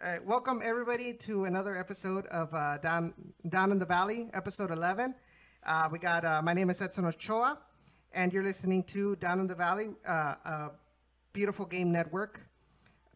[0.00, 3.12] All right, welcome everybody to another episode of uh, Down
[3.48, 5.12] Down in the Valley, episode 11.
[5.66, 7.58] Uh, we got uh, my name is Edson Ochoa,
[8.12, 10.70] and you're listening to Down in the Valley, uh, a
[11.32, 12.38] Beautiful Game Network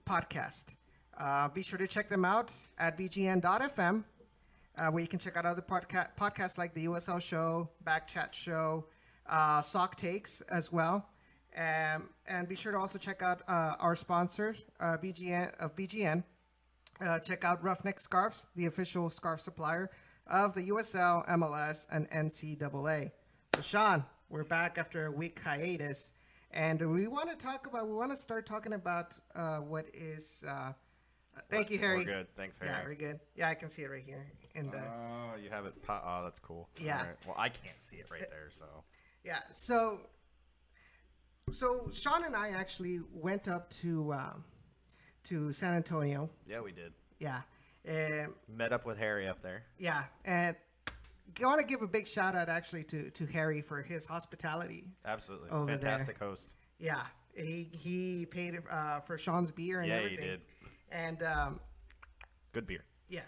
[0.04, 0.74] podcast.
[1.16, 4.02] Uh, be sure to check them out at bgn.fm,
[4.76, 8.34] uh, where you can check out other podca- podcasts like the USL Show, Back Chat
[8.34, 8.86] Show,
[9.62, 11.08] Sock Takes as well.
[11.56, 16.24] Um, and be sure to also check out our sponsors, BGN of BGN.
[17.02, 19.90] Uh, check out Ruffneck Scarves, the official scarf supplier
[20.28, 23.10] of the USL, MLS, and NCAA.
[23.56, 26.12] So, Sean, we're back after a week hiatus,
[26.52, 27.88] and we want to talk about.
[27.88, 30.44] We want to start talking about uh, what is.
[30.48, 30.74] Uh,
[31.50, 31.98] thank you, Harry.
[31.98, 32.26] We're good.
[32.36, 32.70] Thanks, Harry.
[32.70, 33.20] Yeah, we're good.
[33.34, 34.24] Yeah, I can see it right here.
[34.54, 35.82] In the Oh, you have it.
[35.82, 36.68] Po- oh, that's cool.
[36.78, 36.98] Yeah.
[36.98, 37.16] Right.
[37.26, 38.66] Well, I can't see it right there, so.
[39.24, 39.98] yeah, so
[41.50, 44.44] so Sean and I actually went up to um,
[45.24, 46.28] to San Antonio.
[46.46, 46.92] Yeah, we did.
[47.18, 47.42] Yeah,
[47.88, 49.62] um, Met up with Harry up there.
[49.78, 50.56] yeah, and
[51.40, 54.84] I want to give a big shout out actually to to Harry for his hospitality.
[55.04, 55.50] Absolutely.
[55.50, 55.78] Over there.
[55.78, 56.54] Fantastic host.
[56.78, 57.02] Yeah,
[57.34, 60.26] he he paid uh, for Sean's beer and Yeah, he everything.
[60.26, 60.40] did.
[60.90, 61.60] And um,
[62.52, 62.84] Good beer.
[63.08, 63.20] yeah,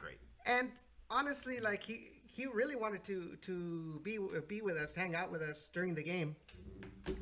[0.00, 0.18] Great.
[0.46, 0.70] and
[1.10, 5.42] honestly, like he he really wanted to to be be with us, hang out with
[5.42, 6.36] us during the game,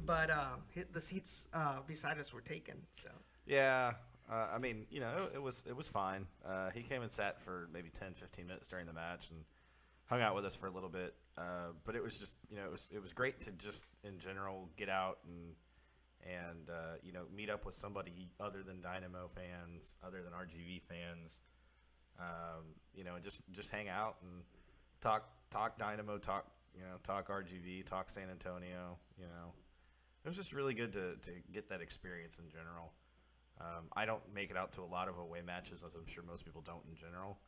[0.04, 0.56] but uh,
[0.92, 2.76] the seats uh, beside us were taken.
[2.92, 3.08] So
[3.46, 3.94] Yeah.
[4.30, 6.26] Uh, I mean, you know, it, was it was fine.
[6.46, 9.40] Uh, he came and sat for maybe 10, 15 minutes during the match and
[10.06, 11.14] hung out with us for a little bit.
[11.36, 14.18] Uh, but it was just, you know, it was it was great to just in
[14.18, 15.54] general get out and
[16.26, 20.82] and uh, you know meet up with somebody other than Dynamo fans, other than RGV
[20.82, 21.40] fans.
[22.18, 24.42] Um, you know, and just just hang out and
[25.00, 28.98] talk talk Dynamo, talk you know, talk RGV, talk San Antonio.
[29.16, 29.52] You know,
[30.24, 32.92] it was just really good to to get that experience in general.
[33.60, 36.22] Um, I don't make it out to a lot of away matches, as I'm sure
[36.22, 37.38] most people don't in general.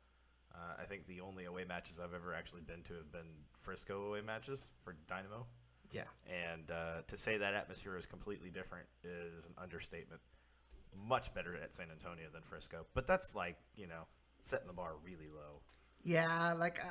[0.52, 4.06] Uh, I think the only away matches I've ever actually been to have been Frisco
[4.06, 5.46] away matches for Dynamo.
[5.92, 10.20] yeah, And uh, to say that atmosphere is completely different is an understatement.
[11.06, 12.84] Much better at San Antonio than Frisco.
[12.94, 14.02] But that's like, you know,
[14.42, 15.60] setting the bar really low.
[16.02, 16.90] yeah, like I,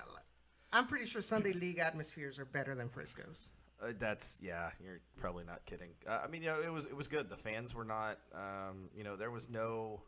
[0.72, 3.50] I'm pretty sure Sunday League atmospheres are better than Frisco's.
[3.82, 4.72] Uh, that's yeah.
[4.84, 5.90] You're probably not kidding.
[6.08, 7.30] Uh, I mean, you know, it was it was good.
[7.30, 8.20] The fans were not.
[8.34, 10.02] Um, you know, there was no.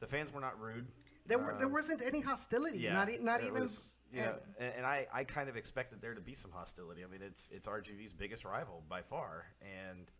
[0.00, 0.86] The fans were not rude.
[1.26, 2.78] There were there Um, wasn't any hostility.
[2.78, 3.62] Yeah, not not even.
[3.62, 7.02] was, know, and, and I, I kind of expected there to be some hostility.
[7.04, 10.10] I mean, it's it's RGV's biggest rival by far, and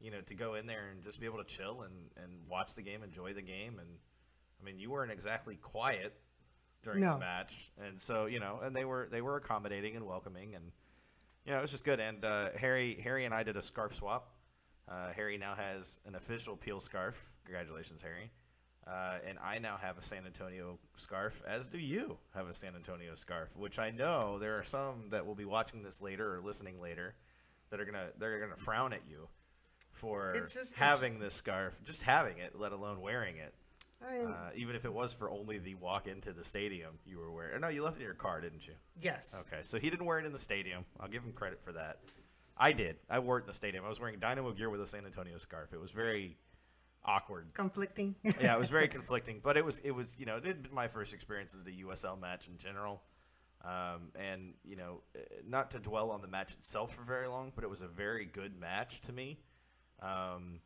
[0.00, 2.74] you know, to go in there and just be able to chill and, and watch
[2.74, 3.88] the game, enjoy the game, and
[4.60, 6.18] I mean, you weren't exactly quiet
[6.82, 7.14] during No.
[7.14, 10.72] the match, and so you know, and they were they were accommodating and welcoming, and
[11.46, 12.00] know, it was just good.
[12.00, 14.28] And uh, Harry Harry and I did a scarf swap.
[14.88, 17.16] Uh, Harry now has an official peel scarf.
[17.44, 18.30] Congratulations, Harry.
[18.86, 22.74] Uh, and I now have a San Antonio scarf, as do you have a San
[22.74, 26.40] Antonio scarf, which I know there are some that will be watching this later or
[26.40, 27.14] listening later
[27.70, 29.28] that are gonna they're gonna frown at you
[29.92, 33.54] for just- having this scarf, just having it, let alone wearing it.
[34.06, 37.18] I mean, Uh, even if it was for only the walk into the stadium, you
[37.18, 37.60] were wearing.
[37.60, 38.74] No, you left it in your car, didn't you?
[39.00, 39.34] yes.
[39.46, 40.84] Okay, so he didn't wear it in the stadium.
[40.98, 41.98] I'll give him credit for that.
[42.56, 42.96] I did.
[43.08, 43.84] I wore it in the stadium.
[43.84, 45.72] I was wearing Dynamo gear with a San Antonio scarf.
[45.72, 46.36] It was very
[47.04, 47.52] awkward.
[47.54, 48.14] Conflicting.
[48.22, 50.74] yeah, it was very conflicting, but it was it was you know it had been
[50.74, 53.02] my first experiences at a USL match in general,
[53.64, 57.52] um, and you know eh, not to dwell on the match itself for very long,
[57.54, 59.38] but it was a very good match to me,
[60.02, 60.60] um,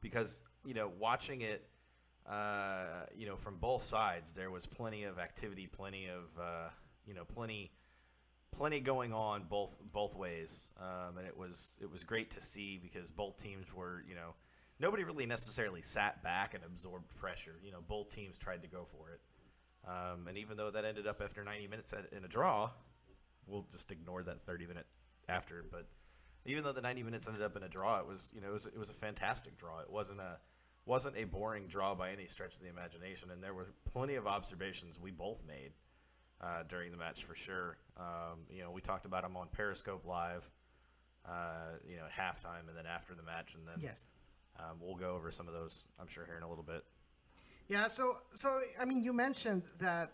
[0.00, 1.68] because you know watching it,
[2.28, 6.68] uh, you know from both sides there was plenty of activity, plenty of uh,
[7.06, 7.70] you know plenty
[8.52, 12.78] plenty going on both both ways, um, and it was it was great to see
[12.82, 14.34] because both teams were you know
[14.78, 17.56] nobody really necessarily sat back and absorbed pressure.
[17.62, 19.20] You know, both teams tried to go for it,
[19.88, 22.70] um, and even though that ended up after 90 minutes at, in a draw,
[23.46, 24.86] we'll just ignore that 30 minute
[25.28, 25.64] after.
[25.70, 25.86] But
[26.46, 28.52] even though the 90 minutes ended up in a draw, it was you know it
[28.52, 29.80] was, it was a fantastic draw.
[29.80, 30.38] It wasn't a
[30.86, 34.26] wasn't a boring draw by any stretch of the imagination, and there were plenty of
[34.26, 35.72] observations we both made
[36.40, 37.76] uh, during the match for sure.
[37.96, 40.48] Um, you know, we talked about them on Periscope Live,
[41.28, 44.04] uh, you know, at halftime and then after the match, and then yes.
[44.58, 46.84] um, we'll go over some of those, I'm sure, here in a little bit.
[47.68, 47.86] Yeah.
[47.86, 50.12] So so I mean, you mentioned that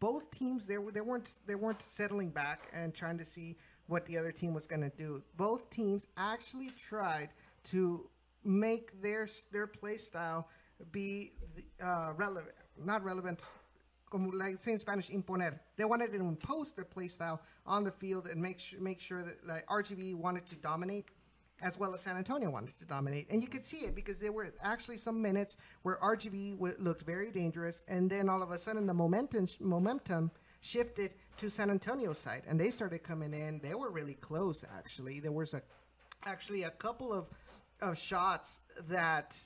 [0.00, 3.56] both teams they were they weren't they weren't settling back and trying to see
[3.86, 5.22] what the other team was going to do.
[5.36, 7.30] Both teams actually tried
[7.64, 8.08] to
[8.44, 10.48] make their their play style
[10.90, 11.32] be
[11.82, 13.42] uh, relevant, not relevant.
[14.12, 15.58] Like say in Spanish, imponer.
[15.76, 19.22] They wanted to impose their play style on the field and make sure make sure
[19.22, 21.08] that like RGV wanted to dominate
[21.62, 23.28] as well as San Antonio wanted to dominate.
[23.30, 27.02] And you could see it because there were actually some minutes where RGV w- looked
[27.02, 30.30] very dangerous, and then all of a sudden the momentum momentum
[30.60, 33.60] shifted to San Antonio's side, and they started coming in.
[33.60, 35.20] They were really close, actually.
[35.20, 35.62] There was a
[36.24, 37.26] actually a couple of
[37.82, 39.36] of shots that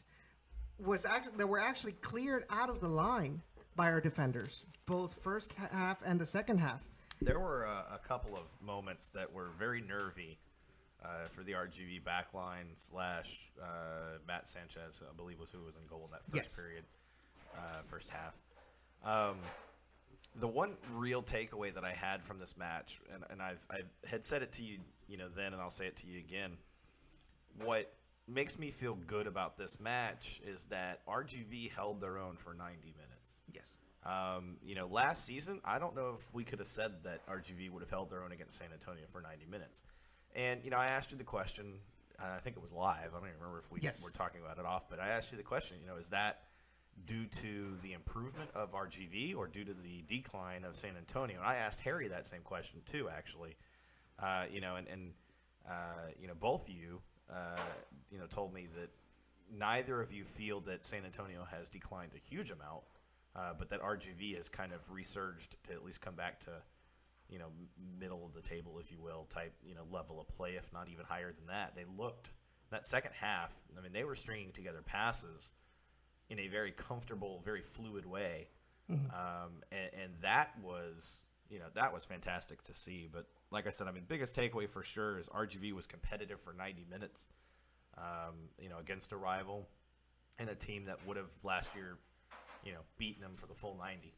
[0.78, 3.42] was actually that were actually cleared out of the line
[3.74, 6.82] by our defenders, both first half and the second half.
[7.20, 10.38] There were a, a couple of moments that were very nervy
[11.04, 15.86] uh, for the RGV backline slash uh, Matt Sanchez, I believe was who was in
[15.88, 16.60] goal in that first Yes.
[16.60, 16.84] period,
[17.56, 18.34] uh, first half.
[19.04, 19.36] Um,
[20.38, 24.24] the one real takeaway that I had from this match, and, and I've I had
[24.24, 24.78] said it to you,
[25.08, 26.52] you know, then, and I'll say it to you again.
[27.64, 27.90] What
[28.28, 32.94] makes me feel good about this match is that RGV held their own for 90
[32.96, 33.42] minutes.
[33.52, 33.76] Yes.
[34.04, 37.70] Um, you know, last season, I don't know if we could have said that RGV
[37.70, 39.84] would have held their own against San Antonio for 90 minutes.
[40.34, 41.80] And, you know, I asked you the question,
[42.18, 43.10] and I think it was live.
[43.14, 44.02] I don't even remember if we Yes.
[44.02, 46.42] were talking about it off, but I asked you the question, you know, is that
[47.04, 51.38] due to the improvement of RGV or due to the decline of San Antonio?
[51.38, 53.56] And I asked Harry that same question, too, actually.
[54.18, 55.12] Uh, you know, and, and
[55.68, 57.00] uh, you know, both of you,
[57.30, 57.60] uh,
[58.10, 58.90] you know, told me that
[59.56, 62.82] neither of you feel that San Antonio has declined a huge amount,
[63.34, 66.50] uh, but that RGV has kind of resurged to at least come back to,
[67.28, 67.48] you know,
[67.98, 70.88] middle of the table, if you will, type, you know, level of play, if not
[70.88, 71.74] even higher than that.
[71.76, 72.30] They looked
[72.70, 73.52] that second half.
[73.76, 75.52] I mean, they were stringing together passes
[76.28, 78.48] in a very comfortable, very fluid way,
[78.88, 83.08] um, and, and that was, you know, that was fantastic to see.
[83.12, 86.52] But like I said, I mean, biggest takeaway for sure is RGV was competitive for
[86.52, 87.28] 90 minutes,
[87.96, 89.68] um, you know, against a rival
[90.38, 91.98] and a team that would have last year,
[92.64, 94.12] you know, beaten them for the full 90.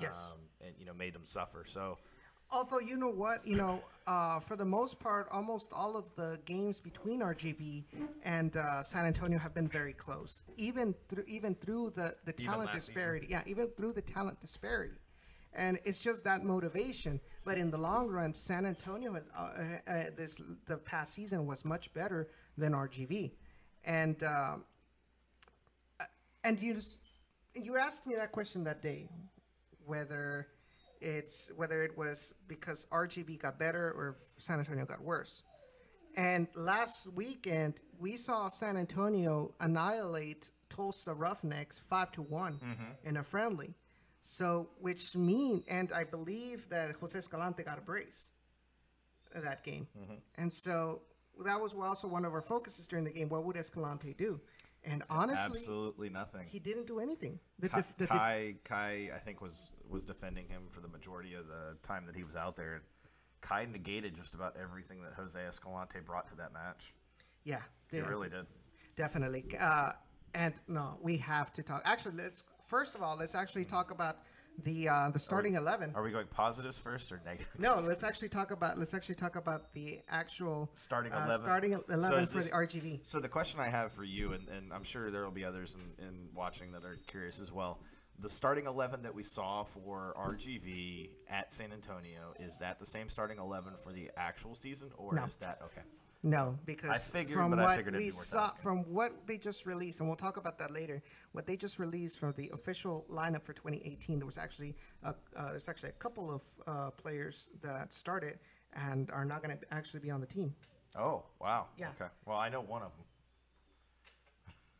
[0.00, 0.28] Yes.
[0.32, 1.64] Um, and you know, made them suffer.
[1.66, 1.98] So,
[2.50, 6.38] Although you know what, you know, uh, for the most part, almost all of the
[6.44, 7.84] games between RGV
[8.22, 12.66] and uh, San Antonio have been very close, even through even through the the talent
[12.66, 12.94] last season.
[12.94, 13.26] disparity.
[13.30, 14.94] Yeah, even through the talent disparity,
[15.54, 17.20] and it's just that motivation.
[17.44, 21.46] But in the long run, San Antonio has uh, uh, uh, this the past season
[21.46, 23.32] was much better than RGV,
[23.84, 24.64] and um,
[26.00, 26.04] uh,
[26.42, 27.00] and you just,
[27.54, 29.08] you asked me that question that day,
[29.84, 30.48] whether
[31.00, 35.42] it's whether it was because RGV got better or San Antonio got worse.
[36.16, 42.58] And last weekend we saw San Antonio annihilate Tulsa Roughnecks five to one
[43.04, 43.74] in a friendly.
[44.26, 48.30] So which mean and I believe that Jose Escalante got a brace
[49.34, 49.86] that game.
[50.36, 51.02] And so
[51.44, 53.28] that was also one of our focuses during the game.
[53.28, 54.40] What would Escalante do?
[54.86, 56.42] And honestly, absolutely nothing.
[56.46, 57.38] he didn't do anything.
[57.58, 60.88] The, Kai, def- the def- Kai, Kai, I think was was defending him for the
[60.88, 62.82] majority of the time that he was out there.
[63.40, 66.94] Kai negated just about everything that Jose Escalante brought to that match.
[67.44, 67.60] yeah,
[67.90, 68.08] He yeah.
[68.08, 68.46] really did.
[68.96, 69.44] Definitely.
[69.60, 69.92] Uh,
[70.34, 71.82] and no, we have to talk.
[71.84, 74.18] Actually, let's first of all let's actually talk about
[74.62, 75.90] the uh, the starting eleven.
[75.96, 77.58] Are we going positives first or negatives?
[77.58, 81.44] No, let's actually talk about let's actually talk about the actual Starting uh, 11.
[81.44, 83.00] starting eleven is for this- the RGV.
[83.02, 85.74] So the question I have for you, and, and I'm sure there will be others
[85.98, 87.80] in, in watching that are curious as well.
[88.20, 93.08] The starting 11 that we saw for RGV at San Antonio, is that the same
[93.08, 95.24] starting 11 for the actual season, or No.
[95.24, 95.82] is that okay?
[96.24, 98.62] No, because figured, from what we saw, asking.
[98.62, 101.02] from what they just released, and we'll talk about that later.
[101.32, 105.50] What they just released from the official lineup for 2018, there was actually a, uh,
[105.50, 108.38] there's actually a couple of uh, players that started
[108.72, 110.54] and are not going to actually be on the team.
[110.96, 111.66] Oh, wow.
[111.76, 111.88] Yeah.
[112.00, 112.10] Okay.
[112.24, 112.92] Well, I know one of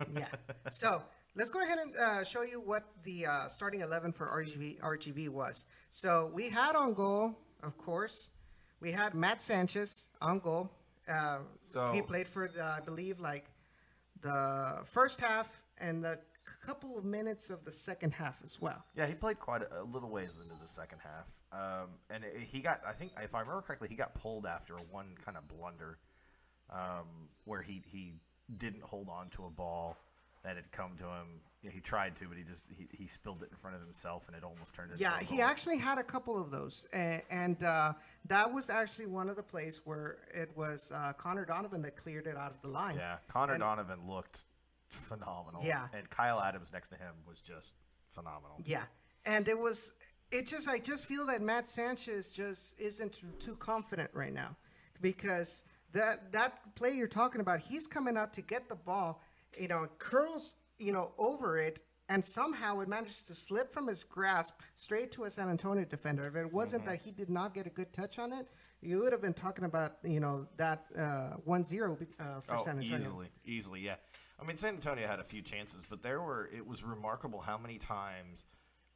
[0.06, 0.16] them.
[0.22, 0.26] yeah.
[0.70, 1.02] So
[1.36, 5.28] let's go ahead and uh, show you what the uh, starting 11 for RGV, RGV
[5.28, 5.66] was.
[5.90, 8.30] So we had on goal, of course,
[8.80, 10.70] we had Matt Sanchez on goal.
[11.08, 13.50] Uh, So- he played for, the, I believe, like
[14.20, 16.18] the first half and a
[16.66, 18.84] couple of minutes of the second half as well.
[18.94, 22.36] Yeah, he played quite a, a little ways into the second half, um, and it,
[22.38, 22.80] he got.
[22.86, 25.98] I think, if I remember correctly, he got pulled after one kind of blunder,
[26.70, 28.14] um, where he he
[28.56, 29.96] didn't hold on to a ball
[30.44, 31.40] that had come to him.
[31.62, 34.24] Yeah, he tried to, but he just he, he spilled it in front of himself,
[34.28, 35.02] and it almost turned into.
[35.02, 37.94] Yeah, he actually had a couple of those, and, and uh,
[38.26, 42.26] that was actually one of the plays where it was uh, Connor Donovan that cleared
[42.26, 42.96] it out of the line.
[42.96, 44.42] Yeah, Connor And- Donovan looked
[44.88, 45.62] phenomenal.
[45.64, 45.88] Yeah.
[45.96, 47.74] and Kyle Adams next to him was just
[48.10, 48.58] phenomenal.
[48.64, 48.82] Yeah,
[49.24, 49.94] and it was.
[50.30, 50.68] It just.
[50.68, 54.54] I just feel that Matt Sanchez just isn't too- too confident right now,
[55.00, 59.22] because that that play you're talking about, he's coming out to get the ball,
[59.58, 64.04] you know, curls, you know, over it, and somehow it managed to slip from his
[64.04, 66.26] grasp straight to a San Antonio defender.
[66.26, 66.90] If it wasn't Mm-hmm.
[66.92, 68.46] that he did not get a good touch on it,
[68.82, 72.78] you would have been talking about you know that uh, 1-0 uh, for Oh, San
[72.78, 72.98] Antonio.
[72.98, 73.96] easily, easily, yeah.
[74.40, 76.50] I mean, San Antonio had a few chances, but there were.
[76.54, 78.44] It was remarkable how many times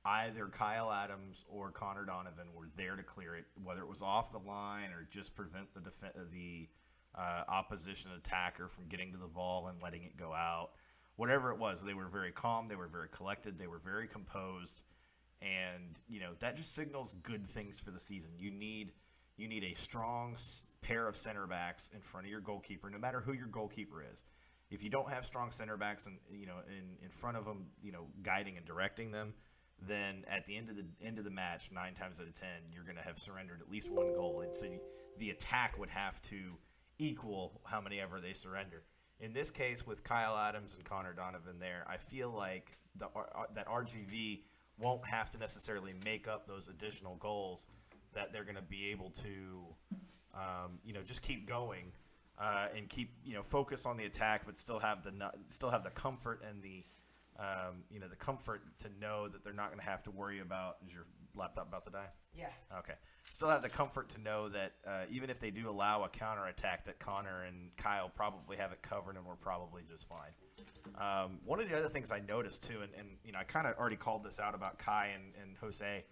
[0.04, 4.32] either Kyle Adams or Connor Donovan were there to clear it, whether it was off
[4.32, 6.68] the line or just prevent the def- the
[7.18, 10.70] uh, opposition attacker from getting to the ball and letting it go out.
[11.16, 12.68] Whatever it was, they were very calm.
[12.68, 13.58] They were very collected.
[13.58, 14.82] They were very composed,
[15.42, 18.30] and you know that just signals good things for the season.
[18.38, 18.92] You need
[19.36, 20.36] you need a strong
[20.80, 24.22] pair of center backs in front of your goalkeeper, no matter who your goalkeeper is.
[24.70, 27.66] If you don't have strong center backs and you know in, in front of them,
[27.82, 29.34] you know guiding and directing them,
[29.88, 32.70] then at the end of the end of the match, nine times out of ten,
[32.72, 34.66] you're going to have surrendered at least one goal, and so
[35.18, 36.58] the attack would have to
[36.98, 38.82] equal how many ever they surrender.
[39.20, 43.28] In this case, with Kyle Adams and Connor Donovan there, I feel like the R-
[43.34, 44.42] R- that RGV
[44.78, 47.66] won't have to necessarily make up those additional goals
[48.14, 49.96] that they're going to be able to,
[50.34, 51.92] um, you know, just keep going
[52.40, 55.12] uh, and keep you know focus on the attack, but still have the
[55.48, 56.84] still have the comfort and the
[57.38, 60.40] um, you know the comfort to know that they're not going to have to worry
[60.40, 61.04] about your
[61.38, 62.08] laptop about to die.
[62.34, 62.48] Yeah.
[62.78, 62.94] Okay.
[63.24, 66.46] Still have the comfort to know that uh, even if they do allow a counter
[66.46, 70.32] attack, that Connor and Kyle probably have it covered and we're probably just fine.
[70.96, 73.66] Um, one of the other things I noticed too, and, and you know, I kind
[73.66, 76.04] of already called this out about Kai and, and Jose,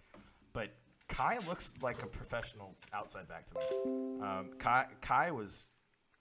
[0.53, 0.69] but
[1.07, 4.21] Kai looks like a professional outside back to me.
[4.21, 5.69] Um, Kai, Kai was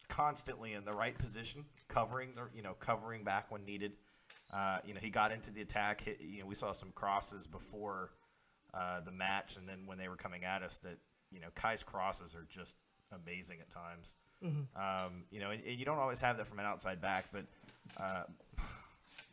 [0.09, 3.93] constantly in the right position, covering the you know covering back when needed.
[4.53, 6.03] Uh, you know, he got into the attack.
[6.03, 8.11] Hit, you know, we saw some crosses before
[8.77, 10.99] uh, the match, and then when they were coming at us, that
[11.33, 12.77] you know Kai's crosses are just
[13.13, 14.15] amazing at times.
[14.43, 17.45] Um, you know, and, and you don't always have that from an outside back, but
[17.97, 18.25] uh,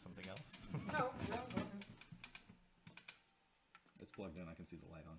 [0.02, 0.68] something else.
[0.92, 1.64] No, no, no.
[4.02, 4.44] It's plugged in.
[4.50, 5.18] I can see the light on.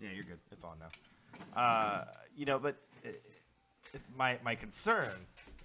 [0.00, 0.38] Yeah, you're good.
[0.52, 1.60] It's on now.
[1.60, 2.04] Uh,
[2.36, 3.08] you know, but uh,
[4.16, 5.14] my my concern,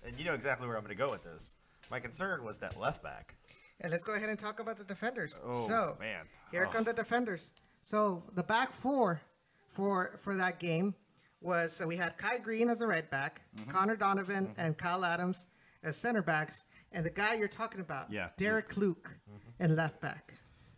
[0.06, 1.56] and you know exactly where I'm going to go with this.
[1.92, 3.36] My concern was that left back.
[3.82, 5.40] And let's go ahead and talk about the defenders.
[5.44, 6.72] Oh so, man, Here Oh.
[6.72, 7.54] come the defenders.
[7.82, 9.22] So the back four
[9.68, 10.96] for for that game
[11.42, 13.72] was so we had Kai Green as a right back, Mm-hmm.
[13.72, 14.60] Connor Donovan mm-hmm.
[14.60, 15.48] and Kyle Adams
[15.84, 18.30] as center backs, and the guy you're talking about, Yeah.
[18.38, 18.82] Derek mm-hmm.
[18.82, 19.64] Luke, mm-hmm.
[19.64, 20.34] in left back.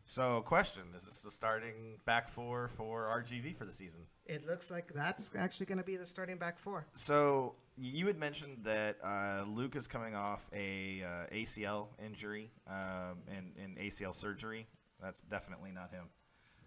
[0.06, 4.02] So, question: Is this the starting back four for RGV for the season?
[4.32, 6.86] It looks like that's actually going to be the starting back four.
[6.94, 13.18] So you had mentioned that uh, Luke is coming off a uh, ACL injury um,
[13.28, 14.68] and, and ACL surgery.
[15.02, 16.06] That's definitely not him.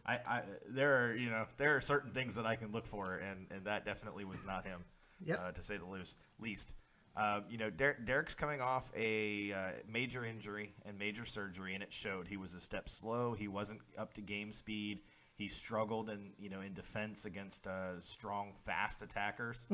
[0.04, 3.14] I, I there are you know there are certain things that I can look for,
[3.14, 4.84] and, and that definitely was not him,
[5.24, 5.40] Yep.
[5.40, 6.74] uh, to say the loose, least.
[7.16, 11.82] Um, you know, Der- Derek's coming off a uh, major injury and major surgery, and
[11.82, 12.28] it showed.
[12.28, 13.32] He was a step slow.
[13.32, 15.00] He wasn't up to game speed.
[15.36, 19.66] He struggled in you know in defense against uh, strong, fast attackers.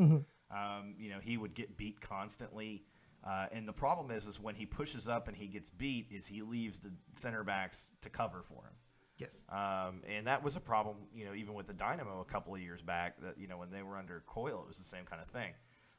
[0.50, 2.84] Um, you know, he would get beat constantly.
[3.22, 6.26] Uh, and the problem is, is when he pushes up and he gets beat, is
[6.26, 8.72] he leaves the center backs to cover for him.
[9.18, 9.42] Yes.
[9.50, 12.60] Um, and that was a problem, you know, even with the Dynamo a couple of
[12.60, 13.20] years back.
[13.20, 15.52] That you know, when they were under Coyle, it was the same kind of thing.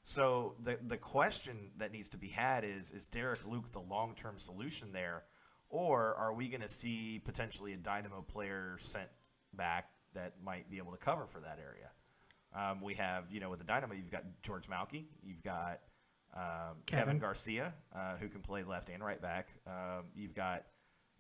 [0.03, 4.15] So the the question that needs to be had is: Is Derek Luke the long
[4.15, 5.23] term solution there,
[5.69, 9.09] or are we going to see potentially a Dynamo player sent
[9.55, 11.89] back that might be able to cover for that area?
[12.53, 15.79] Um, we have, you know, with the Dynamo, you've got George Malki, you've got
[16.33, 17.05] um, Kevin.
[17.05, 17.19] Kevin.
[17.19, 19.49] Garcia, uh, who can play left and right back.
[19.65, 20.65] Um, you've got,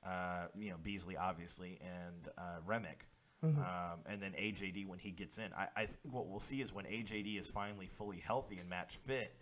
[0.05, 3.07] uh, you know, Beasley, obviously, and uh, Remick.
[3.43, 5.51] Um, and then AJD when he gets in.
[5.57, 8.97] I, I think what we'll see is when AJD is finally fully healthy and match
[8.97, 9.33] fit,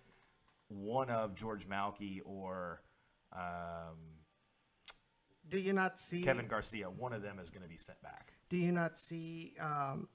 [0.69, 2.81] one of George Malki or
[3.33, 3.97] um,
[5.49, 8.33] Do you not see Kevin Garcia, one of them is going to be sent back.
[8.49, 10.07] Do you not see um,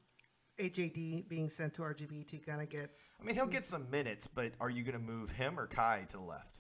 [0.59, 2.91] AJD being sent to RGV to kind of get?
[3.21, 6.05] I mean, he'll get some minutes, but are you going to move him or Kai
[6.11, 6.59] to the left?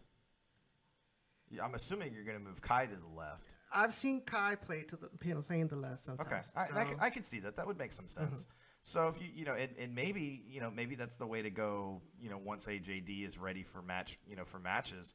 [1.62, 3.42] I'm assuming you're going to move Kai to the left.
[3.74, 5.08] I've seen Kai play to the
[5.42, 6.28] playing the left sometimes.
[6.28, 7.56] Okay, I, so- I, I could see that.
[7.56, 8.46] That would make some sense.
[8.82, 11.50] So if you you know, and, and maybe you know maybe that's the way to
[11.50, 12.02] go.
[12.20, 15.14] You know, once AJD is ready for match, you know, for matches,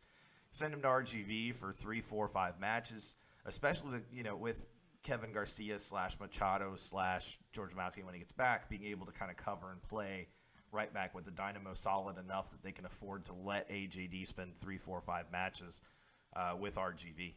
[0.51, 3.15] send him to RGV for three, four, five matches.
[3.45, 4.65] Especially you know with
[5.03, 9.31] Kevin Garcia slash Machado slash George Malki when he gets back, being able to kind
[9.31, 10.27] of cover and play
[10.71, 14.55] right back with the Dynamo solid enough that they can afford to let AJD spend
[14.57, 15.81] three, four, five matches
[16.35, 17.33] uh, with RGV.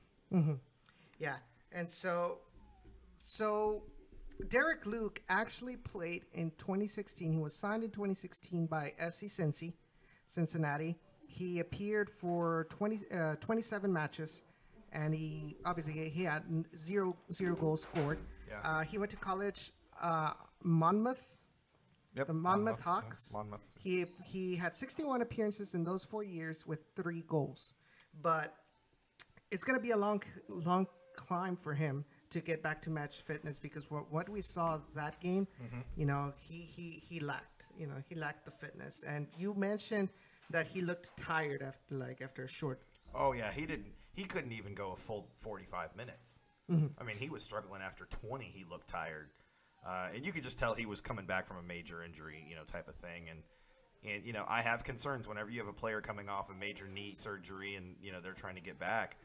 [1.18, 1.36] Yeah,
[1.70, 2.38] and so,
[3.18, 3.84] so
[4.48, 7.32] Derek Luke actually played in 2016.
[7.32, 9.74] He was signed in 2016 by FC Cincy,
[10.26, 10.98] Cincinnati.
[11.28, 14.42] He appeared for 20, uh, 27 matches,
[14.92, 16.42] and he obviously he had
[16.76, 18.18] zero zero goals scored.
[18.48, 18.60] Yeah.
[18.64, 19.70] Uh, he went to college,
[20.00, 20.32] uh,
[20.62, 21.36] Monmouth,
[22.14, 22.26] Yep.
[22.26, 23.32] the Monmouth Hawks.
[23.32, 23.66] Monmouth.
[23.78, 27.72] He he had 61 appearances in those four years with three goals,
[28.20, 28.54] but
[29.50, 33.58] it's gonna be a long long climb for him to get back to match fitness
[33.58, 35.46] because what, what we saw that game,
[35.96, 39.02] you know, he, he he lacked, you know, he lacked the fitness.
[39.06, 40.08] And you mentioned
[40.50, 42.80] that he looked tired after like after a short.
[43.14, 43.92] Oh yeah, he didn't.
[44.12, 46.40] He couldn't even go a full 45 minutes.
[46.70, 46.86] Mm-hmm.
[47.00, 48.44] I mean, he was struggling after 20.
[48.44, 49.30] He looked tired,
[49.86, 52.54] uh, and you could just tell he was coming back from a major injury, you
[52.54, 53.28] know, type of thing.
[53.30, 53.40] And
[54.04, 56.88] and you know, I have concerns whenever you have a player coming off a major
[56.88, 59.16] knee surgery, and you know they're trying to get back.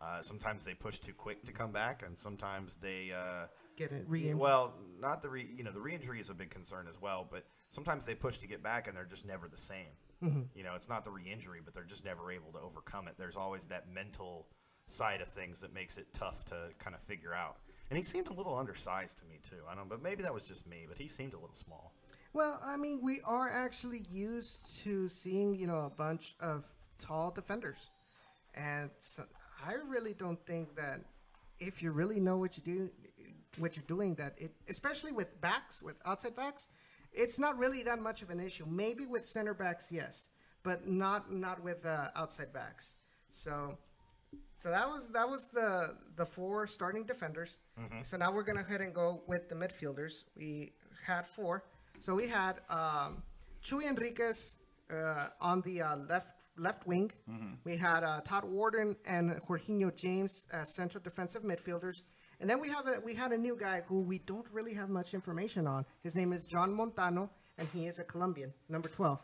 [0.00, 3.12] Uh, sometimes they push too quick to come back, and sometimes they.
[3.12, 6.50] Uh, Get it re well, not the re, you know the re-injury is a big
[6.50, 9.58] concern as well, but sometimes they push to get back and they're just never the
[9.58, 9.86] same.
[10.22, 10.42] Mm-hmm.
[10.54, 13.14] You know, it's not the re-injury, but they're just never able to overcome it.
[13.16, 14.46] There's always that mental
[14.86, 17.58] side of things that makes it tough to kind of figure out.
[17.90, 19.62] And he seemed a little undersized to me too.
[19.70, 20.86] I don't, but maybe that was just me.
[20.88, 21.94] But he seemed a little small.
[22.32, 26.66] Well, I mean, we are actually used to seeing, you know, a bunch of
[26.98, 27.90] tall defenders.
[28.54, 29.24] And so
[29.66, 31.00] I really don't think that
[31.58, 32.90] if you really know what you do,
[33.58, 36.68] what you're doing, that it, especially with backs, with outside backs,
[37.12, 38.66] it's not really that much of an issue.
[38.68, 40.28] Maybe with center backs, yes,
[40.62, 42.94] but not not with uh, outside backs.
[43.30, 43.78] So,
[44.56, 47.58] so that was that was the the four starting defenders.
[48.04, 50.24] So now we're gonna head and go with the midfielders.
[50.36, 50.72] We
[51.06, 51.64] had four.
[52.00, 53.22] So we had um,
[53.62, 54.56] Chuy Enriquez
[54.92, 57.10] uh, on the uh, left left wing.
[57.64, 62.02] We had uh, Todd Wharton and Jorginho James as central defensive midfielders.
[62.40, 64.88] And then we have a we had a new guy who we don't really have
[64.88, 65.84] much information on.
[66.02, 69.20] His name is John Montano, and he is a Colombian, number twelve.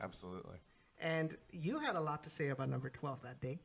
[0.00, 0.58] Absolutely.
[1.00, 3.58] And you had a lot to say about number twelve that day.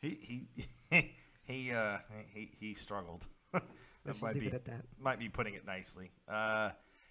[0.00, 0.46] He
[0.90, 1.10] he
[1.42, 1.98] he uh,
[2.32, 3.26] he he struggled.
[3.52, 3.64] Let's
[4.04, 4.84] That just might leave be it at that.
[4.98, 6.12] might be putting it nicely.
[6.28, 6.70] Uh,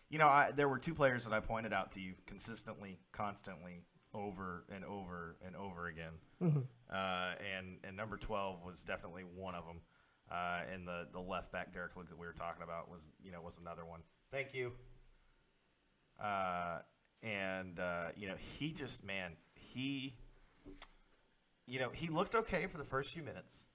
[0.09, 3.81] you know, I, there were two players that I pointed out to you consistently, constantly,
[4.13, 6.13] over and over and over again.
[6.41, 6.59] Mm-hmm.
[6.89, 9.81] Uh, and and number twelve was definitely one of them.
[10.33, 13.31] Uh, and the the left back Derek Luke that we were talking about was you
[13.31, 13.99] know was another one.
[14.31, 14.71] Thank you.
[16.21, 16.79] Uh,
[17.21, 20.15] and uh, you know he just man he
[21.67, 23.65] you know he looked okay for the first few minutes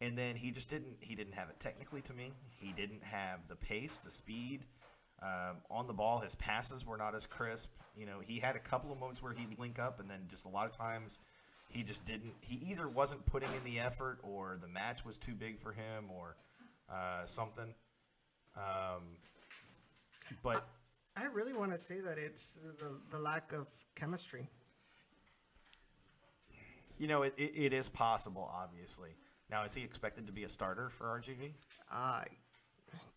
[0.00, 3.48] and then he just didn't he didn't have it technically to me he didn't have
[3.48, 4.64] the pace the speed
[5.22, 8.60] um, on the ball his passes were not as crisp you know he had a
[8.60, 11.18] couple of moments where he'd link up and then just a lot of times
[11.68, 15.34] he just didn't he either wasn't putting in the effort or the match was too
[15.34, 16.36] big for him or
[16.90, 17.74] uh, something
[18.56, 19.02] um,
[20.42, 20.66] but
[21.16, 24.48] I really want to say that it's the, the lack of chemistry.
[26.98, 29.10] you know it, it, it is possible obviously
[29.50, 31.52] now is he expected to be a starter for rgv
[31.90, 32.24] I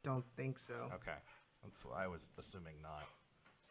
[0.03, 0.73] don't think so.
[0.95, 1.17] okay
[1.63, 3.03] that's i was assuming not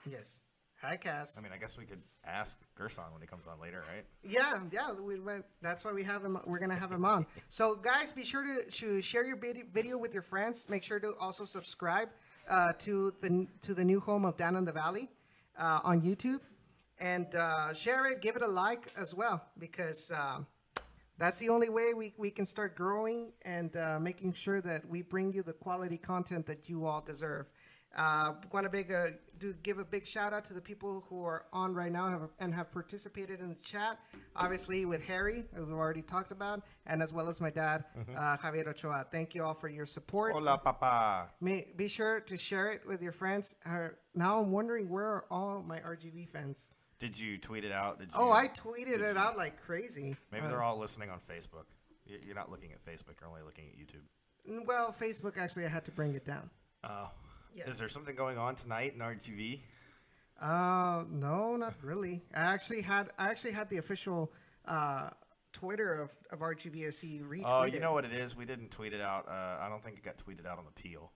[0.09, 0.41] Yes.
[0.83, 1.37] Hi, Cass.
[1.37, 4.05] I mean, I guess we could ask Gerson when he comes on later, right?
[4.23, 4.93] Yeah, yeah.
[4.93, 6.39] We went, that's why we have him.
[6.47, 7.27] We're gonna have him on.
[7.49, 10.69] So, guys, be sure to, to share your video with your friends.
[10.69, 12.11] Make sure to also subscribe
[12.49, 15.09] uh, to the to the new home of Down in the Valley
[15.59, 16.41] uh, on YouTube,
[17.01, 18.23] and uh, share it.
[18.23, 20.47] Give it a like as well because um,
[21.19, 25.03] that's the only way we, we can start growing and uh, making sure that we
[25.03, 27.47] bring you the quality content that you all deserve.
[27.97, 29.07] Uh, Want to big uh,
[29.39, 32.29] do give a big shout out to the people who are on right now have,
[32.39, 33.99] and have participated in the chat.
[34.37, 38.37] Obviously, with Harry, who we've already talked about, and as well as my dad, uh,
[38.37, 39.07] Javier Ochoa.
[39.11, 40.35] Thank you all for your support.
[40.35, 41.29] Hola, papa.
[41.41, 43.57] May, be sure to share it with your friends.
[43.65, 46.71] Uh, now I'm wondering where are all my RGV fans?
[47.01, 47.99] Did you tweet it out?
[48.01, 50.15] Did you, Oh, I tweeted it you- out like crazy.
[50.31, 51.65] Maybe Uh, they're all listening on Facebook.
[52.07, 53.21] You're not looking at Facebook.
[53.21, 54.67] You're only looking at YouTube.
[54.67, 56.51] Well, Facebook actually, I had to bring it down.
[56.85, 57.11] Oh.
[57.55, 57.69] Yeah.
[57.69, 59.61] Is there something going on tonight in RTV?
[60.41, 62.23] Uh, no, not really.
[62.35, 64.33] I actually had I actually had the official
[64.67, 65.11] uh,
[65.53, 67.43] Twitter of of RGVFC retweeted.
[67.47, 68.37] Oh, you know what it is?
[68.37, 69.27] We didn't tweet it out.
[69.29, 71.13] Uh, I don't think it got tweeted out on the peel.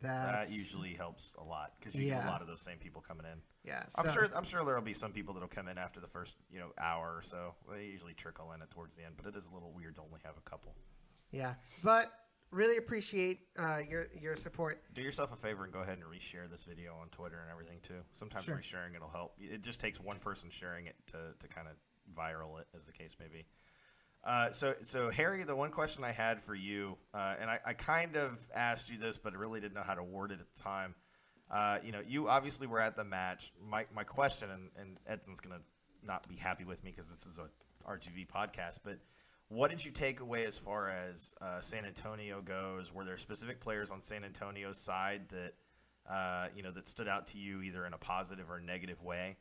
[0.00, 3.04] That's, That usually helps a lot because you get a lot of those same people
[3.06, 3.38] coming in.
[3.64, 3.84] yeah.
[3.96, 4.28] I'm sure.
[4.34, 7.14] I'm sure there'll be some people that'll come in after the first, you know, hour
[7.16, 7.54] or so.
[7.72, 10.02] They usually trickle in it towards the end, but it is a little weird to
[10.02, 10.74] only have a couple.
[11.30, 12.10] Yeah, but
[12.50, 14.82] really appreciate uh, your your support.
[14.94, 17.78] Do yourself a favor and go ahead and reshare this video on Twitter and everything
[17.82, 18.00] too.
[18.12, 18.56] Sometimes Sure.
[18.56, 19.34] resharing it'll help.
[19.38, 21.74] It just takes one person sharing it to, to kind of
[22.16, 23.44] viral it, as the case may be.
[24.24, 27.72] Uh, so, so Harry, the one question I had for you, uh, and I, I
[27.74, 30.52] kind of asked you this, but I really didn't know how to word it at
[30.52, 30.96] the time.
[31.48, 33.52] Uh, you know, you obviously were at the match.
[33.64, 35.60] My, my question, and, and Edson's gonna
[36.04, 37.48] not be happy with me because this is a
[37.88, 38.98] RGV podcast, but
[39.48, 42.92] what did you take away as far as uh, San Antonio goes?
[42.92, 45.54] Were there specific players on San Antonio's side that
[46.12, 49.36] uh, you know that stood out to you either in a positive or negative way?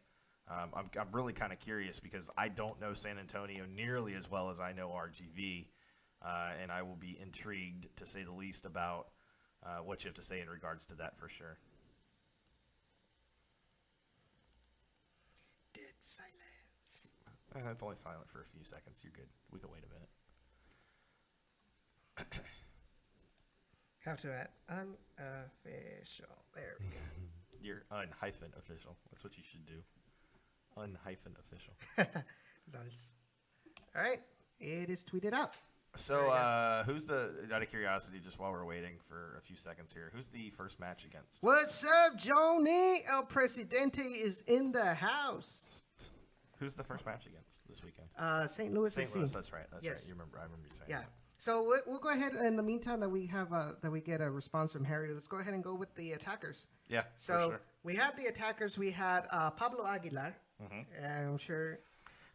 [0.47, 4.29] Um, I'm, I'm really kind of curious because I don't know San Antonio nearly as
[4.29, 5.65] well as I know RGV,
[6.23, 9.07] uh, and I will be intrigued to say the least about
[9.65, 11.57] uh, what you have to say in regards to that for sure.
[15.73, 16.44] Dead silence.
[17.55, 19.01] Uh, it's only silent for a few seconds.
[19.03, 19.29] You're good.
[19.51, 20.09] We can wait a minute.
[24.05, 26.35] Have to add unofficial.
[26.53, 26.97] There we go.
[27.61, 28.95] You're unhyphen official.
[29.09, 29.81] That's what you should do.
[30.77, 31.73] Unhyphen official.
[32.73, 33.11] Nice.
[33.95, 34.21] All right.
[34.59, 35.53] It is tweeted out.
[35.97, 39.93] So, uh, who's the, out of curiosity, just while we're waiting for a few seconds
[39.93, 41.41] here, who's the first match against?
[41.41, 42.97] What's up, Joni?
[43.07, 45.83] El Presidente is in the house.
[46.59, 48.07] Who's the first match against this weekend?
[48.17, 48.73] Uh, St.
[48.73, 49.13] Louis St.
[49.15, 49.65] Louis, that's right.
[49.71, 50.01] That's Yes.
[50.01, 50.07] right.
[50.07, 50.99] You remember, I remember you saying Yeah.
[50.99, 51.09] that.
[51.37, 52.33] So we'll, we'll go ahead.
[52.33, 55.27] In the meantime, that we have uh, that we get a response from Harry, let's
[55.27, 56.67] go ahead and go with the attackers.
[56.87, 57.61] Yeah, So sure.
[57.83, 58.77] we had the attackers.
[58.77, 60.35] We had uh, Pablo Aguilar.
[61.01, 61.79] And I'm sure.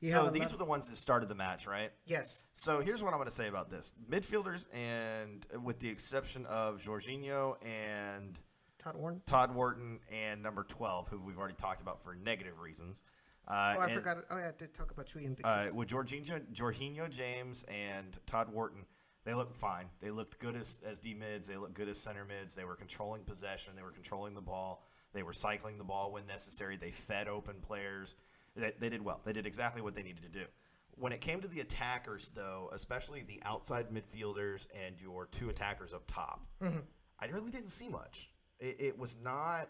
[0.01, 0.27] You Mm-hmm.
[0.27, 1.91] So these were the ones that started the match, right?
[2.07, 2.47] yes.
[2.55, 6.83] So here's what I'm going to say about this: midfielders, and with the exception of
[6.83, 8.39] Jorginho and
[8.79, 13.03] Todd Wharton, Todd Wharton and number 12, who we've already talked about for negative reasons.
[13.51, 14.19] Uh, Oh, I and, forgot.
[14.31, 15.37] Oh, yeah, I did talk about Chuyan.
[15.43, 18.85] Uh, with Jorginho, Jorginho James and Todd Wharton,
[19.25, 19.87] they looked fine.
[20.01, 21.49] They looked good as, as D mids.
[21.49, 22.55] They looked good as center mids.
[22.55, 23.75] They were controlling possession.
[23.77, 24.85] They were controlling the ball.
[25.13, 26.77] They were cycling the ball when necessary.
[26.77, 28.15] They fed open players.
[28.55, 29.21] They, they did well.
[29.25, 30.45] They did exactly what they needed to do.
[30.97, 35.93] When it came to the attackers, though, especially the outside midfielders and your two attackers
[35.93, 36.47] up top,
[37.19, 38.31] I really didn't see much.
[38.59, 39.69] It, it was not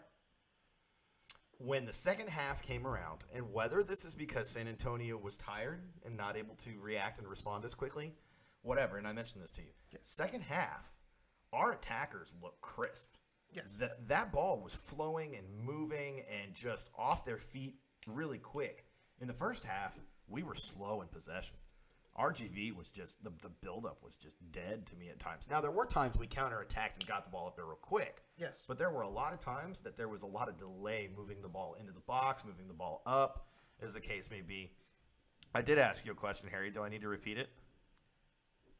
[1.65, 5.81] when the second half came around, and whether this is because San Antonio was tired
[6.05, 8.13] and not able to react and respond as quickly,
[8.61, 9.67] whatever, and I mentioned this to you.
[10.01, 10.91] Second half,
[11.53, 13.09] our attackers look crisp.
[13.53, 13.73] Yes.
[13.79, 17.75] That that ball was flowing and moving and just off their feet
[18.07, 18.85] really quick.
[19.19, 21.55] In the first half, we were slow in possession.
[22.19, 25.47] RGV was just the the buildup was just dead to me at times.
[25.49, 28.21] Now there were times we counterattacked and got the ball up there real quick.
[28.37, 28.63] Yes.
[28.67, 31.41] But there were a lot of times that there was a lot of delay moving
[31.41, 33.47] the ball into the box, moving the ball up,
[33.81, 34.71] as the case may be.
[35.55, 36.69] I did ask you a question, Harry.
[36.69, 37.49] Do I need to repeat it?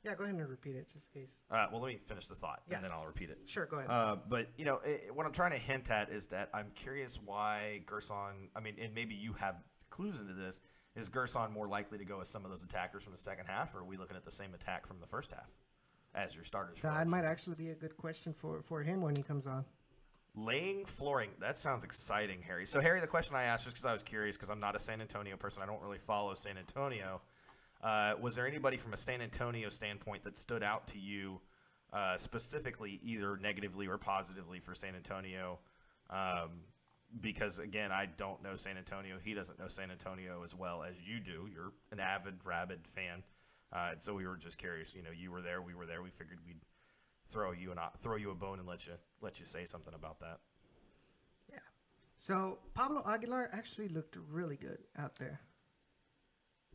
[0.03, 1.35] yeah, go ahead and repeat it just in case.
[1.51, 2.77] Uh, well, let me finish the thought, Yeah.
[2.77, 3.37] and then I'll repeat it.
[3.45, 3.89] Sure, go ahead.
[3.89, 7.19] Uh, but you know, i what I'm trying to hint at is that I'm curious
[7.23, 8.49] why Gerson.
[8.55, 9.55] I mean, and maybe you have
[9.91, 10.59] clues into this.
[10.95, 13.73] Is Gerson more likely to go with some of those attackers from the second half,
[13.73, 15.49] or are we looking at the same attack from the first half
[16.13, 16.81] as your starters?
[16.81, 19.63] that might actually be a good question for, for him when he comes on.
[20.35, 21.29] Laying flooring.
[21.39, 22.65] That sounds exciting, Harry.
[22.65, 24.79] So, Harry, the question I asked just because I was curious, because I'm not a
[24.79, 27.21] San Antonio person, I don't really follow San Antonio.
[27.81, 31.39] Uh, was there anybody from a San Antonio standpoint that stood out to you
[31.93, 35.59] uh, specifically, either negatively or positively for San Antonio?
[36.09, 36.61] Um,
[37.19, 39.17] because again, I don't know San Antonio.
[39.21, 41.49] He doesn't know San Antonio as well as you do.
[41.53, 43.23] You're an avid, rabid fan,
[43.73, 44.95] uh, and so we were just curious.
[44.95, 46.01] You know, you were there, we were there.
[46.01, 46.61] We figured we'd
[47.27, 50.19] throw you an throw you a bone and let you let you say something about
[50.19, 50.39] that.
[51.51, 51.59] Yeah.
[52.15, 55.41] So Pablo Aguilar actually looked really good out there.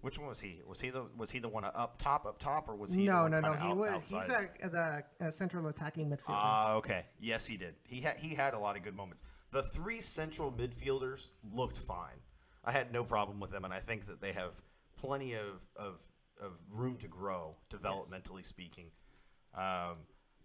[0.02, 0.60] Which one was he?
[0.66, 2.98] Was he the was he the one up top up top or was he?
[3.06, 3.54] the No, no, no.
[3.54, 3.90] He out- was.
[4.12, 4.50] outside?
[4.56, 6.24] He's a, the uh, central attacking midfielder.
[6.28, 7.06] Ah, okay.
[7.18, 7.74] Yes, he did.
[7.84, 9.22] He had he had a lot of good moments.
[9.52, 12.20] The three central midfielders looked fine.
[12.64, 14.52] I had no problem with them, and I think that they have
[14.96, 15.98] plenty of of,
[16.40, 18.90] of room to grow, developmentally speaking.
[19.54, 19.96] Um,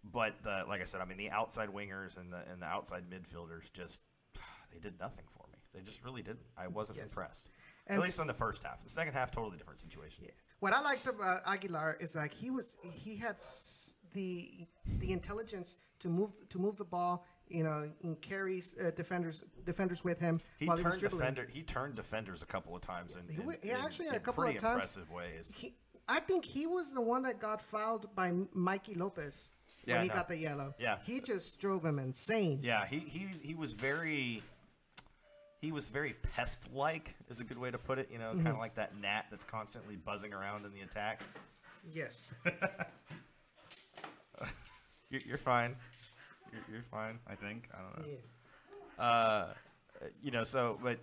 [0.04, 3.04] but the, like I said, I mean the outside wingers and the and the outside
[3.10, 4.02] midfielders just
[4.74, 5.58] they did nothing for me.
[5.74, 6.46] They just really didn't.
[6.58, 7.08] I wasn't Yes.
[7.10, 7.50] impressed.
[7.88, 8.84] And At least in the first half.
[8.84, 10.24] The second half, totally different situation.
[10.26, 10.32] Yeah.
[10.60, 13.38] What I liked about Aguilar is like he was he had
[14.14, 14.68] the
[15.00, 17.26] the intelligence to move to move the ball.
[17.50, 21.20] You know, and carries uh, defenders defenders with him He while he turned dribbling.
[21.20, 21.48] defender.
[21.52, 24.46] He turned defenders a couple of times in, He in, he actually had a couple
[24.46, 25.54] of times- impressive ways.
[25.54, 25.76] He,
[26.08, 29.50] I think he was the one that got fouled by Mikey Lopez
[29.86, 30.14] Yeah, when he no.
[30.16, 30.74] got the yellow.
[30.80, 31.00] Yeah.
[31.04, 32.62] he just drove him insane.
[32.64, 34.42] Yeah, he, he he was very
[35.62, 38.10] he was very pest like is a good way to put it.
[38.12, 38.44] You know, Mm-hmm.
[38.44, 41.22] kind of like that gnat that's constantly buzzing around in the attack.
[41.94, 42.32] Yes.
[45.10, 45.76] You're, you're fine.
[46.54, 47.20] You're, you're fine.
[47.28, 47.68] I think.
[47.74, 48.06] I don't know.
[48.98, 49.04] yeah.
[49.04, 49.48] Uh,
[50.24, 51.00] you know, so but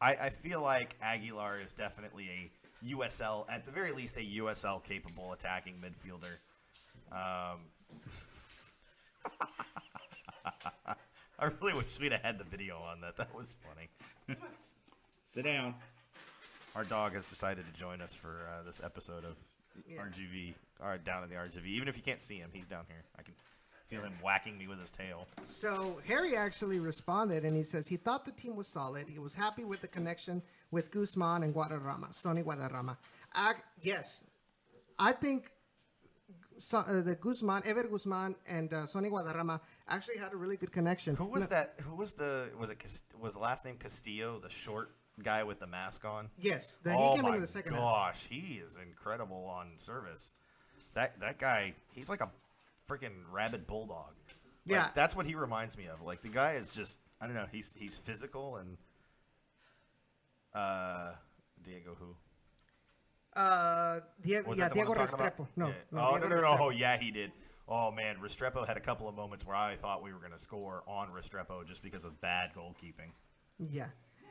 [0.00, 2.50] I I feel like Aguilar is definitely a
[2.96, 6.38] USL at the very least a USL capable attacking midfielder.
[7.12, 7.60] Um,
[11.38, 13.16] I really wish we'd have had the video on that.
[13.16, 13.88] That was funny.
[15.24, 15.74] Sit down.
[16.74, 19.36] Our dog has decided to join us for uh, this episode of
[19.88, 20.02] Yeah.
[20.02, 21.66] RGV, All right, down in the RGV.
[21.66, 23.02] Even if you can't see him, he's down here.
[23.18, 23.34] I can
[23.86, 25.26] feel him whacking me with his tail.
[25.44, 29.08] So Harry actually responded and he says he thought the team was solid.
[29.08, 32.96] He was happy with the connection with Guzman and Guadarrama, Sonny Guadarrama.
[33.34, 34.24] I, yes,
[34.98, 35.50] I think
[36.56, 40.72] so, uh, the Guzman, Ever Guzman, and uh, Sonny Guadarrama actually had a really good
[40.72, 41.16] connection.
[41.16, 41.74] Who was that?
[41.82, 42.50] Who was the?
[42.58, 42.82] Was it?
[43.20, 44.90] Was the last name Castillo, the short
[45.22, 46.28] guy with the mask on?
[46.38, 47.82] Yes, the, oh he came into the second half.
[47.82, 50.32] gosh, he is incredible on service.
[50.94, 52.30] That that guy, he's like a
[52.88, 54.12] freaking rabid bulldog.
[54.66, 54.88] Like, Yeah.
[54.94, 56.00] that's what he reminds me of.
[56.02, 58.76] Like the guy is just, I don't know, he's he's physical and.
[60.54, 61.12] Uh,
[61.64, 62.14] Diego who?
[63.34, 65.36] Uh, Diego, yeah, that Diego I'm talking about?
[65.36, 65.46] Restrepo.
[65.56, 65.74] No, Yeah.
[65.90, 66.48] no, oh Diego no no no!
[66.48, 66.60] Restrepo.
[66.60, 67.32] Oh yeah, he did.
[67.68, 70.38] Oh man, Restrepo had a couple of moments where I thought we were going to
[70.38, 73.10] score on Restrepo just because of bad goalkeeping.
[73.58, 73.86] Yeah,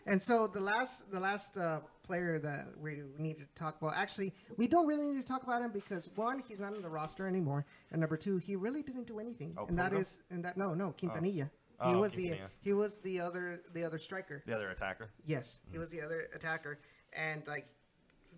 [0.05, 4.33] and so the last the last uh, player that we need to talk about, actually,
[4.57, 7.25] we don't really need to talk about him because one, he's not in the roster
[7.27, 10.19] anymore, and number two, he really didn't do anything, Oh, and that Puga?
[10.29, 11.49] and that no no Quintanilla.
[11.83, 14.41] He Oh, was the he was the other the other striker.
[14.45, 15.09] The other attacker.
[15.25, 16.79] Yes, he was the other attacker,
[17.17, 17.65] and like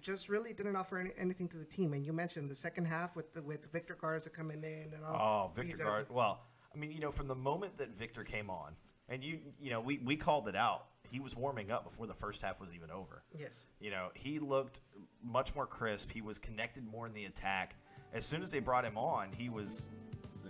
[0.05, 1.93] just really didn't offer any, anything to the team.
[1.93, 5.49] And you mentioned the second half with the with Victor Garza coming in and all.
[5.49, 5.99] Oh, Victor these Gar.
[6.01, 6.41] other- Well,
[6.73, 8.75] I mean, you know, from the moment that Victor came on,
[9.09, 10.87] and you, you know, we, we called it out.
[11.11, 13.23] He was warming up before the first half was even over.
[13.37, 13.65] Yes.
[13.79, 14.81] You know, he looked
[15.23, 16.11] much more crisp.
[16.11, 17.75] He was connected more in the attack.
[18.13, 19.87] As soon as they brought him on, he was.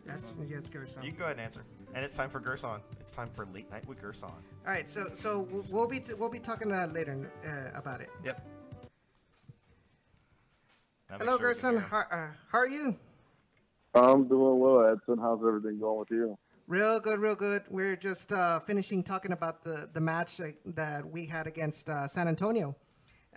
[0.05, 1.03] That's yes, Gerson.
[1.03, 1.63] You can go ahead and answer.
[1.93, 2.79] And it's time for Gerson.
[2.99, 4.29] It's time for late night with Gerson.
[4.29, 8.01] All right, so so we'll- we'll be t- we'll be talking uh, later uh, about
[8.01, 8.09] it.
[8.23, 8.45] Yep.
[11.09, 11.77] Now make Hello, sure Gerson.
[11.77, 12.95] How, uh, how are you?
[13.93, 15.19] I'm doing well, Edson.
[15.19, 16.37] How's everything going with you?
[16.67, 17.63] Real good, real good.
[17.69, 22.27] We're just uh, finishing talking about the the match that we had against uh, San
[22.27, 22.75] Antonio.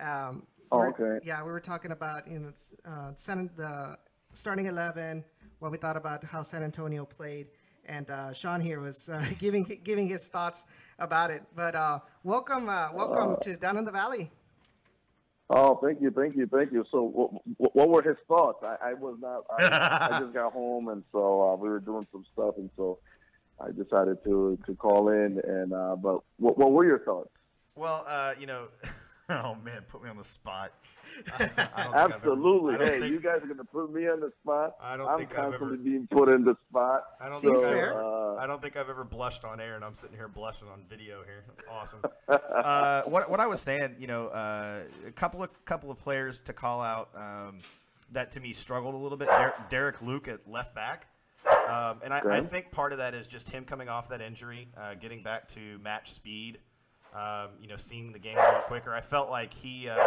[0.01, 1.19] Um, Oh, okay.
[1.25, 2.53] Yeah, we were talking about you know
[2.85, 3.97] uh, San, the
[4.35, 5.25] starting eleven,
[5.61, 7.47] what we thought about how San Antonio played,
[7.87, 10.67] and uh, Sean here was uh, giving giving his thoughts
[10.99, 11.43] about it.
[11.55, 14.31] But uh, welcome, uh, welcome to Down in the Valley.
[15.51, 16.85] Oh, thank you, thank you, thank you.
[16.91, 18.63] So, what, what were his thoughts?
[18.63, 19.45] I, I was not.
[19.51, 22.99] I, I just got home, and so uh, we were doing some stuff, and so
[23.59, 25.41] I decided to to call in.
[25.43, 27.31] And uh, but what, what were your thoughts?
[27.77, 28.69] Well, uh, you know,
[29.31, 30.73] oh man, put me on the spot.
[31.39, 31.45] I
[31.77, 32.77] I've ever- Absolutely.
[32.77, 34.77] Hey, think- you guys are gonna put me on the spot.
[34.83, 37.05] I don't I'm think I've constantly ever- being put in the spot.
[37.21, 38.03] I don't Seems think I've- fair.
[38.03, 40.85] Uh, I don't think I've ever blushed on air, and I'm sitting here blushing on
[40.89, 41.45] video here.
[41.47, 42.01] That's awesome.
[42.29, 46.41] uh, what what I was saying, you know, uh, a couple of couple of players
[46.43, 47.59] to call out um,
[48.13, 49.29] that to me struggled a little bit.
[49.29, 51.07] Der- Derek Luke at left back,
[51.69, 54.69] um, and I, I think part of that is just him coming off that injury,
[54.77, 56.59] uh, getting back to match speed.
[57.15, 58.95] Um, you know, seeing the game a little quicker.
[58.95, 59.89] I felt like he.
[59.89, 59.99] Uh,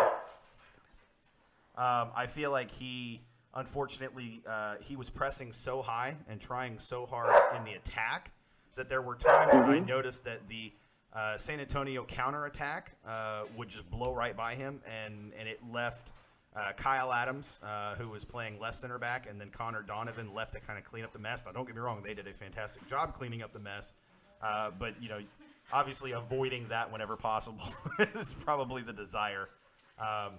[1.78, 3.22] um, I feel like he,
[3.56, 8.32] unfortunately, uh, he was pressing so high and trying so hard in the attack
[8.76, 10.72] that there were times that I noticed that the
[11.14, 16.12] uh, San Antonio counterattack uh, would just blow right by him, and, and it left
[16.56, 20.54] uh, Kyle Adams, uh, who was playing left center back, and then Connor Donovan left
[20.54, 21.44] to kind of clean up the mess.
[21.46, 23.94] Now, don't get me wrong, they did a fantastic job cleaning up the mess,
[24.42, 25.20] uh, but, you know,
[25.74, 27.64] obviously avoiding that whenever possible
[28.00, 29.50] is probably the desire.
[30.00, 30.34] Um,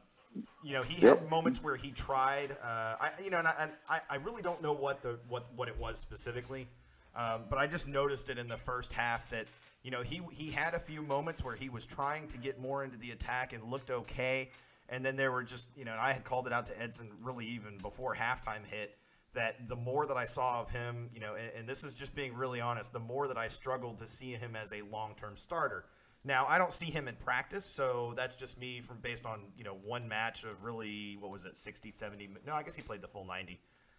[0.63, 2.53] you know, he had moments where he tried.
[2.63, 5.47] Uh, I, you know, and, I, and I, I really don't know what the what
[5.55, 6.69] what it was specifically,
[7.15, 9.47] um, but I just noticed it in the first half that
[9.83, 12.85] you know he he had a few moments where he was trying to get more
[12.85, 14.51] into the attack and looked okay,
[14.89, 17.11] and then there were just you know, and I had called it out to Edson
[17.23, 18.97] really even before halftime hit
[19.35, 22.15] that the more that I saw of him, you know, and, and this is just
[22.15, 25.37] being really honest, the more that I struggled to see him as a long term
[25.37, 25.85] starter.
[26.25, 29.65] Now I don't see him in practice, so that's just me from based on you
[29.65, 32.29] know one match of really what was it 60, 70.
[32.47, 33.59] No, I guess he played the full 90.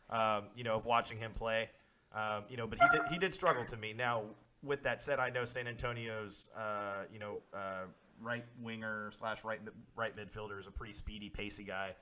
[0.10, 1.70] Um, you know of watching him play.
[2.14, 3.94] Um, you know, but he did he did struggle to me.
[3.94, 4.24] Now
[4.62, 7.86] with that said, I know San Antonio's uh, you know uh,
[8.22, 9.60] right winger slash right
[9.96, 11.96] right midfielder is a pretty speedy, pacey guy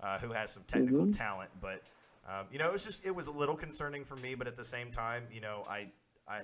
[0.00, 1.82] uh, who has some technical talent, but.
[2.28, 4.56] Um, you know, it was just it was a little concerning for me, but at
[4.56, 5.88] the same time, you know, I
[6.26, 6.40] I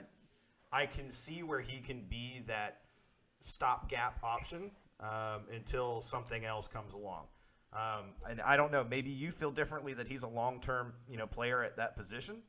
[0.72, 2.82] I can see where he can be that
[3.40, 7.24] stopgap option um, until something else comes along.
[7.72, 11.26] Um, and I don't know, maybe you feel differently that he's a long-term, you know,
[11.26, 12.42] player at that position.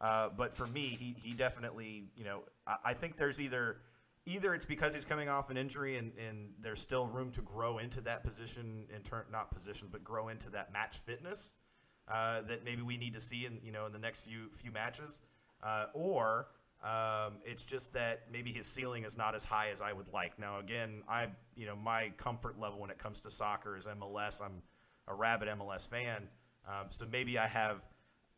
[0.00, 3.78] Uh, but for me, he, he definitely, you know, I, I think there's either
[4.26, 7.78] either it's because he's coming off an injury and, and there's still room to grow
[7.78, 11.56] into that position in turn, not position, but grow into that match fitness
[12.10, 14.70] uh, that maybe we need to see in you know in the next few few
[14.70, 15.20] matches,
[15.62, 16.48] uh, or
[16.82, 20.38] um, it's just that maybe his ceiling is not as high as I would like.
[20.38, 24.42] Now again, I you know my comfort level when it comes to soccer is MLS.
[24.42, 24.62] I'm
[25.08, 26.28] a rabid MLS fan,
[26.66, 27.86] Um, so maybe I have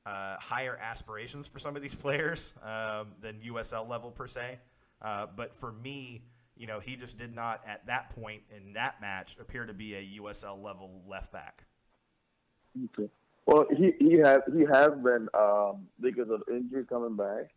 [0.06, 4.58] uh, higher aspirations for some of these players um, than USL level per se.
[5.02, 6.22] Uh, but for me,
[6.56, 9.94] you know, he just did not at that point in that match appear to be
[9.94, 11.64] a USL level left back.
[12.84, 13.08] Okay.
[13.46, 17.50] Well, he he has he has been um, because of injury coming back.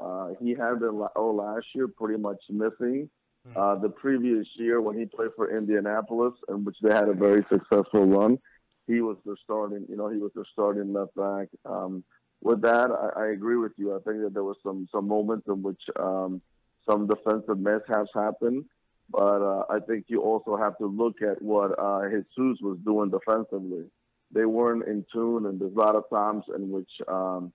[0.00, 3.10] Uh, he had been oh, last year pretty much missing.
[3.46, 3.56] Hmm.
[3.56, 7.44] Uh, the previous year when he played for Indianapolis, in which they had a very
[7.50, 8.38] successful run,
[8.86, 9.84] he was the starting.
[9.88, 11.48] You know, he was the starting left back.
[11.64, 12.04] Um,
[12.40, 13.94] with that, I, I, agree with you.
[13.94, 16.40] I think that there was some some moments in which um,
[16.88, 18.64] some defensive mishaps happened,
[19.10, 23.10] but uh, I think you also have to look at what uh, Jesus was doing
[23.10, 23.84] defensively.
[24.32, 27.52] They weren't in tune, and there's a lot of times in which um,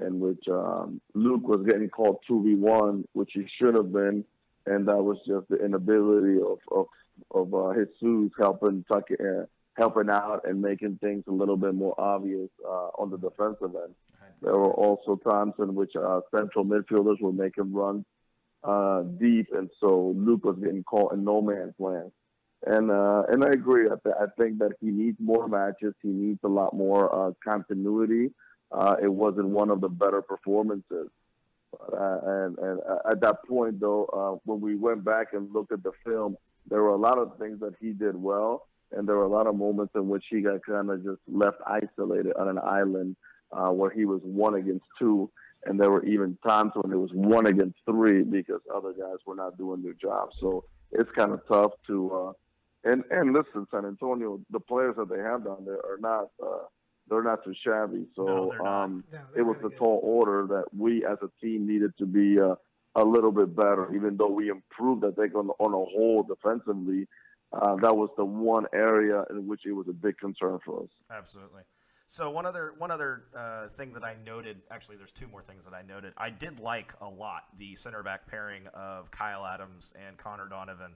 [0.00, 4.24] in which um, Luke was getting called 2v1, which he should have been,
[4.66, 6.86] and that was just the inability of of,
[7.32, 9.44] of uh, Jesus helping tuck uh,
[9.76, 13.94] helping out and making things a little bit more obvious uh, on the defensive end.
[14.42, 18.04] There were also times in which uh, central midfielders were making runs
[18.62, 22.12] uh, deep, and so Luke was getting caught in no man's land.
[22.66, 23.86] And uh, and I agree.
[23.86, 25.94] I, th- I think that he needs more matches.
[26.02, 28.30] He needs a lot more uh, continuity
[28.70, 31.08] uh, it wasn't one of the better performances.
[31.92, 35.82] Uh, and, and at that point, though, uh, when we went back and looked at
[35.82, 36.36] the film,
[36.68, 39.46] there were a lot of things that he did well, and there were a lot
[39.46, 43.16] of moments in which he got kind of just left isolated on an island
[43.52, 45.30] uh, where he was one against two,
[45.64, 49.34] and there were even times when it was one against three because other guys were
[49.34, 50.28] not doing their job.
[50.40, 52.34] So it's kind of tough to.
[52.84, 56.28] And and listen, San Antonio, the players that they have down there are not.
[56.42, 56.64] Uh,
[57.10, 58.06] they're not too shabby.
[58.14, 61.96] So no, um, no, it was a tall order that we as a team needed
[61.96, 62.54] to be uh,
[62.94, 63.94] a little bit better.
[63.94, 67.06] Even though we improved, I think on on a whole defensively,
[67.52, 70.90] uh, that was the one area in which it was a big concern for us.
[71.10, 71.62] Absolutely.
[72.10, 75.64] So one other one other uh, thing that I noted, actually, there's two more things
[75.64, 76.14] that I noted.
[76.16, 80.94] I did like a lot the center back pairing of Kyle Adams and Connor Donovan.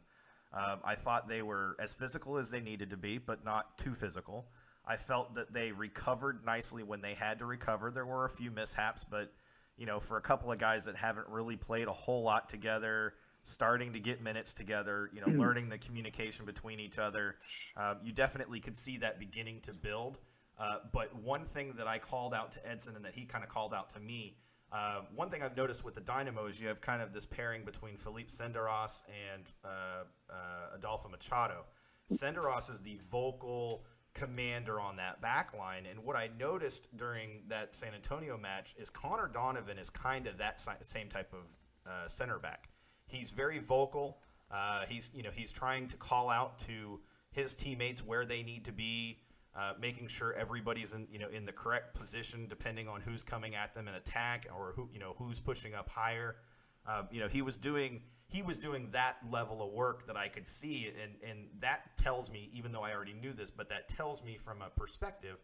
[0.55, 3.95] Um, I thought they were as physical as they needed to be, but not too
[3.95, 4.47] physical.
[4.87, 7.91] I felt that they recovered nicely when they had to recover.
[7.91, 9.33] There were a few mishaps, but
[9.77, 13.15] you know, for a couple of guys that haven't really played a whole lot together,
[13.45, 15.41] starting to get minutes together, you know, mm-hmm.
[15.41, 17.37] learning the communication between each other,
[17.77, 20.19] um, you definitely could see that beginning to build.
[20.59, 23.51] Uh, but one thing that I called out to Edson and that he kind of
[23.51, 24.37] called out to me,
[24.73, 27.65] uh, one thing I've noticed with the Dynamo is you have kind of this pairing
[27.65, 31.65] between Philippe Senderos and uh, uh Adolfo Machado.
[32.11, 35.87] Senderos is the vocal, commander on that back line.
[35.91, 40.39] And what I noticed during that San Antonio match is Connor Donovan is kind of
[40.39, 41.57] that same type of
[41.87, 42.69] uh, center back.
[43.07, 44.19] He's very vocal.
[44.51, 48.67] Uh, he's you know he's trying to call out to his teammates where they need
[48.67, 49.19] to be,
[49.55, 53.55] uh, making sure everybody's in you know in the correct position depending on who's coming
[53.55, 56.37] at them in attack or who you know who's pushing up higher.
[56.87, 60.29] Uh, you know he was doing he was doing that level of work that I
[60.29, 63.89] could see, and and that tells me, even though I already knew this, but that
[63.89, 65.37] tells me from a perspective,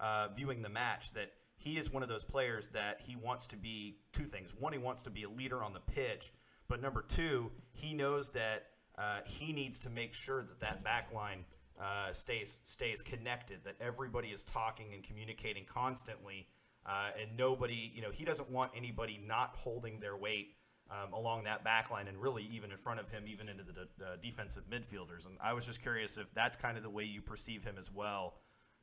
[0.00, 3.56] uh, viewing the match, that he is one of those players that he wants to
[3.56, 4.52] be two things.
[4.58, 6.32] One, he wants to be a leader on the pitch,
[6.68, 8.66] but number two, he knows that
[8.98, 11.44] uh, he needs to make sure that that back line
[11.82, 16.46] uh, stays stays connected, that everybody is talking and communicating constantly,
[16.86, 20.54] uh, and nobody, you know, he doesn't want anybody not holding their weight
[20.90, 24.04] um, along that back line and really even in front of him, even into the
[24.04, 25.26] uh, defensive midfielders.
[25.26, 27.90] And I was just curious if that's kind of the way you perceive him as
[27.92, 28.34] well,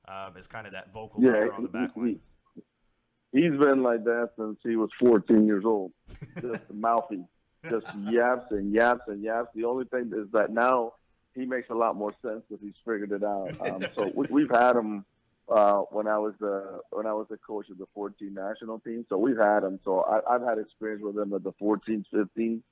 [0.07, 2.19] um, as kind of that vocal yeah, leader on the back line.
[3.31, 5.91] He, he's been like that since he was 14 years old,
[6.41, 7.23] just mouthy,
[7.69, 9.49] just yaps and yaps and yaps.
[9.55, 10.93] The only thing is that now
[11.35, 13.55] he makes a lot more sense because he's figured it out.
[13.61, 15.05] Um, so we, we've had him
[15.49, 19.05] uh, when I was the when I was the coach of the 14 national team.
[19.09, 19.79] So we've had him.
[19.83, 22.63] So I, have had experience with him at the 14, 15,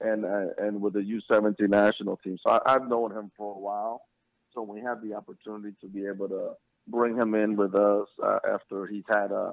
[0.00, 2.38] and uh, and with the U17 national team.
[2.44, 4.02] So I, have known him for a while.
[4.52, 6.52] So we had the opportunity to be able to
[6.88, 9.52] bring him in with us uh, after he's had a,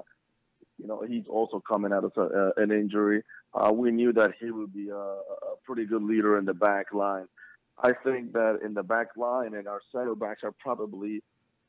[0.78, 3.22] you know, he's also coming out of a, uh, an injury.
[3.54, 6.92] Uh, we knew that he would be a, a pretty good leader in the back
[6.92, 7.26] line.
[7.78, 11.22] I think that in the back line and our center backs are probably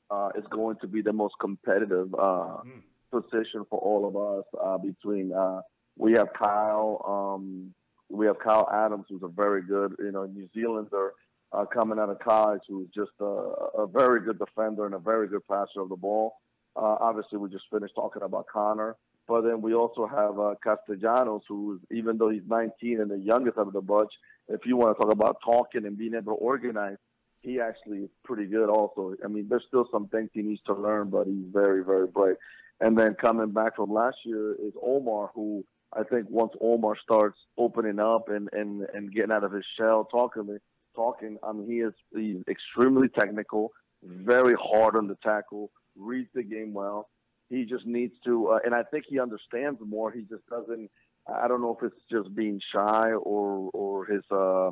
[0.09, 2.82] uh, is going to be the most competitive uh, mm.
[3.11, 4.45] position for all of us.
[4.61, 5.61] Uh, between uh,
[5.97, 7.01] we have Kyle,
[7.36, 7.73] um,
[8.09, 11.13] we have Kyle Adams, who's a very good, you know, New Zealander
[11.51, 15.27] uh, coming out of college, who's just a, a, very good defender and a very
[15.27, 16.36] good passer of the ball.
[16.75, 18.95] Uh, obviously, we just finished talking about Connor.
[19.28, 23.57] But then we also have uh, Castellanos, who, even though he's 19 and the youngest
[23.57, 24.11] of the bunch,
[24.49, 26.97] if you want to talk about talking and being able to organize,
[27.41, 28.69] he actually is pretty good.
[28.69, 32.07] Also, I mean, there's still some things he needs to learn, but he's very, very
[32.07, 32.36] bright.
[32.82, 35.63] And then coming back from last year is Omar, who
[35.93, 40.05] I think once Omar starts opening up and and and getting out of his shell,
[40.05, 40.57] talking
[40.95, 43.71] talking, I mean, he is he's extremely technical,
[44.03, 47.09] very hard on the tackle, reads the game well.
[47.53, 50.11] He just needs to, uh, and I think he understands more.
[50.11, 50.89] He just doesn't.
[51.27, 54.71] I don't know if it's just being shy or or his uh,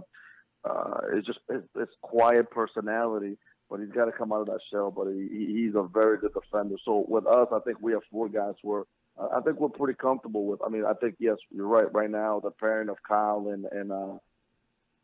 [0.63, 3.37] uh, it's just his, his quiet personality.
[3.69, 4.91] But he's got to come out of that shell.
[4.91, 6.75] But he, he's a very good defender.
[6.83, 8.83] So with us, I think we have four guys where
[9.17, 10.59] uh, I think we're pretty comfortable with.
[10.65, 11.91] I mean, I think yes, you're right.
[11.93, 14.17] Right now, the pairing of Kyle and and uh,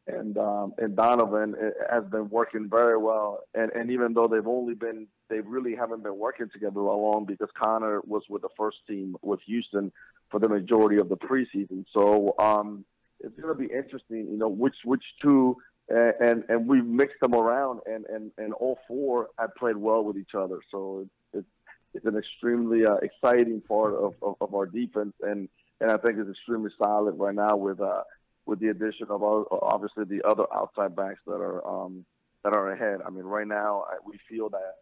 [0.07, 1.55] and um, and Donovan
[1.89, 3.39] has been working very well.
[3.53, 7.49] And and even though they've only been they really haven't been working together long because
[7.61, 9.91] Connor was with the first team with Houston
[10.30, 11.86] for the majority of the preseason.
[11.93, 12.86] So um,
[13.19, 15.57] it's going to be interesting, you know, which which two.
[15.89, 20.03] And, and and we've mixed them around, and, and, and all four have played well
[20.03, 20.59] with each other.
[20.69, 21.47] So it's
[21.93, 25.47] it's an extremely uh, exciting part of, of, of our defense, and
[25.80, 28.03] and I think it's extremely solid right now with uh,
[28.45, 32.05] with the addition of obviously the other outside backs that are um,
[32.43, 32.99] that are ahead.
[33.05, 34.73] I mean, right now we feel that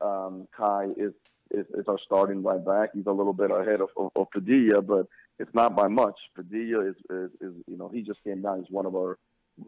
[0.00, 1.12] um, Kai is,
[1.50, 2.90] is, is our starting right back.
[2.94, 5.06] He's a little bit ahead of, of, of Padilla, but
[5.38, 6.18] it's not by much.
[6.34, 8.60] Padilla is, is, is you know he just came down.
[8.60, 9.18] He's one of our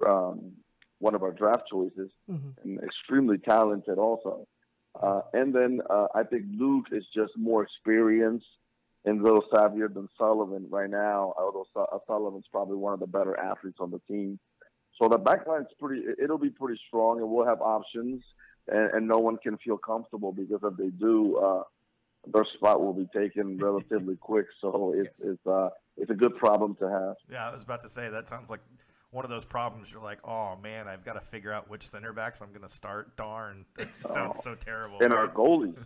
[0.07, 0.53] um,
[0.99, 2.51] one of our draft choices mm-hmm.
[2.63, 4.47] and extremely talented also.
[5.01, 8.47] Uh, and then uh, I think Luke is just more experienced
[9.05, 13.39] and little savvier than Sullivan right now, although uh, Sullivan's probably one of the better
[13.39, 14.39] athletes on the team.
[15.01, 18.23] So the backline's pretty, it'll be pretty strong, and we'll have options,
[18.69, 21.63] and, and no one can feel comfortable because if they do, uh,
[22.33, 24.47] their spot will be taken relatively quick.
[24.61, 27.17] So it's, it's, uh, it's a good problem to have.
[27.31, 28.61] Yeah, I was about to say that sounds like
[29.11, 29.93] one of those problems.
[29.93, 32.69] You're like, oh man, I've got to figure out which center backs I'm going to
[32.69, 33.17] start.
[33.17, 34.99] Darn, that sounds so terrible.
[35.01, 35.77] And our goalies,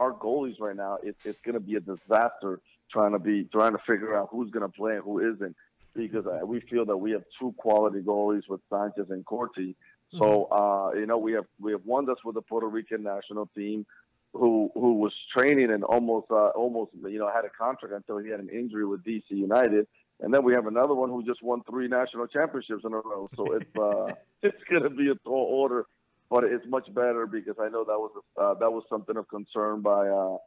[0.00, 2.60] our goalies right now, it, it's going to be a disaster
[2.90, 5.54] trying to be trying to figure out who's going to play and who isn't
[5.94, 9.76] because uh, we feel that we have two quality goalies with Sanchez and Corti.
[10.18, 10.52] So mm-hmm.
[10.52, 13.86] uh, you know we have we have one that's with the Puerto Rican national team,
[14.32, 18.30] who who was training and almost uh, almost you know had a contract until he
[18.30, 19.86] had an injury with DC United,
[20.20, 23.28] and then we have another one who just won three national championships in a row.
[23.36, 25.86] So it's uh, it's going to be a tall order,
[26.28, 29.80] but it's much better because I know that was uh, that was something of concern
[29.80, 30.38] by uh,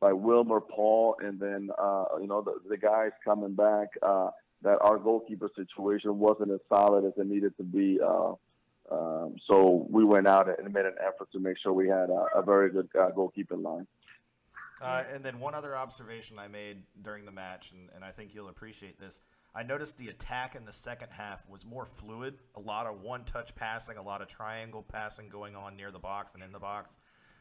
[0.00, 3.88] by Wilmer Paul, and then uh, you know the, the guys coming back.
[4.02, 4.30] Uh,
[4.62, 8.00] that our goalkeeper situation wasn't as solid as it needed to be.
[8.00, 8.32] Uh,
[8.90, 12.26] um, so we went out and made an effort to make sure we had a,
[12.36, 13.86] a very good uh, goalkeeping line.
[14.80, 18.34] Uh, and then one other observation I made during the match, and, and I think
[18.34, 19.20] you'll appreciate this.
[19.54, 22.34] I noticed the attack in the second half was more fluid.
[22.56, 26.34] A lot of one-touch passing, a lot of triangle passing going on near the box
[26.34, 26.98] and in the box.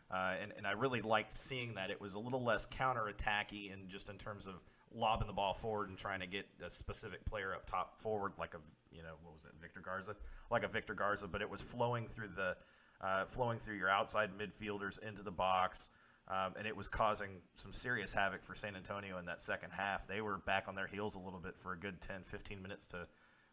[0.09, 1.89] Uh, and, and I really liked seeing that.
[1.89, 4.53] It was a little less counter-attacky and just in terms of
[4.95, 8.53] lobbing the ball forward and trying to get a specific player up top forward, like
[8.53, 8.59] a
[8.95, 10.15] you know what was it, Victor Garza,
[10.49, 11.27] like a Victor Garza.
[11.27, 12.55] But it was flowing through the
[13.01, 15.89] uh, flowing through your outside midfielders into the box.
[16.27, 20.07] Um, and it was causing some serious havoc for San Antonio in that second half.
[20.07, 22.87] They were back on their heels a little bit for a good 10, 15 minutes
[22.87, 23.07] to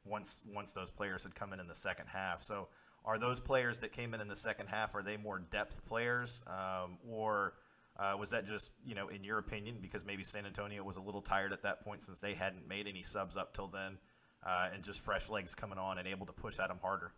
[0.06, 2.42] once once those players had come in in the second half.
[2.42, 2.68] So
[3.04, 6.40] are those players that came in in the second half are they more depth players
[6.46, 7.54] um, or
[7.98, 11.00] uh, was that just you know in your opinion because maybe San Antonio was a
[11.00, 13.98] little tired at that point since they hadn't made any subs up till then
[14.46, 17.12] uh, and just fresh legs coming on and able to push at them harder?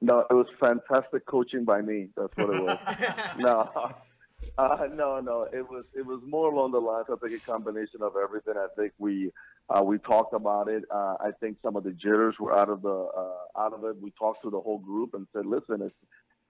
[0.00, 2.08] No, it was fantastic coaching by me.
[2.16, 2.78] That's what it was.
[3.38, 3.94] no,
[4.56, 5.48] uh, no, no.
[5.52, 7.06] It was it was more along the lines.
[7.10, 8.54] I think a combination of everything.
[8.56, 9.32] I think we
[9.68, 10.84] uh, we talked about it.
[10.88, 14.00] Uh, I think some of the jitters were out of the uh, out of it.
[14.00, 15.94] We talked to the whole group and said, "Listen, it's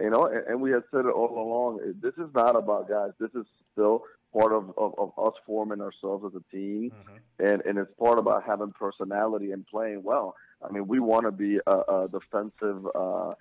[0.01, 1.81] you know," and, and we had said it all along.
[2.01, 3.11] This is not about guys.
[3.19, 7.47] This is still part of, of, of us forming ourselves as a team, mm-hmm.
[7.47, 10.35] and and it's part about having personality and playing well.
[10.63, 13.33] I mean, we want to be a, a defensive, uh,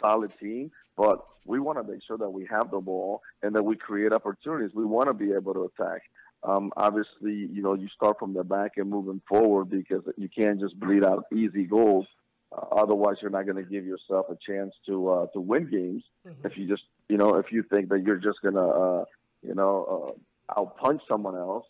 [0.00, 3.62] solid team, but we want to make sure that we have the ball and that
[3.62, 4.74] we create opportunities.
[4.74, 6.02] We want to be able to attack.
[6.42, 10.60] Um, obviously, you know, you start from the back and moving forward because you can't
[10.60, 12.06] just bleed out easy goals.
[12.52, 16.04] Uh, otherwise, you're not going to give yourself a chance to uh, to win games
[16.26, 16.46] mm-hmm.
[16.46, 19.04] if you just, you know, if you think that you're just going to, uh,
[19.42, 20.16] you know,
[20.48, 21.66] uh, outpunch someone else.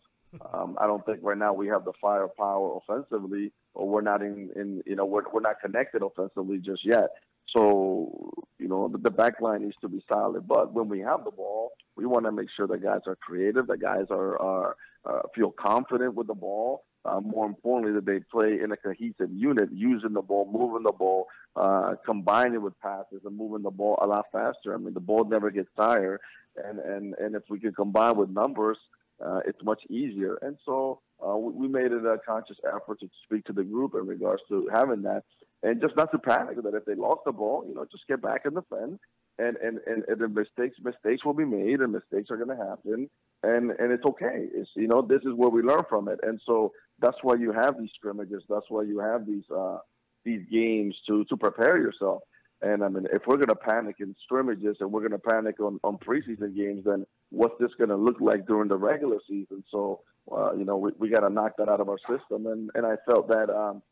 [0.53, 4.51] Um, I don't think right now we have the firepower offensively, or we're not in,
[4.55, 7.09] in you know, we're, we're not connected offensively just yet.
[7.57, 10.47] So, you know, the, the back line needs to be solid.
[10.47, 13.67] But when we have the ball, we want to make sure that guys are creative,
[13.69, 16.85] that guys are, are uh, feel confident with the ball.
[17.07, 20.93] Uh, more importantly, that they play in a cohesive unit, using the ball, moving the
[20.93, 24.75] ball, uh, combining with passes and moving the ball a lot faster.
[24.75, 26.21] I mean, the ball never gets tired,
[26.57, 28.79] and and and if we can combine with numbers,
[29.25, 30.39] uh, it's much easier.
[30.43, 33.95] And so uh, we, we made it a conscious effort to speak to the group
[33.95, 35.25] in regards to having that,
[35.63, 36.63] and just not to panic.
[36.63, 38.99] That if they lost the ball, you know, just get back and defend.
[39.39, 42.65] And, and, and, and the mistakes mistakes will be made and mistakes are going to
[42.65, 43.11] happen
[43.43, 46.41] and and it's okay it's you know this is where we learn from it and
[46.47, 49.79] so that's why you have these scrimmages that's why you have these uh
[50.25, 52.23] these games to to prepare yourself
[52.63, 55.61] and I mean, if we're going to panic in scrimmages and we're going to panic
[55.61, 59.63] on, on preseason games, then what's this going to look like during the regular season?
[59.71, 60.01] So,
[60.33, 62.47] uh, you know, we, we got to knock that out of our system.
[62.47, 63.83] And, and I felt that um,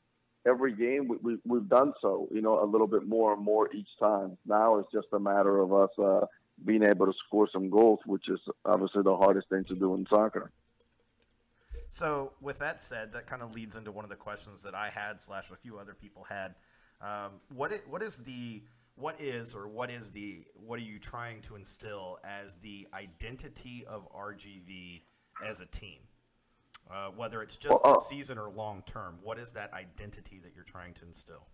[0.46, 3.70] every game we, we, we've done so, you know, a little bit more and more
[3.74, 4.38] each time.
[4.46, 6.24] Now it's just a matter of us uh,
[6.64, 10.06] being able to score some goals, which is obviously the hardest thing to do in
[10.08, 10.50] soccer.
[11.94, 14.90] So, with that said, that kind of leads into one of the questions that I
[14.92, 16.56] had slash a few other people had
[17.00, 18.64] um, what is, what is the
[18.96, 23.84] what is or what is the what are you trying to instill as the identity
[23.86, 25.02] of RGV
[25.48, 26.00] as a team?
[26.90, 30.50] Uh, whether it's just well, uh, season or long term, what is that identity that
[30.52, 31.46] you're trying to instill?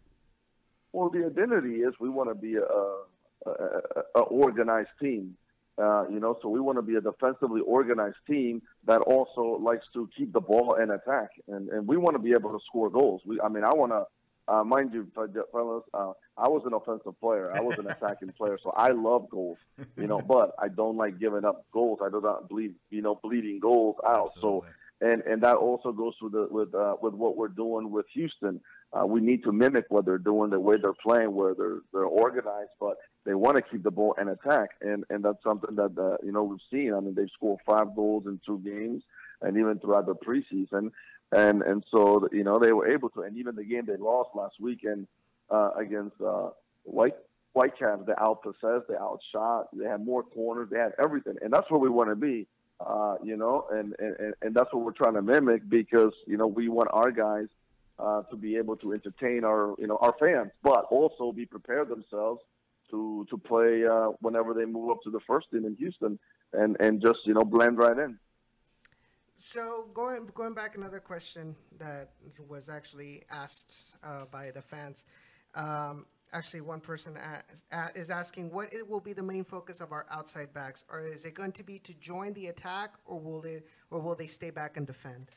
[0.94, 5.36] Well, the identity is we want to be a, a, a, a organized team.
[5.80, 9.86] Uh, you know, so we want to be a defensively organized team that also likes
[9.94, 12.90] to keep the ball and attack, and and we want to be able to score
[12.90, 13.22] goals.
[13.24, 14.04] We, I mean, I want to
[14.50, 17.52] uh, mind you, fellas, uh, I was an offensive player.
[17.54, 19.58] I was an attacking player, so I love goals,
[19.96, 20.20] you know.
[20.30, 22.00] But I don't like giving up goals.
[22.04, 24.30] I do not believe, you know, bleeding goals out.
[24.36, 24.68] Absolutely.
[25.00, 28.06] So, and and that also goes with the with uh, with what we're doing with
[28.12, 28.60] Houston.
[28.92, 32.04] Uh, we need to mimic what they're doing, the way they're playing, where they're they're
[32.04, 35.96] organized, but they want to keep the ball and attack, and and that's something that
[35.96, 36.92] uh, you know we've seen.
[36.92, 39.04] I mean, they've scored five goals in two games,
[39.42, 40.90] and even throughout the preseason.
[41.32, 44.30] And and so you know they were able to, and even the game they lost
[44.34, 45.06] last weekend
[45.50, 46.50] uh, against uh,
[46.82, 47.14] White
[47.52, 51.78] Whitecaps, they outpossessed, they outshot, they had more corners, they had everything, and that's where
[51.78, 52.48] we want to be,
[52.84, 56.48] uh, you know, and, and and that's what we're trying to mimic because you know
[56.48, 57.46] we want our guys
[58.00, 61.88] uh, to be able to entertain our you know our fans, but also be prepared
[61.88, 62.40] themselves
[62.90, 66.18] to to play uh, whenever they move up to the first team in Houston,
[66.52, 68.18] and and just you know blend right in.
[69.36, 72.10] So going going back, another question that
[72.48, 75.06] was actually asked uh, by the fans.
[75.54, 77.18] Um, actually, one person
[77.94, 81.24] is asking what it will be the main focus of our outside backs, or is
[81.24, 84.50] it going to be to join the attack, or will they or will they stay
[84.50, 85.30] back and defend?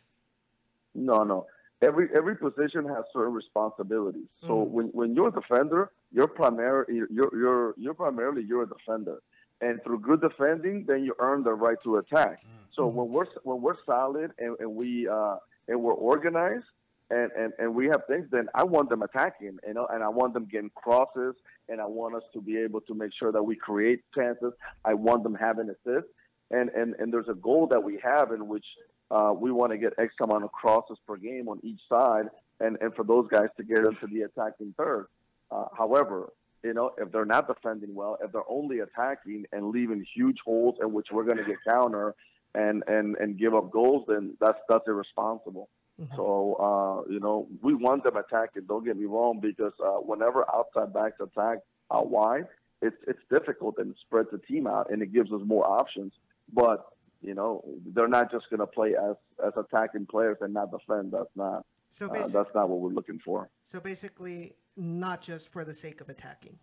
[0.96, 1.48] No, no.
[1.84, 4.30] Every every position has certain responsibilities.
[4.42, 4.74] So mm-hmm.
[4.76, 9.20] when, when you're a defender, you're primary you're you're you're primarily you're a defender
[9.64, 12.42] and through good defending, then you earn the right to attack.
[12.44, 12.76] Mm.
[12.76, 16.66] So when we're when we're solid and, and we uh, and we're organized
[17.10, 20.10] and, and, and we have things, then I want them attacking, you know, and I
[20.10, 21.36] want them getting crosses,
[21.70, 24.54] and I want us to be able to make sure that we create chances.
[24.84, 26.10] I want them having assists,
[26.52, 28.66] and and and there's a goal that we have in which
[29.16, 32.26] uh, we want to get X amount of crosses per game on each side,
[32.60, 35.06] and and for those guys to get into the attacking third.
[35.52, 36.34] Uh, however,
[36.64, 40.76] you know, if they're not defending well, if they're only attacking and leaving huge holes
[40.82, 42.16] in which we're going to get counter
[42.56, 45.70] and and and give up goals, then that's that's irresponsible.
[46.02, 46.16] Mm-hmm.
[46.16, 46.26] So
[46.68, 48.64] uh, you know, we want them attacking.
[48.68, 51.60] Don't get me wrong, because uh, whenever outside backs attack
[51.92, 52.48] out wide,
[52.82, 56.14] it's it's difficult and it spreads the team out and it gives us more options.
[56.52, 56.86] But
[57.24, 57.64] you know,
[57.94, 59.16] they're not just going to play as
[59.46, 61.12] as attacking players and not defend.
[61.12, 61.66] That's not.
[61.90, 63.50] So uh, that's not what we're looking for.
[63.64, 66.58] So basically, not just for the sake of attacking.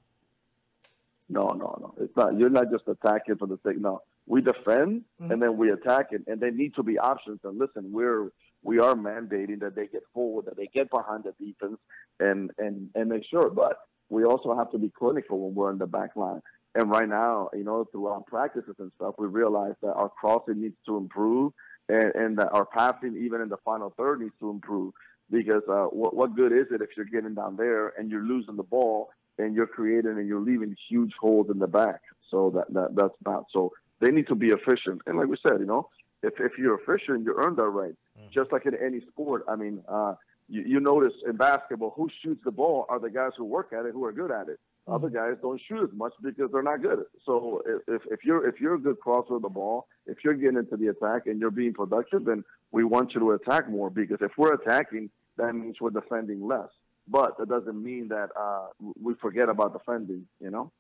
[1.29, 1.95] No, no, no.
[2.01, 2.39] It's not.
[2.39, 3.81] You're not just attacking for the sake.
[3.81, 5.31] No, we defend mm-hmm.
[5.31, 7.41] and then we attack it, and they need to be options.
[7.45, 8.33] And listen, we're
[8.63, 11.79] we are mandating that they get forward, that they get behind the defense,
[12.19, 13.49] and and and make sure.
[13.51, 16.43] But we also have to be clinical when we're in the back line.
[16.75, 20.61] And right now, you know, through our practices and stuff, we realize that our crossing
[20.61, 21.53] needs to improve,
[21.89, 24.93] and, and that our passing, even in the final third, needs to improve
[25.31, 28.57] because uh, what, what good is it if you're getting down there and you're losing
[28.57, 32.01] the ball and you're creating and you're leaving huge holes in the back?
[32.31, 33.73] So that, that that's not so.
[34.01, 35.89] They need to be efficient, and like we said, you know,
[36.23, 37.95] if if you're efficient, you earn that right.
[38.19, 38.31] Mm.
[38.33, 40.15] Just like in any sport, I mean, uh,
[40.49, 43.87] you, you notice in basketball, who shoots the ball are the guys who work at
[43.87, 44.61] it, who are good at it.
[44.91, 47.05] Other guys don't shoot as much because they're not good.
[47.25, 50.59] So if, if you're if you're a good crosser of the ball, if you're getting
[50.59, 54.19] into the attack and you're being productive, then we want you to attack more because
[54.21, 56.69] if we're attacking, that means we're defending less.
[57.09, 58.67] But that doesn't mean that uh,
[59.01, 60.71] we forget about defending, you know?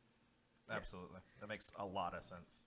[0.70, 1.18] Absolutely.
[1.40, 2.62] That makes a lot of sense.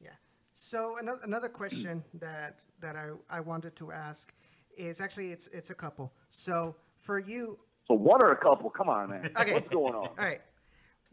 [0.00, 0.10] Yeah.
[0.52, 4.34] So another, another question that, that I, I wanted to ask
[4.76, 6.12] is actually it's it's a couple.
[6.28, 8.68] So for you, So one or a couple?
[8.68, 9.30] Come on, man.
[9.40, 9.54] Okay.
[9.54, 10.08] What's going on?
[10.08, 10.42] all right,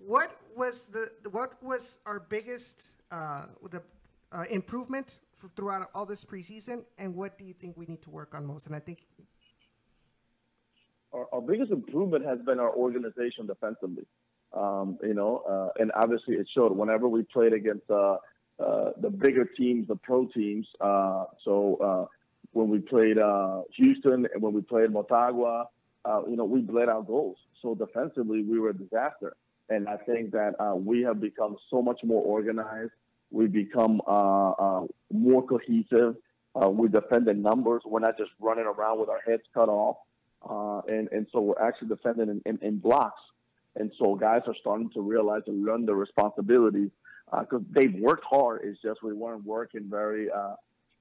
[0.06, 3.82] what was the what was our biggest uh, the
[4.32, 8.10] uh, improvement f- throughout all this preseason, and what do you think we need to
[8.10, 8.68] work on most?
[8.68, 9.06] And I think
[11.14, 14.06] our, our biggest improvement has been our organization defensively.
[14.54, 18.18] Um, you know, uh, and obviously it showed whenever we played against uh,
[18.60, 20.68] uh, the bigger teams, the pro teams.
[20.80, 22.06] Uh, so uh,
[22.52, 23.18] when we played
[23.78, 25.66] Houston and when we played Motagua,
[26.28, 27.38] you know, we bled out goals.
[27.62, 29.36] So defensively, we were a disaster.
[29.70, 32.92] And I think that uh, we have become so much more organized.
[33.32, 36.16] We've become uh, uh, more cohesive.
[36.56, 37.82] Uh, we defend in numbers.
[37.86, 39.98] We're not just running around with our heads cut off.
[40.48, 43.22] Uh, and, and so we're actually defending in, in, in blocks.
[43.76, 46.92] And so guys are starting to realize and learn the responsibilities
[47.32, 48.62] because they've worked hard.
[48.64, 50.56] It's just we weren't working very uh,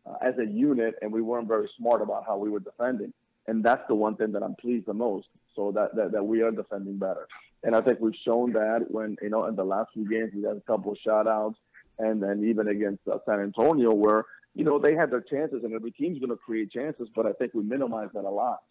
[0.06, 3.12] uh, as a unit, and we weren't very smart about how we were defending.
[3.46, 5.26] And that's the one thing that I'm pleased the most.
[5.54, 7.26] So that, that, that we are defending better.
[7.64, 10.42] And I think we've shown that when you know in the last few games we
[10.42, 11.58] had a couple of shout outs,
[11.98, 14.24] and then even against uh, San Antonio where
[14.54, 17.32] you know they had their chances, and every team's going to create chances, but I
[17.32, 18.62] think we minimized that a lot.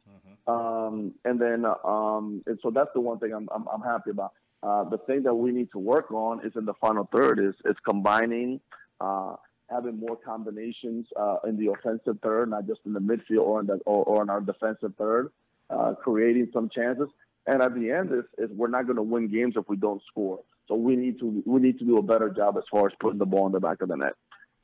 [0.47, 4.33] Um, and then, um, and so that's the one thing I'm, I'm, I'm happy about.
[4.63, 7.55] Uh, the thing that we need to work on is in the final third is,
[7.65, 8.59] is combining,
[8.99, 9.35] uh,
[9.69, 13.67] having more combinations, uh, in the offensive third, not just in the midfield or in
[13.67, 15.31] the, or, or in our defensive third,
[15.71, 17.07] uh, creating some chances.
[17.47, 20.01] And at the end is, is we're not going to win games if we don't
[20.09, 20.39] score.
[20.67, 23.19] So we need to, we need to do a better job as far as putting
[23.19, 24.13] the ball in the back of the net.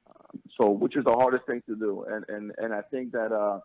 [0.10, 2.06] Um, so, which is the hardest thing to do.
[2.10, 3.60] And, and, and I think that, uh,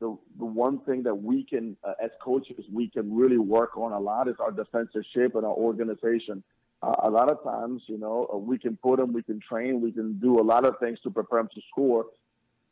[0.00, 3.92] the the one thing that we can, uh, as coaches, we can really work on
[3.92, 6.42] a lot is our defensive shape and our organization.
[6.82, 9.92] Uh, a lot of times, you know, we can put them, we can train, we
[9.92, 12.06] can do a lot of things to prepare them to score.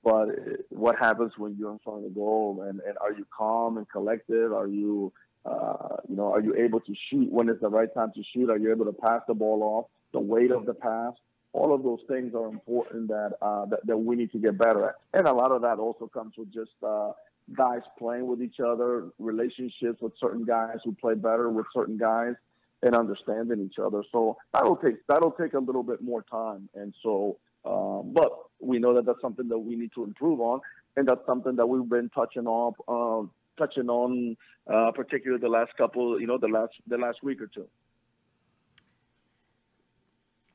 [0.05, 0.29] But
[0.71, 2.65] what happens when you're in front of the goal?
[2.69, 4.53] And, and are you calm and collected?
[4.53, 5.13] Are you,
[5.45, 8.51] uh, you know, are you able to shoot when it's the right time to shoot?
[8.51, 9.87] Are you able to pass the ball off?
[10.13, 11.13] The weight of the pass
[11.53, 14.89] all of those things are important that, uh, that that we need to get better
[14.89, 14.95] at.
[15.13, 17.13] And a lot of that also comes with just uh,
[17.57, 22.35] guys playing with each other, relationships with certain guys who play better with certain guys,
[22.83, 24.03] and understanding each other.
[24.13, 26.69] So that'll take that'll take a little bit more time.
[26.75, 28.33] And so, um, but
[28.63, 30.61] we know that that's something that we need to improve on,
[30.97, 32.75] and that's something that we've been touching on.
[32.89, 34.37] Uh, touching on
[34.73, 37.69] uh, particularly the last couple you know the last the last week or two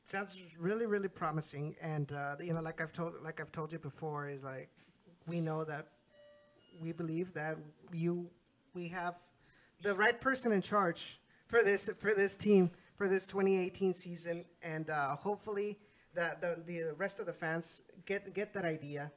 [0.04, 3.78] sounds really really promising and uh, you know like i've told like i've told you
[3.78, 4.70] before is like
[5.26, 5.88] we know that
[6.80, 7.56] we believe that
[7.92, 8.28] you
[8.74, 9.16] we have
[9.82, 14.90] the right person in charge for this for this team for this 2018 season and
[14.90, 15.78] uh, hopefully
[16.14, 19.12] that the, the rest of the fans get get that idea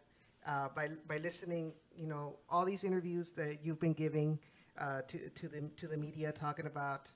[0.46, 4.38] uh, by by listening you know all these interviews that you've been giving
[4.80, 7.10] uh, to to the to the media talking about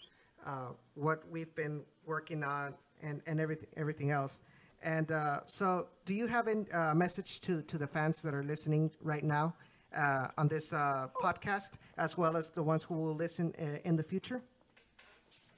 [0.45, 2.73] uh, what we've been working on
[3.03, 4.41] and, and everything everything else.
[4.83, 8.43] And uh, so, do you have a uh, message to, to the fans that are
[8.43, 9.55] listening right now
[9.97, 13.51] uh, on this podcast, as well as the ones who will listen
[13.83, 14.43] in the future?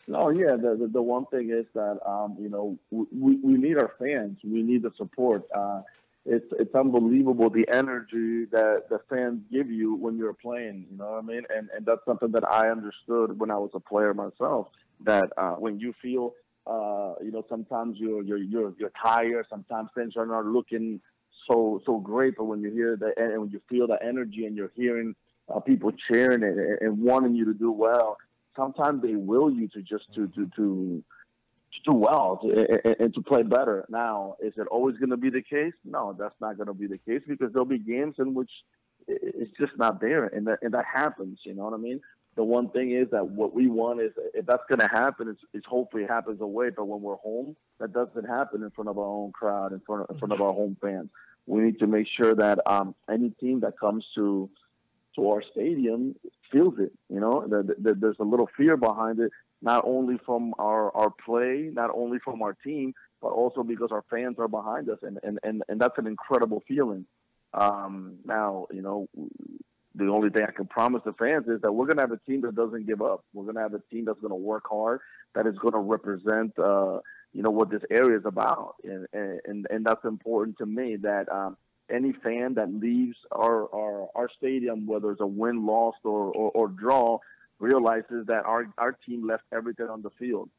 [0.08, 0.56] No, yeah.
[0.56, 4.38] The, the, the one thing is that um, you know we, we need our fans.
[4.44, 5.44] We need the support.
[5.54, 5.82] Uh,
[6.28, 10.86] it's it's unbelievable the energy that the fans give you when you're playing.
[10.92, 11.44] You know what I mean?
[11.56, 14.68] And and that's something that I understood when I was a player myself.
[15.06, 16.34] That uh, when you feel
[16.68, 19.46] uh, you know, sometimes you're you're you're you're tired.
[19.50, 21.00] Sometimes things are not looking
[21.50, 22.36] so so great.
[22.38, 25.16] But when you hear the and when you feel the energy and you're hearing
[25.54, 28.18] uh, people cheering and, and wanting you to do well,
[28.56, 31.04] sometimes they will you to just to to to,
[31.78, 33.86] to do well and, and to play better.
[33.90, 35.74] Now, is it always going to be the case?
[35.86, 38.52] No, that's not going to be the case because there'll be games in which
[39.08, 41.40] it's just not there, and that and that happens.
[41.44, 42.02] You know what I mean?
[42.38, 45.42] the one thing is that what we want is if that's going to happen, it's,
[45.54, 46.70] is hopefully it happens away.
[46.70, 50.04] But when we're home, that doesn't happen in front of our own crowd, in front
[50.04, 51.10] of, in front of our home fans.
[51.48, 54.50] We need to make sure that um, any team that comes to
[55.16, 56.16] to our stadium
[56.52, 56.92] feels it.
[57.10, 61.12] You know, that, that there's a little fear behind it, not only from our, our
[61.26, 65.20] play, not only from our team, but also because our fans are behind us, and
[65.24, 67.06] and and, and that's an incredible feeling.
[67.54, 69.08] Um, now, you know,
[69.96, 72.20] the only thing I can promise the fans is that we're going to have a
[72.30, 73.24] team that doesn't give up.
[73.34, 75.00] We're going to have a team that's going to work hard,
[75.34, 77.00] that is going to represent, uh,
[77.34, 79.08] you know, what this area is about, and
[79.44, 80.98] and and that's important to me.
[80.98, 81.58] That um,
[81.90, 86.52] any fan that leaves our our, our stadium, whether it's a win, loss, or, or
[86.52, 87.20] or draw,
[87.60, 90.50] realizes that our our team left everything on the field.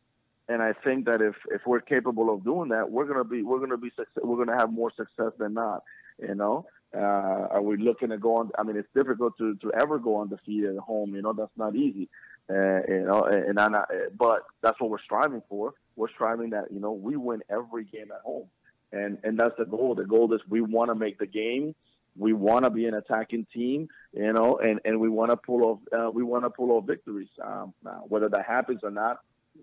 [0.51, 3.61] And I think that if, if we're capable of doing that, we're gonna be we're
[3.61, 3.93] gonna be
[4.23, 5.83] we're gonna have more success than not,
[6.21, 6.67] you know.
[6.95, 8.51] Uh, are we looking to go on?
[8.59, 11.15] I mean, it's difficult to, to ever go on undefeated at home.
[11.15, 12.09] You know, that's not easy.
[12.51, 15.75] Uh, you know, and not, but that's what we're striving for.
[15.97, 18.47] We're striving that you know we win every game at home,
[18.91, 19.95] and and that's the goal.
[19.95, 21.75] The goal is we want to make the game.
[22.19, 25.65] We want to be an attacking team, you know, and, and we want to pull
[25.65, 27.29] off uh, we want to pull off victories.
[27.43, 27.73] Um,
[28.09, 29.21] whether that happens or not,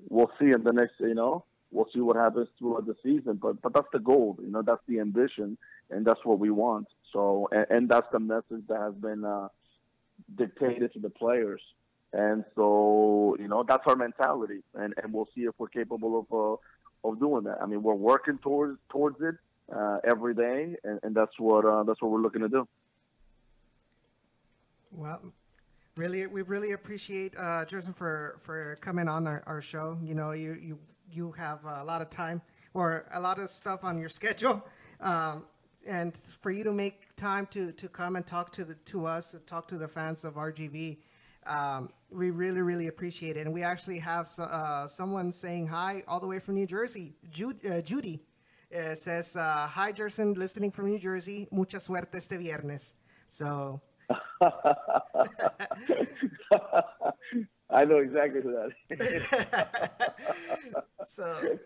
[0.09, 3.39] we'll see in the next, you know, we'll see what happens throughout the season.
[3.41, 5.57] But but that's the goal, you know, that's the ambition,
[5.89, 6.87] and that's what we want.
[7.11, 9.49] So and, and that's the message that has been uh,
[10.35, 11.61] dictated to the players.
[12.13, 16.25] And so you know that's our mentality, and, and we'll see if we're capable of
[16.31, 17.57] uh, of doing that.
[17.61, 19.35] I mean, we're working towards towards it
[19.73, 22.67] uh, every day, and, and that's what uh, that's what we're looking to do.
[24.91, 25.21] Well,
[25.95, 29.97] really, we really appreciate uh, Gerson for for coming on our, our show.
[30.03, 30.79] You know, you you
[31.11, 32.41] you have a lot of time
[32.73, 34.65] or a lot of stuff on your schedule.
[35.01, 35.45] Um,
[35.87, 39.31] and for you to make time to, to come and talk to the to us,
[39.31, 40.97] to talk to the fans of RGV,
[41.45, 43.45] um, we really really appreciate it.
[43.45, 47.13] And we actually have so, uh, someone saying hi all the way from New Jersey,
[47.69, 48.19] uh, Judy.
[48.75, 51.47] Uh, says, uh, Hi, Gerson, listening from New Jersey.
[51.49, 52.95] Mucha suerte este viernes.
[53.29, 53.79] So.
[57.69, 59.29] I know exactly who that is.
[61.05, 61.57] so.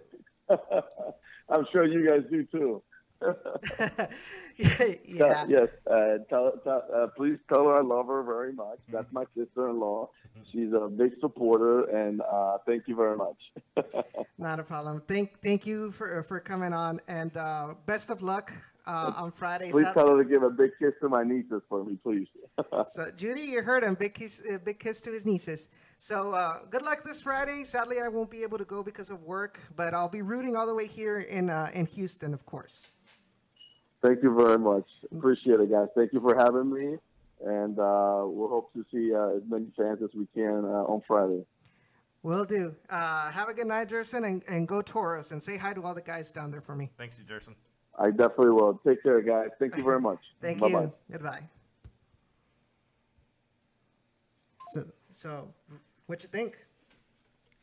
[1.50, 2.84] I'm sure you guys do too.
[4.58, 5.46] yeah.
[5.48, 5.68] yes.
[5.90, 8.80] Uh, tell, tell, uh, please tell her I love her very much.
[8.92, 10.10] That's my sister-in-law.
[10.52, 13.38] She's a big supporter, and uh, thank you very much.
[14.38, 15.02] Not a problem.
[15.08, 18.54] Thank thank you for for coming on, and uh, best of luck
[18.88, 19.72] uh, on Friday.
[19.72, 22.28] Please tell her to give a big kiss to my nieces for me, please.
[22.88, 23.96] so Judy, you heard him.
[23.96, 25.70] Big kiss, uh, big kiss to his nieces.
[25.98, 27.64] So uh, good luck this Friday.
[27.66, 30.66] Sadly, I won't be able to go because of work, but I'll be rooting all
[30.66, 32.92] the way here in uh, in Houston, of course.
[34.02, 34.86] Thank you very much.
[35.12, 35.88] Appreciate it, guys.
[35.96, 36.98] Thank you for having me,
[37.46, 41.02] and uh, we'll hope to see uh, as many fans as we can uh, on
[41.06, 41.44] Friday.
[42.24, 42.76] Will do.
[42.90, 45.94] Uh, have a good night, Gerson, and, and go Toros, and say hi to all
[45.94, 46.92] the guys down there for me.
[46.98, 47.56] Thanks, you, Gerson.
[47.98, 48.80] I definitely will.
[48.86, 49.50] Take care, guys.
[49.60, 50.20] Thank you very much.
[50.42, 50.82] Thank Bye-bye.
[50.82, 50.94] you.
[51.12, 51.42] Goodbye.
[54.68, 55.54] So, so,
[56.06, 56.58] what you think?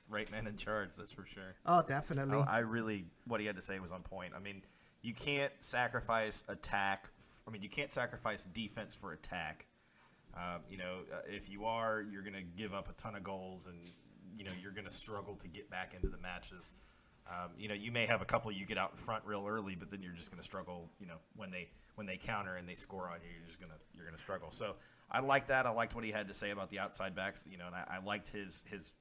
[0.09, 1.55] Right man in charge, that's for sure.
[1.65, 2.39] Oh, definitely.
[2.47, 4.33] I, I really, what he had to say was on point.
[4.37, 4.63] I mean,
[5.03, 7.09] you can't sacrifice attack.
[7.47, 9.67] I mean, you can't sacrifice defense for attack.
[10.35, 13.25] Um, you know, uh, if you are, you're going to give up a ton of
[13.25, 13.77] goals, and
[14.37, 16.73] you know you're going to struggle to get back into the matches.
[17.29, 19.75] Um, you know, you may have a couple you get out in front real early,
[19.75, 20.91] but then you're just going to struggle.
[21.01, 23.79] You know, when they when they counter and they score on you, you're just gonna
[23.95, 24.51] you're gonna struggle.
[24.51, 24.75] So
[25.11, 25.67] I like that.
[25.67, 27.45] I liked what he had to say about the outside backs.
[27.51, 28.93] You know, and I, I liked his his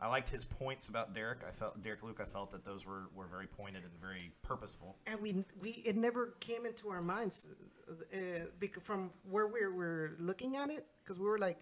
[0.00, 1.40] I liked his points about Derek.
[1.46, 2.20] I felt Derek Luke.
[2.22, 4.96] I felt that those were, were very pointed and very purposeful.
[5.06, 7.46] And we we it never came into our minds
[7.90, 8.16] uh,
[8.60, 11.60] because from where we were looking at it because we were like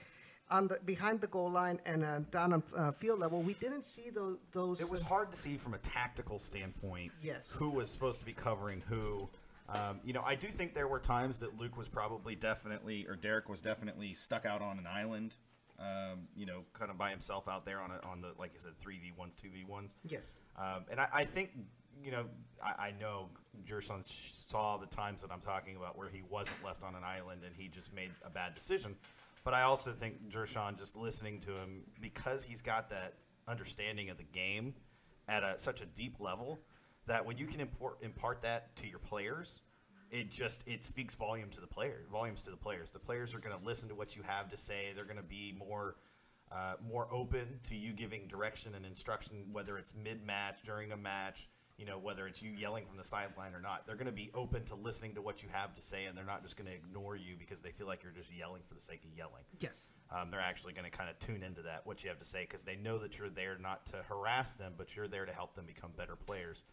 [0.50, 3.42] on the behind the goal line and uh, down on uh, field level.
[3.42, 4.80] We didn't see those those.
[4.80, 7.12] It was hard to see from a tactical standpoint.
[7.22, 7.50] Yes.
[7.52, 9.28] Who was supposed to be covering who?
[9.68, 13.16] Um, you know, I do think there were times that Luke was probably definitely, or
[13.16, 15.34] Derek was definitely stuck out on an island
[15.78, 18.58] um, you know, kind of by himself out there on a, on the like I
[18.58, 19.96] said, three v ones, two v ones.
[20.04, 20.32] Yes.
[20.56, 21.50] Um, and I, I, think
[22.02, 22.26] you know,
[22.62, 23.28] I, I know
[23.68, 27.42] Gerson saw the times that I'm talking about where he wasn't left on an island
[27.44, 28.94] and he just made a bad decision.
[29.44, 33.14] But I also think Gerson, just listening to him, because he's got that
[33.46, 34.74] understanding of the game
[35.28, 36.58] at a, such a deep level,
[37.06, 39.62] that when you can import, impart that to your players,
[40.10, 42.90] it just it speaks volume to the player volumes to the players.
[42.90, 44.92] The players are going to listen to what you have to say.
[44.94, 45.96] They're going to be more
[46.52, 51.48] uh, more open to you giving direction and instruction whether it's mid-match during a match
[51.76, 53.86] you know whether it's you yelling from the sideline or not.
[53.86, 56.24] They're going to be open to listening to what you have to say and they're
[56.24, 58.80] not just going to ignore you because they feel like you're just yelling for the
[58.80, 59.44] sake of yelling.
[59.60, 59.88] Yes.
[60.10, 62.42] Um, they're actually going to kind of tune into that what you have to say
[62.42, 65.54] because they know that you're there not to harass them but you're there to help
[65.54, 66.64] them become better players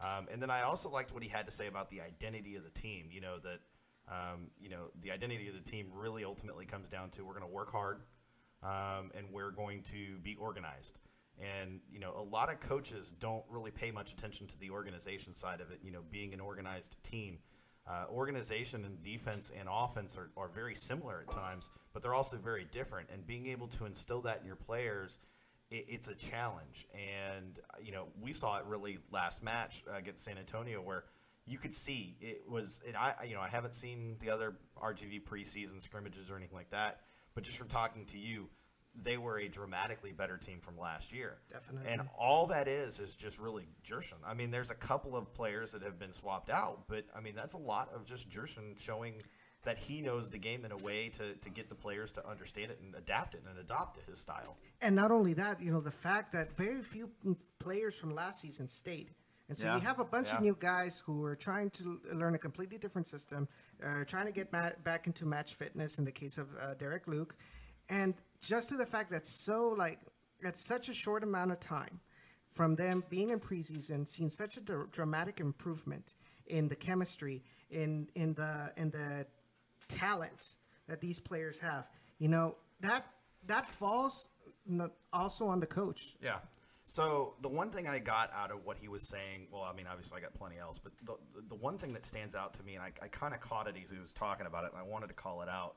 [0.00, 2.64] um, and then I also liked what he had to say about the identity of
[2.64, 3.06] the team.
[3.10, 3.60] You know that
[4.08, 7.48] um, you know the identity of the team really ultimately comes down to we're going
[7.48, 8.00] to work hard
[8.62, 10.98] um, and we're going to be organized.
[11.40, 15.34] And you know a lot of coaches don't really pay much attention to the organization
[15.34, 15.80] side of it.
[15.82, 17.38] You know, being an organized team.
[17.90, 22.36] Uh, organization and defense and offense are, are very similar at times, but they're also
[22.36, 23.08] very different.
[23.10, 25.18] And being able to instill that in your players
[25.70, 26.86] it, it's a challenge.
[26.94, 31.04] And uh, you know, we saw it really last match against San Antonio where
[31.46, 32.80] you could see it was.
[32.86, 36.70] And I, you know, I haven't seen the other RGV preseason scrimmages or anything like
[36.70, 37.00] that,
[37.34, 38.48] but just from talking to you,
[39.02, 41.38] they were a dramatically better team from last year.
[41.50, 41.90] Definitely.
[41.90, 44.18] And all that is is just really Gerson.
[44.26, 47.34] I mean, there's a couple of players that have been swapped out, but I mean
[47.34, 49.22] that's a lot of just Gerson showing
[49.64, 52.70] that he knows the game in a way to, to get the players to understand
[52.70, 54.56] it and adapt it and adopt it, his style.
[54.80, 57.10] And not only that, you know, the fact that very few
[57.58, 59.10] players from last season stayed.
[59.48, 60.36] And so Yeah, you have a bunch yeah.
[60.36, 63.48] of new guys who are trying to learn a completely different system,
[63.84, 67.08] uh, trying to get ma- back into match fitness in the case of uh, Derek
[67.08, 67.34] Luke.
[67.88, 69.98] And just to the fact that so, like,
[70.44, 72.00] at such a short amount of time,
[72.50, 76.14] from them being in preseason, seeing such a dr- dramatic improvement
[76.46, 79.26] in the chemistry, in in the in the
[79.88, 80.56] talent
[80.88, 83.06] that these players have, you know that
[83.46, 84.28] that falls
[85.12, 86.16] also on the coach.
[86.22, 86.38] Yeah.
[86.84, 89.86] So the one thing I got out of what he was saying, well, I mean,
[89.86, 91.16] obviously I got plenty else, but the,
[91.48, 93.76] the one thing that stands out to me, and I, I kind of caught it
[93.76, 95.74] as he was talking about it, and I wanted to call it out.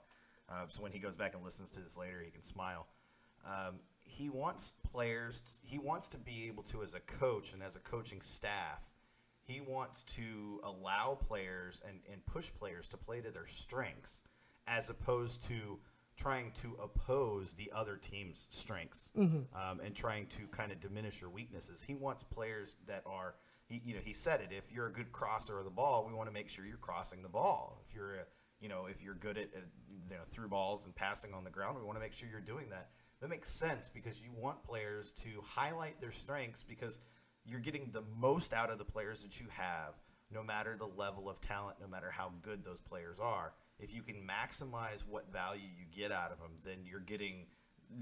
[0.47, 2.87] Uh, so when he goes back and listens to this later, he can smile.
[3.45, 7.75] Um, he wants players, he wants to be able to, as a coach and as
[7.75, 8.81] a coaching staff,
[9.43, 14.23] he wants to allow players and, and push players to play to their strengths
[14.67, 15.79] as opposed to
[16.17, 19.11] trying to oppose the other team's strengths
[19.55, 21.81] um, and trying to kind of diminish your weaknesses.
[21.81, 23.35] He wants players that are,
[23.65, 24.49] he, you know, he said it.
[24.55, 27.23] If you're a good crosser of the ball, we want to make sure you're crossing
[27.23, 27.81] the ball.
[27.87, 28.23] If you're, a,
[28.59, 29.61] you know, if you're good at, uh,
[30.09, 32.39] you know, through balls and passing on the ground, we want to make sure you're
[32.39, 32.89] doing that.
[33.21, 36.99] That makes sense because you want players to highlight their strengths because
[37.45, 39.95] you're getting the most out of the players that you have,
[40.33, 43.53] no matter the level of talent, no matter how good those players are.
[43.79, 47.45] If you can maximize what value you get out of them, then you're getting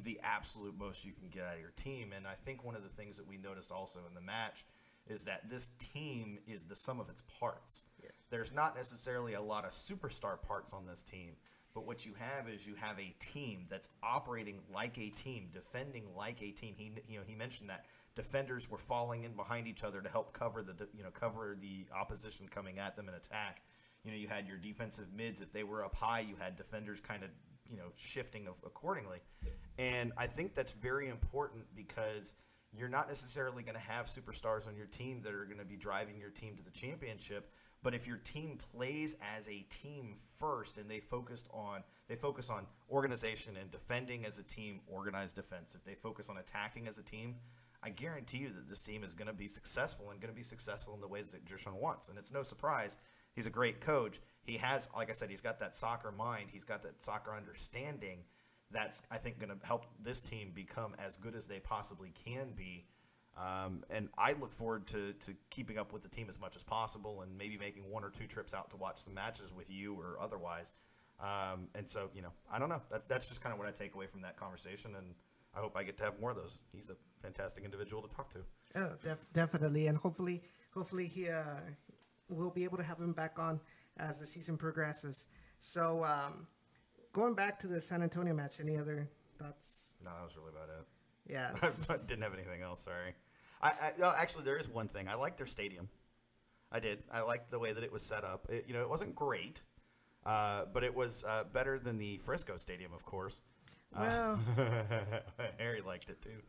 [0.04, 2.14] the absolute most you can get out of your team.
[2.16, 4.66] And I think one of the things that we noticed also in the match
[5.08, 7.84] is that this team is the sum of its parts.
[8.30, 11.32] There's not necessarily a lot of superstar parts on this team,
[11.74, 16.04] but what you have is you have a team that's operating like a team, defending
[16.16, 16.76] like a team.
[16.78, 17.86] He you know he mentioned that
[18.20, 21.86] defenders were falling in behind each other to help cover the you know cover the
[21.98, 23.62] opposition coming at them in attack.
[24.04, 27.00] You know you had your defensive mids if they were up high, you had defenders
[27.00, 27.30] kind of
[27.72, 29.20] you know shifting of- accordingly.
[29.78, 32.36] And I think that's very important because
[32.78, 35.78] you're not necessarily going to have superstars on your team that are going to be
[35.78, 37.50] driving your team to the championship.
[37.82, 42.50] But if your team plays as a team first and they focused on they focus
[42.50, 45.74] on organization and defending as a team, organized defense.
[45.74, 47.36] If they focus on attacking as a team,
[47.82, 50.44] I guarantee you that this team is going to be successful and going to be
[50.44, 52.10] successful in the ways that Gerson wants.
[52.10, 52.98] And it's no surprise.
[53.34, 54.20] He's a great coach.
[54.44, 56.50] He has, like I said, he's got that soccer mind.
[56.52, 58.20] He's got that soccer understanding.
[58.72, 62.52] That's I think going to help this team become as good as they possibly can
[62.56, 62.86] be.
[63.38, 66.64] Um, and I look forward to, to keeping up with the team as much as
[66.64, 69.96] possible and maybe making one or two trips out to watch some matches with you
[69.96, 70.74] or otherwise.
[71.22, 72.82] Um, and so, you know, I don't know.
[72.90, 75.14] That's that's just kind of what I take away from that conversation, and
[75.56, 76.60] I hope I get to have more of those.
[76.72, 78.40] He's a fantastic individual to talk to.
[78.76, 80.44] Oh, def- definitely, and hopefully,
[80.74, 81.62] hopefully he uh,
[82.30, 83.60] we'll be able to have him back on
[83.98, 85.28] as the season progresses.
[85.60, 86.48] So, um,
[87.12, 89.94] going back to the San Antonio match, any other thoughts?
[90.04, 90.86] No, that was really about it.
[91.28, 91.52] Yeah,
[91.94, 92.82] I didn't have anything else.
[92.82, 93.14] Sorry.
[93.62, 95.08] I, I no, actually there is one thing.
[95.08, 95.90] I liked their stadium.
[96.72, 97.04] I did.
[97.12, 98.48] I liked the way that it was set up.
[98.50, 99.62] It, you know, it wasn't great,
[100.26, 103.42] uh, but it was uh, better than the Frisco Stadium, of course.
[103.98, 104.40] Well,
[105.58, 106.42] Harry liked it too.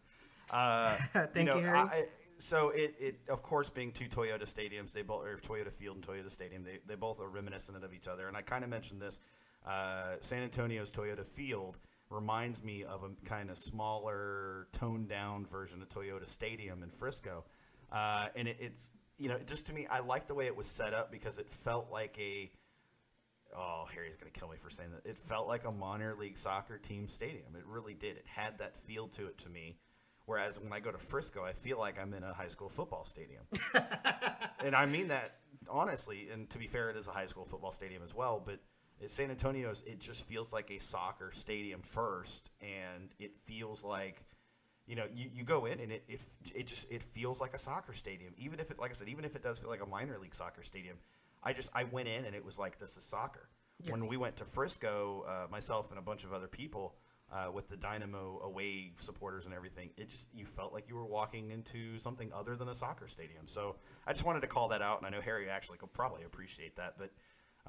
[0.51, 0.95] Uh,
[1.33, 1.79] Thank you, Harry.
[1.79, 2.05] I,
[2.39, 6.07] so it, it, of course, being two Toyota stadiums, they both or Toyota Field and
[6.07, 8.29] Toyota Stadium, they, they both are reminiscent of each other.
[8.29, 9.21] And I kind of mentioned this.
[9.67, 11.77] Uh, San Antonio's Toyota Field
[12.09, 17.45] reminds me of a kind of smaller, toned down version of Toyota Stadium in Frisco.
[17.93, 20.67] Uh, and it, it's you know just to me, I like the way it was
[20.67, 22.51] set up because it felt like a
[23.57, 25.09] oh, Harry's gonna kill me for saying that.
[25.09, 27.55] It felt like a minor league soccer team stadium.
[27.57, 28.17] It really did.
[28.17, 29.77] It had that feel to it to me.
[30.27, 33.05] Whereas when I go to Frisco, I feel like I'm in a high school football
[33.05, 33.43] stadium.
[34.65, 35.37] and I mean that
[35.69, 36.29] honestly.
[36.33, 38.41] And to be fair, it is a high school football stadium as well.
[38.45, 38.61] But
[39.03, 44.23] at San Antonio's, it just feels like a soccer stadium first, and it feels like
[44.87, 46.21] you know, you, you go in and it, it
[46.53, 48.35] it just it feels like a soccer stadium.
[48.37, 50.35] Even if it like I said, even if it does feel like a minor league
[50.35, 50.97] soccer stadium,
[51.43, 53.49] I just I went in and it was like this is soccer.
[53.89, 56.97] When we went to Frisco, uh, myself and a bunch of other people
[57.33, 61.07] uh, with the Dynamo away supporters and everything, it just you felt like you were
[61.07, 63.47] walking into something other than a soccer stadium.
[63.47, 63.77] So
[64.07, 66.77] I just wanted to call that out, and I know Harry actually could probably appreciate
[66.77, 66.97] that.
[66.99, 67.11] But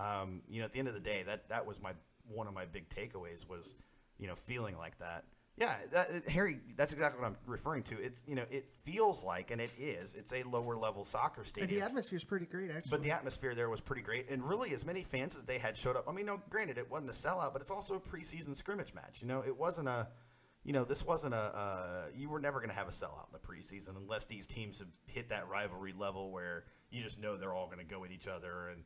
[0.01, 1.93] um, you know, at the end of the day, that that was my
[2.27, 3.75] one of my big takeaways was
[4.17, 5.23] you know feeling like that.
[5.61, 8.01] Yeah, that, uh, Harry, that's exactly what I'm referring to.
[8.01, 11.47] It's you know, it feels like, and it is, it's a lower level soccer and
[11.47, 11.79] stadium.
[11.79, 11.85] the
[12.15, 12.89] is pretty great, actually.
[12.89, 15.77] But the atmosphere there was pretty great, and really, as many fans as they had
[15.77, 16.05] showed up.
[16.09, 19.21] I mean, no, granted, it wasn't a sellout, but it's also a preseason scrimmage match.
[19.21, 20.07] You know, it wasn't a,
[20.63, 21.37] you know, this wasn't a.
[21.37, 24.79] Uh, you were never going to have a sellout in the preseason unless these teams
[24.79, 28.09] have hit that rivalry level where you just know they're all going to go at
[28.09, 28.81] each other, and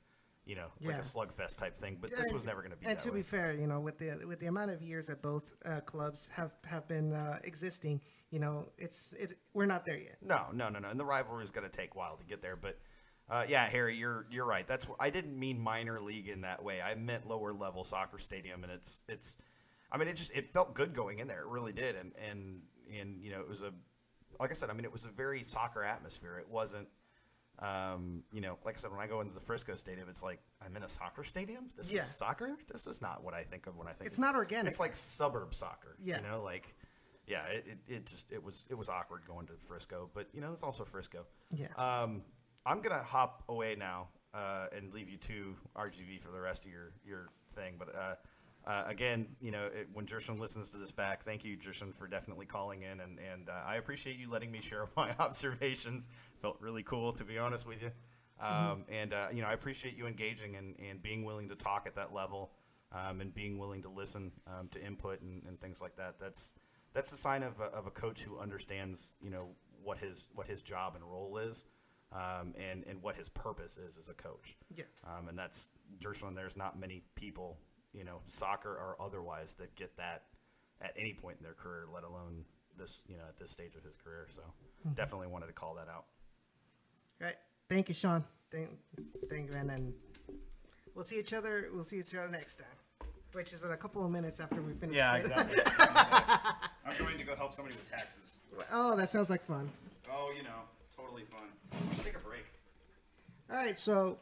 [0.45, 0.99] you know, like Yeah.
[0.99, 1.97] a slugfest type thing.
[1.99, 2.85] But this And- was never going to be.
[2.85, 3.17] And to way.
[3.17, 6.29] be fair, you know, with the with the amount of years that both uh, clubs
[6.29, 10.17] have have been uh, existing, you know, it's it we're not there yet.
[10.21, 10.89] No, no, no, no.
[10.89, 12.55] And the rivalry is going to take a while to get there.
[12.55, 12.79] But
[13.27, 14.67] uh, yeah, Harry, you're you're right.
[14.67, 16.81] That's I didn't mean minor league in that way.
[16.81, 19.37] I meant lower level soccer stadium, and it's it's.
[19.91, 21.41] I mean, it just it felt good going in there.
[21.41, 22.61] It really did, and and
[22.99, 23.73] and you know, it was a
[24.39, 24.69] like I said.
[24.69, 26.37] I mean, it was a very soccer atmosphere.
[26.37, 26.87] It wasn't.
[27.59, 30.39] Um, you know, like I said, when I go into the Frisco Stadium, it's like
[30.65, 31.69] I'm in a soccer stadium.
[31.77, 32.01] This Yeah.
[32.01, 32.57] is soccer.
[32.71, 34.07] This is not what I think of when I think.
[34.07, 34.71] It's not organic.
[34.71, 35.95] It's like suburb soccer.
[36.03, 36.17] Yeah.
[36.17, 36.75] You know, like
[37.27, 40.41] yeah, it, it, it just it was it was awkward going to Frisco, but you
[40.41, 41.25] know it's also Frisco.
[41.55, 41.67] Yeah.
[41.77, 42.23] Um,
[42.65, 46.71] I'm gonna hop away now uh, and leave you to RGV for the rest of
[46.71, 47.75] your your thing.
[47.79, 48.15] But uh,
[48.67, 52.07] uh, again, you know, it, when Gerson listens to this back, thank you, Gerson, for
[52.07, 56.09] definitely calling in, and and uh, I appreciate you letting me share my observations.
[56.45, 57.89] Felt really cool, to be honest with you.
[58.39, 61.87] Um, And uh, you know, I appreciate you engaging and, and being willing to talk
[61.87, 62.51] at that level,
[62.91, 66.19] um, and being willing to listen um, to input and, and things like that.
[66.19, 66.53] That's
[66.93, 69.45] that's a sign of a, of a coach who understands, you know,
[69.83, 71.65] what his what his job and role is,
[72.11, 74.55] um, and and what his purpose is as a coach.
[74.75, 74.85] Yes.
[75.03, 76.35] Um, and that's Dershowitz.
[76.35, 77.57] There's not many people,
[77.91, 80.25] you know, soccer or otherwise, that get that
[80.79, 82.45] at any point in their career, let alone
[82.77, 84.27] this, you know, at this stage of his career.
[84.29, 84.43] So
[84.93, 86.05] definitely wanted to call that out.
[87.21, 87.35] All right.
[87.69, 88.23] Thank you, Sean.
[88.51, 88.69] Thank,
[89.29, 89.69] thank you, man.
[89.69, 89.93] And
[90.93, 91.69] we'll see each other.
[91.73, 94.73] We'll see each other next time, which is in a couple of minutes after we
[94.73, 94.95] finish.
[94.95, 95.57] Yeah, exactly.
[96.85, 98.37] I'm going to go help somebody with taxes.
[98.71, 99.69] Oh, that sounds like fun.
[100.11, 100.49] Oh, you know,
[100.95, 101.49] totally fun.
[101.89, 102.45] Let's take a break.
[103.49, 103.77] All right.
[103.79, 104.17] So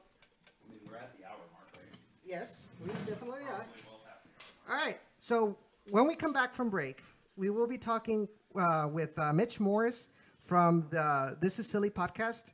[0.66, 2.00] I mean, we're at the hour mark, right?
[2.24, 3.66] yes, we definitely are.
[3.86, 4.24] Well past
[4.68, 4.80] the hour.
[4.80, 5.00] All right.
[5.18, 5.58] So
[5.90, 7.02] when we come back from break,
[7.36, 12.54] we will be talking uh, with uh, Mitch Morice from the This Is Silly podcast,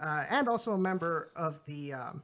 [0.00, 2.22] uh, and also a member of the um,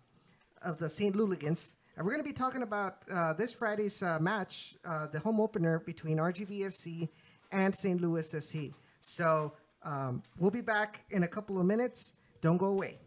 [0.62, 1.14] of the St.
[1.14, 1.76] Louligans.
[1.96, 5.40] And we're going to be talking about uh, this Friday's uh, match, uh, the home
[5.40, 7.08] opener between RGVFC
[7.52, 8.00] and St.
[8.00, 8.74] Louis FC.
[9.00, 9.52] So
[9.84, 12.14] um, we'll be back in a couple of minutes.
[12.40, 12.98] Don't go away.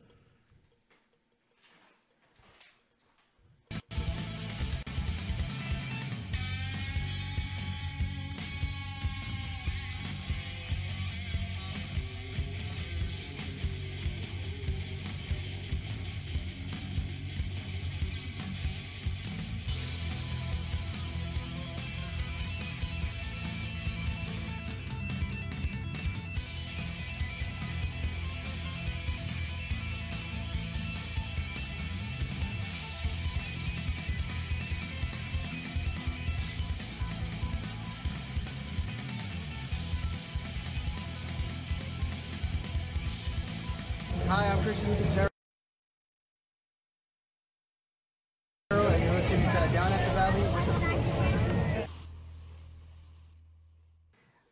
[49.50, 51.90] And you're listening to Down at the Valley with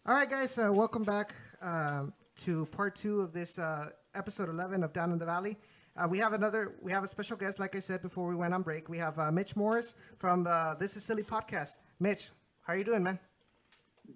[0.06, 4.84] All right, guys, uh, welcome back um, to part two of this uh, episode 11
[4.84, 5.58] of Down in the Valley.
[5.98, 8.54] Uh, we have another, we have a special guest, like I said before we went
[8.54, 8.88] on break.
[8.88, 11.80] We have uh, Mitch Morice from the This Is Silly podcast.
[12.00, 12.30] Mitch,
[12.66, 13.20] how are you doing, man?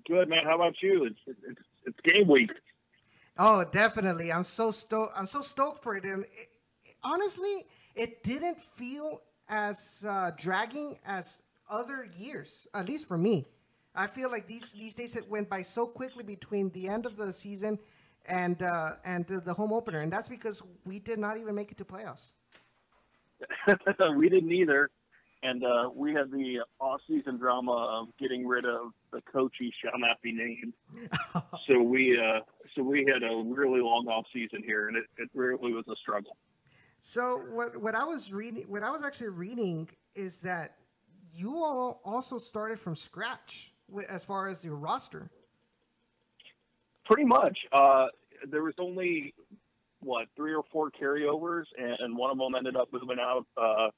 [0.07, 0.45] Good man.
[0.45, 1.05] How about you?
[1.05, 2.51] It's it's, it's game week.
[3.37, 4.31] Oh, definitely.
[4.31, 5.13] I'm so stoked.
[5.17, 6.05] I'm so stoked for it.
[6.05, 6.29] And it,
[6.85, 7.63] it- honestly,
[7.95, 13.45] it didn't feel as uh, dragging as other years, at least for me.
[13.95, 17.17] I feel like these these days it went by so quickly between the end of
[17.17, 17.79] the season
[18.27, 21.77] and uh, and the, home opener, and that's because we did not even make it
[21.77, 22.31] to playoffs.
[24.17, 24.89] we didn't either,
[25.43, 29.97] and uh, we had the off-season drama of getting rid of the coach he shall
[29.97, 30.73] not be named.
[31.69, 32.41] so we uh,
[32.75, 36.37] so we had a really long off-season here, and it, it really was a struggle.
[36.99, 40.75] So what what I was reading, what I was actually reading is that
[41.33, 43.71] you all also started from scratch
[44.09, 45.29] as far as your roster.
[47.05, 47.57] Pretty much.
[47.71, 48.07] Uh,
[48.49, 49.33] there was only
[50.01, 53.45] what three or four carryovers, and, one of them ended up moving out.
[53.57, 53.89] Uh,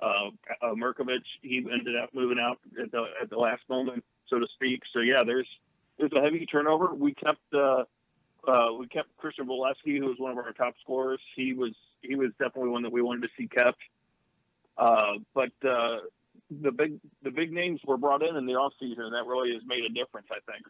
[0.00, 0.30] uh,
[0.62, 4.46] uh, Merkovich, he ended up moving out at the at the last moment, so to
[4.54, 4.80] speak.
[4.92, 5.48] So yeah, there's
[5.98, 6.94] there's a heavy turnover.
[6.94, 7.84] We kept uh,
[8.46, 11.20] uh, we kept Christian Volesky, who was one of our top scorers.
[11.34, 13.78] He was he was definitely one that we wanted to see kept.
[14.76, 15.98] Uh, but uh,
[16.62, 19.62] the big the big names were brought in in the offseason, and that really has
[19.66, 20.64] made a difference, I think.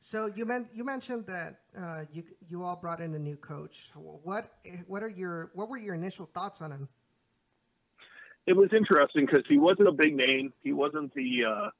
[0.00, 3.90] So you men- you mentioned that uh, you you all brought in a new coach.
[3.94, 4.50] What
[4.86, 6.88] what are your what were your initial thoughts on him?
[8.46, 10.52] it was interesting because he wasn't a big name.
[10.62, 11.70] He wasn't the uh,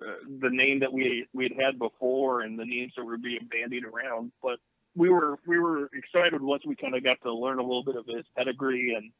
[0.00, 3.48] uh, the name that we we had had before, and the names that were being
[3.50, 4.32] bandied around.
[4.42, 4.58] But
[4.94, 7.96] we were we were excited once we kind of got to learn a little bit
[7.96, 9.10] of his pedigree and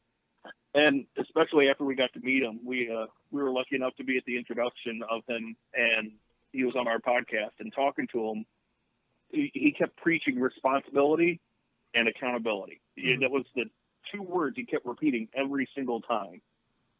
[0.74, 4.04] and especially after we got to meet him, we uh, we were lucky enough to
[4.04, 6.12] be at the introduction of him, and
[6.52, 8.46] he was on our podcast and talking to him.
[9.30, 11.40] He, he kept preaching responsibility
[11.94, 12.80] and accountability.
[12.98, 13.20] Mm-hmm.
[13.20, 13.64] That was the
[14.12, 16.40] two words he kept repeating every single time,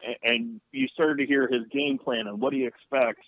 [0.06, 3.26] and, and you started to hear his game plan and what he expects.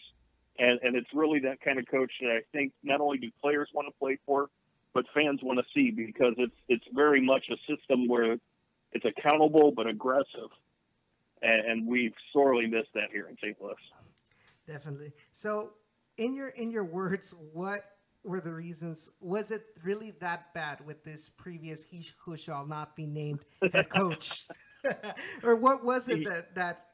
[0.56, 3.68] And, and it's really that kind of coach that I think not only do players
[3.74, 4.50] want to play for,
[4.94, 8.36] but fans want to see because it's it's very much a system where
[8.92, 10.50] it's accountable but aggressive,
[11.42, 13.56] and, and we've sorely missed that here in St.
[13.60, 13.74] Louis.
[14.66, 15.12] Definitely.
[15.32, 15.72] So,
[16.16, 17.82] in your in your words, what
[18.22, 19.10] were the reasons?
[19.20, 23.40] Was it really that bad with this previous he who shall not be named
[23.72, 24.46] head coach,
[25.42, 26.86] or what was it that that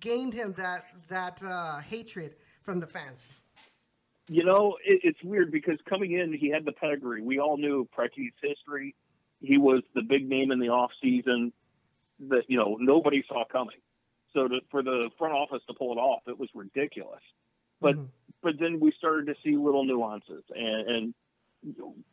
[0.00, 3.44] gained him that that uh, hatred from the fans?
[4.28, 7.22] You know, it, it's weird because coming in, he had the pedigree.
[7.22, 8.94] We all knew Preki's history
[9.40, 11.52] he was the big name in the off season
[12.28, 13.76] that you know nobody saw coming.
[14.34, 17.22] So to, for the front office to pull it off, it was ridiculous.
[17.80, 18.04] But mm-hmm.
[18.42, 21.14] but then we started to see little nuances, and, and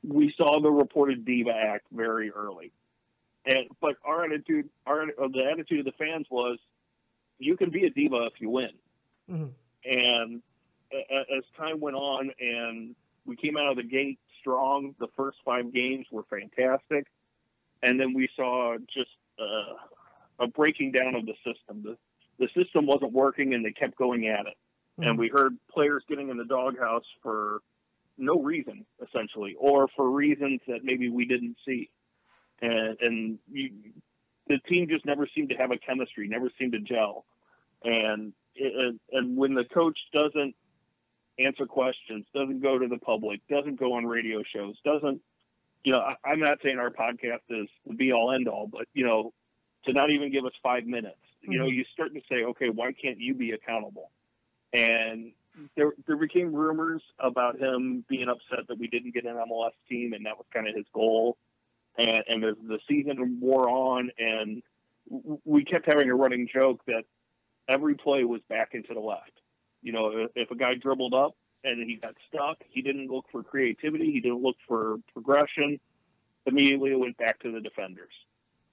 [0.03, 2.71] we saw the reported diva act very early.
[3.45, 6.59] And but our attitude, our the attitude of the fans was,
[7.39, 8.71] you can be a diva if you win.
[9.29, 9.99] Mm-hmm.
[9.99, 10.41] And
[11.11, 12.95] as time went on, and
[13.25, 14.95] we came out of the gate strong.
[14.99, 17.07] The first five games were fantastic,
[17.83, 21.83] and then we saw just uh, a breaking down of the system.
[21.83, 21.97] The
[22.37, 24.57] the system wasn't working, and they kept going at it.
[24.99, 25.09] Mm-hmm.
[25.09, 27.59] And we heard players getting in the doghouse for
[28.17, 31.89] no reason, essentially, or for reasons that maybe we didn't see.
[32.61, 33.71] And, and you,
[34.47, 37.25] the team just never seemed to have a chemistry, never seemed to gel.
[37.83, 40.55] And it, and when the coach doesn't
[41.39, 45.21] answer questions, doesn't go to the public, doesn't go on radio shows, doesn't,
[45.83, 48.87] you know, I, am not saying our podcast is the be all end all, but,
[48.93, 49.33] you know,
[49.85, 51.51] to not even give us five minutes, mm-hmm.
[51.51, 51.75] you know, mm-hmm.
[51.75, 54.11] you start to say, okay, why can't you be accountable?
[54.73, 55.31] And
[55.75, 60.13] there, there became rumors about him being upset that we didn't get an MLS team,
[60.13, 61.37] and that was kind of his goal.
[61.97, 64.61] And, and as the season wore on, and
[65.45, 67.03] we kept having a running joke that
[67.69, 69.31] every play was back into the left
[69.85, 73.43] you know, if a guy dribbled up and he got stuck, he didn't look for
[73.43, 74.11] creativity.
[74.11, 75.79] He didn't look for progression.
[76.47, 78.11] Immediately, it went back to the defenders,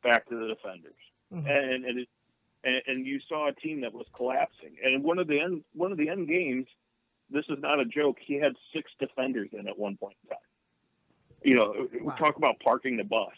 [0.03, 0.97] back to the defenders,
[1.33, 1.47] mm-hmm.
[1.47, 2.09] and and, it,
[2.65, 4.75] and and you saw a team that was collapsing.
[4.83, 6.67] And one of the end one of the end games,
[7.31, 8.17] this is not a joke.
[8.19, 10.39] He had six defenders in at one point in time.
[11.43, 12.15] You know, wow.
[12.15, 13.37] talk about parking the bus.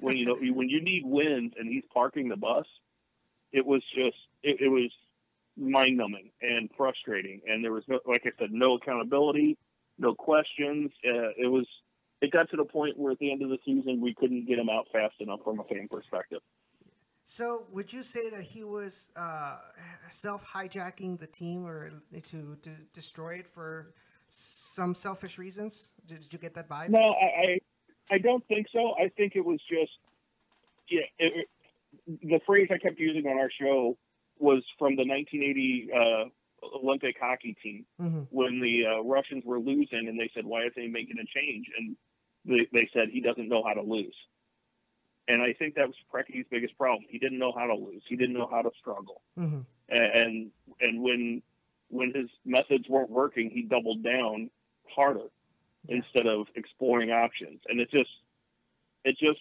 [0.00, 2.66] When you know when you need wins and he's parking the bus,
[3.52, 4.90] it was just it, it was
[5.56, 7.40] mind numbing and frustrating.
[7.46, 9.58] And there was no, like I said, no accountability,
[9.98, 10.90] no questions.
[11.04, 11.66] Uh, it was,
[12.20, 14.58] it got to the point where at the end of the season, we couldn't get
[14.58, 16.40] him out fast enough from a fan perspective.
[17.24, 19.58] So, would you say that he was uh,
[20.08, 23.94] self hijacking the team or to, to destroy it for
[24.26, 25.92] some selfish reasons?
[26.06, 26.88] Did, did you get that vibe?
[26.88, 27.60] No, I,
[28.10, 28.94] I, I don't think so.
[28.98, 29.92] I think it was just,
[30.90, 31.48] yeah, it,
[32.22, 33.96] the phrase I kept using on our show
[34.40, 38.22] was from the 1980 uh, Olympic hockey team mm-hmm.
[38.30, 41.66] when the uh, Russians were losing, and they said, "Why isn't he making a change?"
[41.78, 41.96] And
[42.44, 44.14] they, they said he doesn't know how to lose.
[45.28, 47.04] And I think that was Preki's biggest problem.
[47.08, 48.02] He didn't know how to lose.
[48.08, 49.22] He didn't know how to struggle.
[49.38, 49.60] Mm-hmm.
[49.88, 51.42] And and when
[51.88, 54.50] when his methods weren't working, he doubled down
[54.88, 55.28] harder
[55.88, 55.96] yeah.
[55.96, 57.60] instead of exploring options.
[57.68, 58.10] And it just
[59.04, 59.40] it just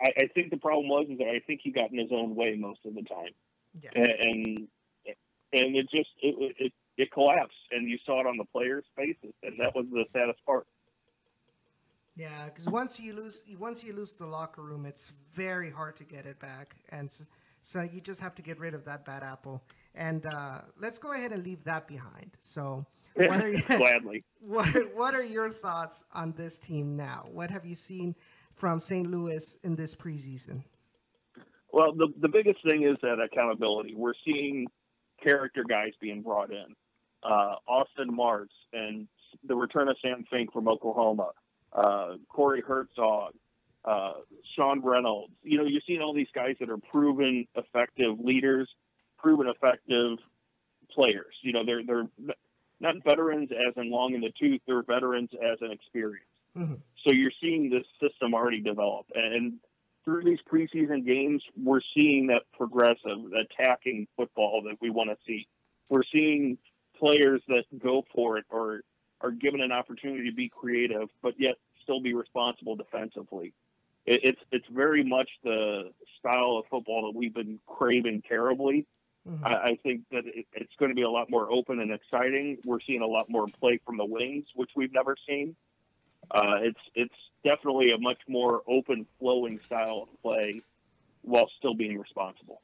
[0.00, 2.34] I, I think the problem was is that I think he got in his own
[2.34, 3.32] way most of the time.
[3.80, 3.90] Yeah.
[3.94, 4.68] And
[5.52, 9.34] and it just it, it it collapsed, and you saw it on the players' faces,
[9.42, 10.66] and that was the saddest part.
[12.16, 16.04] Yeah, because once you lose, once you lose the locker room, it's very hard to
[16.04, 17.24] get it back, and so,
[17.62, 19.62] so you just have to get rid of that bad apple.
[19.94, 22.32] And uh, let's go ahead and leave that behind.
[22.40, 22.84] So,
[23.14, 24.24] what are you, gladly?
[24.40, 27.26] What What are your thoughts on this team now?
[27.32, 28.14] What have you seen
[28.54, 29.10] from St.
[29.10, 30.62] Louis in this preseason?
[31.72, 33.94] Well, the the biggest thing is that accountability.
[33.94, 34.66] We're seeing
[35.22, 36.74] character guys being brought in.
[37.22, 39.06] Uh, Austin Martz and
[39.46, 41.30] the return of Sam Fink from Oklahoma,
[41.72, 43.30] uh, Corey Hertzog,
[43.84, 44.12] uh,
[44.56, 45.32] Sean Reynolds.
[45.42, 48.68] You know, you're seeing all these guys that are proven effective leaders,
[49.18, 50.18] proven effective
[50.90, 51.34] players.
[51.42, 52.08] You know, they're they're
[52.80, 54.60] not veterans as in long in the tooth.
[54.66, 56.24] They're veterans as in experience.
[56.56, 56.74] Mm-hmm.
[57.06, 59.54] So you're seeing this system already develop, and
[60.04, 65.46] through these preseason games, we're seeing that progressive, attacking football that we want to see.
[65.88, 66.58] We're seeing
[66.98, 68.82] players that go for it or
[69.20, 73.52] are given an opportunity to be creative, but yet still be responsible defensively.
[74.06, 78.86] it, it's it's very much the style of football that we've been craving terribly.
[79.28, 79.44] Mhm.
[79.44, 82.56] I, I think that it, it's going to be a lot more open and exciting.
[82.64, 85.54] We're seeing a lot more play from the wings, which we've never seen.
[86.30, 90.62] Uh, it's it's definitely a much more open flowing style of play,
[91.22, 92.60] while still being responsible.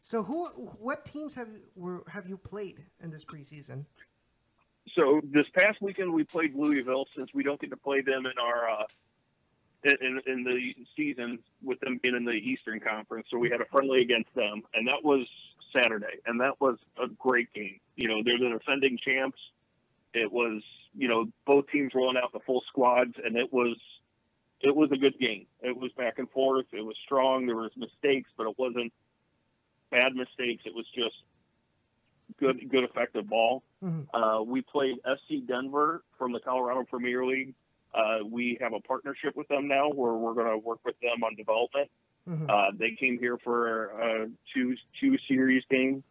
[0.00, 0.48] So who,
[0.80, 3.86] what teams have were have you played in this preseason?
[4.96, 8.32] So this past weekend we played Louisville since we don't get to play them in
[8.40, 8.84] our uh,
[9.84, 13.26] in in the season with them being in the Eastern Conference.
[13.30, 15.26] So we had a friendly against them, and that was
[15.72, 17.80] Saturday, and that was a great game.
[17.96, 19.38] You know, they're the defending champs.
[20.14, 20.62] It was
[20.96, 23.76] you know both teams rolling out the full squads, and it was
[24.60, 25.46] it was a good game.
[25.60, 26.66] It was back and forth.
[26.72, 27.46] It was strong.
[27.46, 28.92] There was mistakes, but it wasn't
[29.90, 30.62] bad mistakes.
[30.64, 31.16] It was just
[32.38, 33.62] good good effective ball.
[33.82, 34.06] Mhm.
[34.14, 37.54] Uh, we played FC Denver from the Colorado Premier League.
[37.94, 41.22] Uh, we have a partnership with them now where we're going to work with them
[41.24, 41.90] on development.
[42.26, 42.48] Mhm.
[42.48, 46.02] Uh, they came here for a two two series game.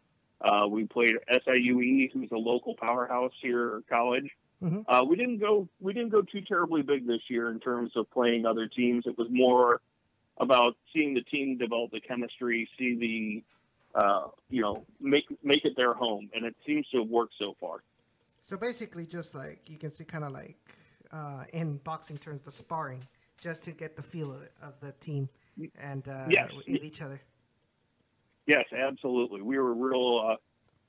[0.42, 4.30] Uh, we played SIUE, who's a local powerhouse here at college.
[4.62, 4.84] Mhm.
[4.86, 8.08] Uh, we didn't go we didn't go too terribly big this year in terms of
[8.10, 9.06] playing other teams.
[9.06, 9.80] It was more
[10.38, 15.74] about seeing the team develop the chemistry, see the uh, you know make make it
[15.76, 17.82] their home, and it seems to have worked so far.
[18.40, 20.56] So basically, just like you can see, kind of like
[21.10, 23.04] uh, in boxing terms, the sparring,
[23.40, 25.28] just to get the feel of, it, of the team
[25.78, 26.50] and uh, Yes.
[26.54, 27.20] with each other.
[28.46, 29.42] Yes, absolutely.
[29.42, 30.18] We were real.
[30.30, 30.36] Uh,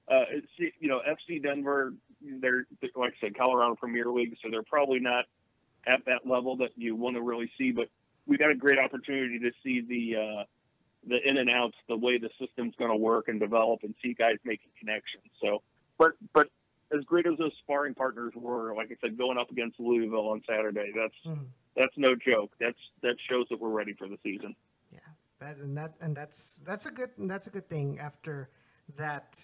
[0.09, 0.25] uh,
[0.57, 1.93] you know, FC Denver.
[2.23, 5.25] They're like I said, Colorado Premier League, so they're probably not
[5.85, 7.71] at that level that you want to really see.
[7.71, 7.89] But
[8.25, 10.43] we got a great opportunity to see the uh,
[11.07, 14.13] the in and outs, the way the system's going to work and develop, and see
[14.13, 15.23] guys making connections.
[15.41, 15.61] So,
[15.97, 16.49] but but
[16.97, 20.41] as great as those sparring partners were, like I said, going up against Louisville on
[20.47, 21.47] Saturday, that's Mhm.
[21.75, 22.51] that's no joke.
[22.59, 24.55] That's that shows that we're ready for the season.
[24.91, 24.99] Yeah,
[25.39, 28.49] that and that and that's that's a good that's a good thing after
[28.95, 29.37] that.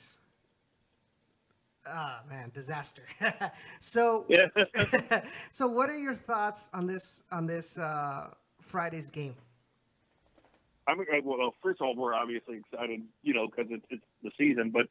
[1.87, 3.03] Ah man, disaster.
[3.79, 4.25] so
[5.49, 8.31] so what are your thoughts on this on this uh,
[8.61, 9.35] Friday's game?
[10.87, 11.53] I'm well.
[11.61, 14.71] First of all, we're obviously excited, you know, because it's, it's the season.
[14.71, 14.87] But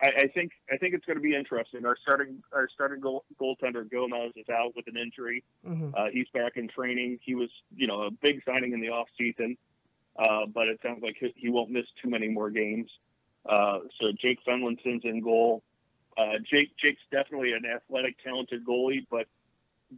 [0.00, 1.84] I, I think I think it's going to be interesting.
[1.84, 5.44] Our starting our starting goal, goaltender Gomez is out with an injury.
[5.66, 5.92] Mhm.
[5.94, 7.18] Uh, he's back in training.
[7.22, 9.56] He was, you know, a big signing in the off season,
[10.18, 12.90] uh, but it sounds like he, he won't miss too many more games.
[13.46, 15.62] Uh, so Jake Fenlason's in goal.
[16.18, 19.26] Uh, Jake Jake's definitely an athletic, talented goalie, but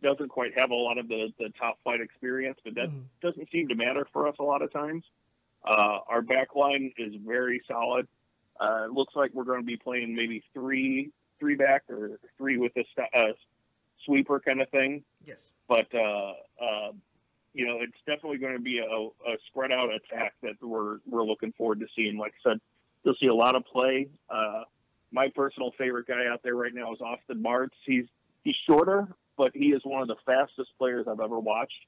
[0.02, 2.59] doesn't quite have a lot of the, the top flight experience.
[2.62, 3.05] But that Mhm.
[3.22, 5.05] doesn't seem to matter for us a lot of times.
[5.64, 8.06] Uh, our back line is very solid.
[8.60, 12.59] Uh, it looks like we're going to be playing maybe three three back or three
[12.59, 13.32] with a st- uh,
[14.05, 15.48] sweeper kind of thing Yes.
[15.68, 16.92] but uh, uh,
[17.55, 21.24] you know, it's definitely going to be a, a spread out attack that we're we're
[21.24, 22.16] looking forward to seeing.
[22.18, 22.60] Like I said,
[23.05, 24.09] you'll see a lot of play.
[25.12, 27.70] My personal favorite guy out there right now is Austin Martz.
[27.85, 28.05] He's
[28.45, 31.87] he's shorter, but he is one of the fastest players I've ever watched.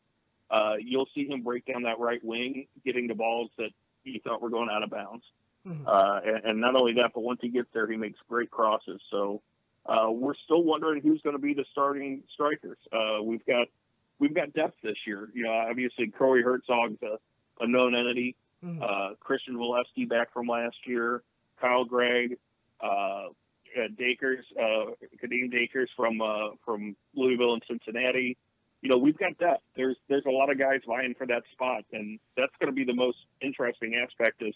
[0.50, 3.70] Uh, you'll see him break down that right wing, getting the balls that
[4.04, 5.24] he thought were going out of bounds.
[5.66, 5.86] Mhm.
[5.86, 9.00] Uh, and, and not only that, but once he gets there, he makes great crosses.
[9.10, 9.40] So
[9.86, 12.78] uh, we're still wondering who's going to be the starting strikers.
[12.92, 13.68] Uh, we've got
[14.18, 15.30] we've got depth this year.
[15.32, 17.18] You know, obviously Corey Hertzog's a,
[17.62, 18.36] a known entity.
[18.64, 18.82] Mhm.
[18.82, 21.22] Uh, Christian Volesky back from last year.
[21.60, 22.38] Kyle Greig,
[22.82, 23.28] uh,
[23.98, 24.92] Dacres, uh,
[25.22, 28.36] Kadeem Dacres from uh, from Louisville and Cincinnati.
[28.82, 29.60] You know, we've got that.
[29.76, 32.84] There's there's a lot of guys vying for that spot, and that's going to be
[32.84, 34.54] the most interesting aspect is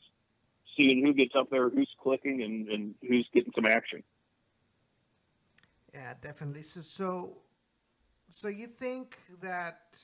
[0.76, 4.02] seeing who gets up there, who's clicking, and, and who's getting some action.
[5.94, 6.62] Yeah, definitely.
[6.62, 7.38] So, so,
[8.28, 9.98] so you think that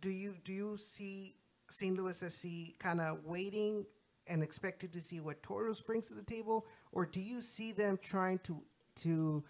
[0.00, 1.36] do you do you see
[1.70, 1.96] St.
[1.96, 3.86] Louis FC kind of waiting
[4.26, 7.98] and expected to see what Toros brings to the table, or do you see them
[8.00, 8.62] trying to
[8.96, 9.42] to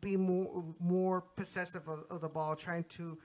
[0.00, 3.18] be more more possessive of, of the ball, trying to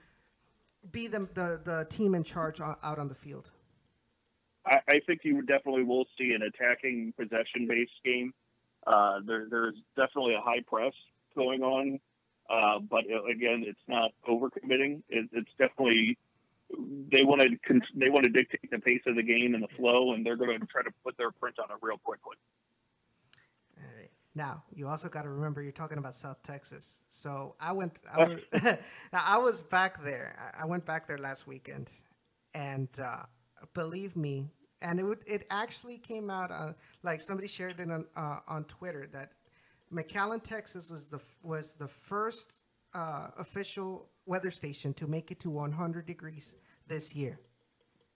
[0.92, 3.52] be the the, the team in charge on, out on the field?
[4.66, 8.34] I, I think you definitely will see an attacking possession based game.
[8.86, 10.94] Uh, there, there's definitely a high press
[11.36, 12.00] going on,
[12.50, 15.02] uh, but uh, again, it's not overcommitting.
[15.10, 16.18] It, it's definitely
[16.70, 20.14] they want to they want to dictate the pace of the game and the flow,
[20.14, 22.36] and they're going to try to put their print on it real quickly.
[23.78, 24.10] All right.
[24.36, 27.02] Now you also got to remember you're talking about South Texas.
[27.10, 27.94] So I went.
[28.14, 28.42] I was,
[29.14, 30.54] now I was back there.
[30.58, 31.92] I I went back there last weekend,
[32.54, 33.24] and uh,
[33.74, 34.46] believe me,
[34.82, 38.66] and it would, it actually came out on like somebody shared it on uh, on
[38.66, 39.32] Twitter that
[39.94, 42.64] McAllen, Texas was the was the first
[42.98, 46.58] uh, official weather station to make it to 100 degrees
[46.88, 47.40] this year.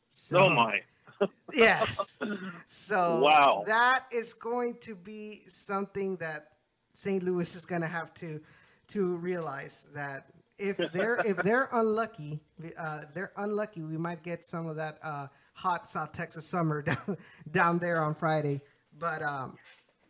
[0.09, 0.81] So, oh my!
[1.53, 2.19] Yes.
[2.65, 3.63] So Wow.
[3.67, 6.47] that is going to be something that
[6.93, 7.21] St.
[7.23, 8.41] Louis is going to have to
[8.87, 10.25] to realize that
[10.57, 12.41] if they're if they're unlucky,
[12.77, 16.81] uh, if they're unlucky, we might get some of that uh, hot South Texas summer
[16.91, 17.17] down
[17.51, 18.61] down there on Friday.
[18.97, 19.57] But um,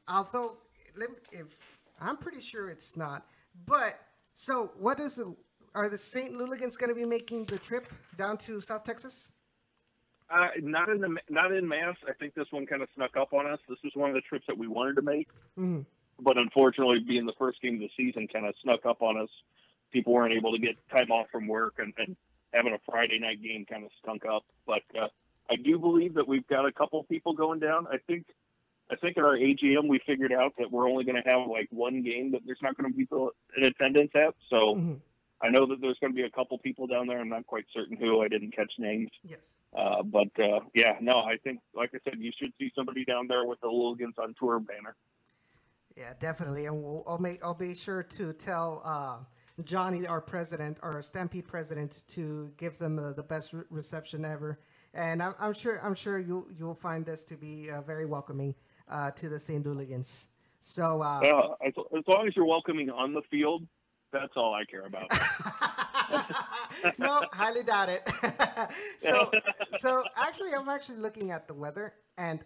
[0.07, 0.57] although
[0.95, 3.25] let me, if I'm pretty sure it's not.
[3.65, 3.99] But
[4.33, 5.35] so what is the,
[5.75, 6.33] are the St.
[6.33, 7.87] Louligans going to be making the trip
[8.17, 9.31] down to South Texas?
[10.29, 11.95] Uh, not in the not in mass.
[12.07, 13.59] I think this one kind of snuck up on us.
[13.67, 15.27] This was one of the trips that we wanted to make,
[15.57, 15.85] Mhm.
[16.21, 19.29] but unfortunately, being the first game of the season, kind of snuck up on us.
[19.91, 22.15] People weren't able to get time off from work, and, and
[22.53, 24.43] having a Friday night game kind of stunk up.
[24.65, 25.09] But uh,
[25.49, 27.85] I do believe that we've got a couple people going down.
[27.87, 28.25] I think
[28.91, 31.67] I think at our AGM we figured out that we're only going to have like
[31.71, 34.35] one game that there's not going to be people in attendance at.
[34.49, 35.01] So Mhm.
[35.41, 37.19] I know that there's going to be a couple people down there.
[37.19, 38.21] I'm not quite certain who.
[38.21, 39.09] I didn't catch names.
[39.23, 39.55] Yes.
[39.73, 43.27] Uh, but uh, yeah, no, I think, like I said, you should see somebody down
[43.27, 44.95] there with the Louligans on tour banner.
[45.97, 50.77] Yeah, definitely, and we'll, I'll make I'll be sure to tell uh, Johnny, our president,
[50.81, 54.59] our Stampede president, to give them uh, the best re- reception ever.
[54.93, 58.55] And I'm, I'm sure I'm sure you you'll find this to be uh, very welcoming
[58.89, 59.63] uh, to the St.
[59.65, 60.27] Louligans.
[60.59, 63.63] So uh, Uh, as, as long as you're welcoming on the field,
[64.11, 65.09] that's all I care about.
[66.99, 68.09] no, highly doubt it.
[68.97, 69.31] so,
[69.71, 72.43] so actually, I'm actually looking at the weather, and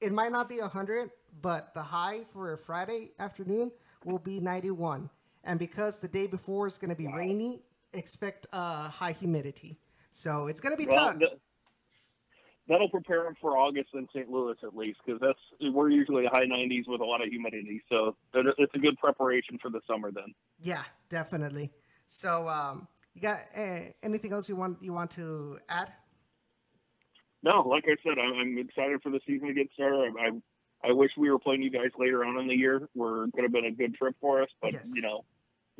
[0.00, 1.10] it might not be 100,
[1.40, 3.70] but the high for Friday afternoon
[4.04, 5.08] will be 91.
[5.44, 9.78] And because the day before is going to be rainy, expect uh, high humidity.
[10.10, 11.18] So it's going to be well, tough.
[11.18, 11.32] th-
[12.72, 14.30] that'll prepare them for August in St.
[14.30, 15.38] Louis at least, because that's
[15.74, 17.82] we're usually high 90s with a lot of humidity.
[17.88, 20.34] So it's a good preparation for the summer then.
[20.62, 21.70] yeah, definitely.
[22.06, 25.92] So, um, you got uh, anything else you want you want to add?
[27.42, 30.14] No, like I said, I'm, I'm excited for the season to get started.
[30.18, 32.88] I, I, I wish we were playing you guys later on in the year.
[32.94, 34.92] We're could have been a good trip for us, but Yes.
[34.94, 35.24] you know,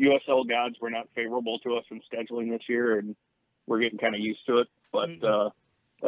[0.01, 3.15] USL gods were not favorable to us in scheduling this year, and
[3.67, 4.69] we're getting kind of used to it.
[4.93, 5.51] But uh,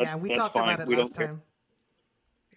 [0.02, 0.64] yeah, we talked fine.
[0.64, 1.42] about it we last time.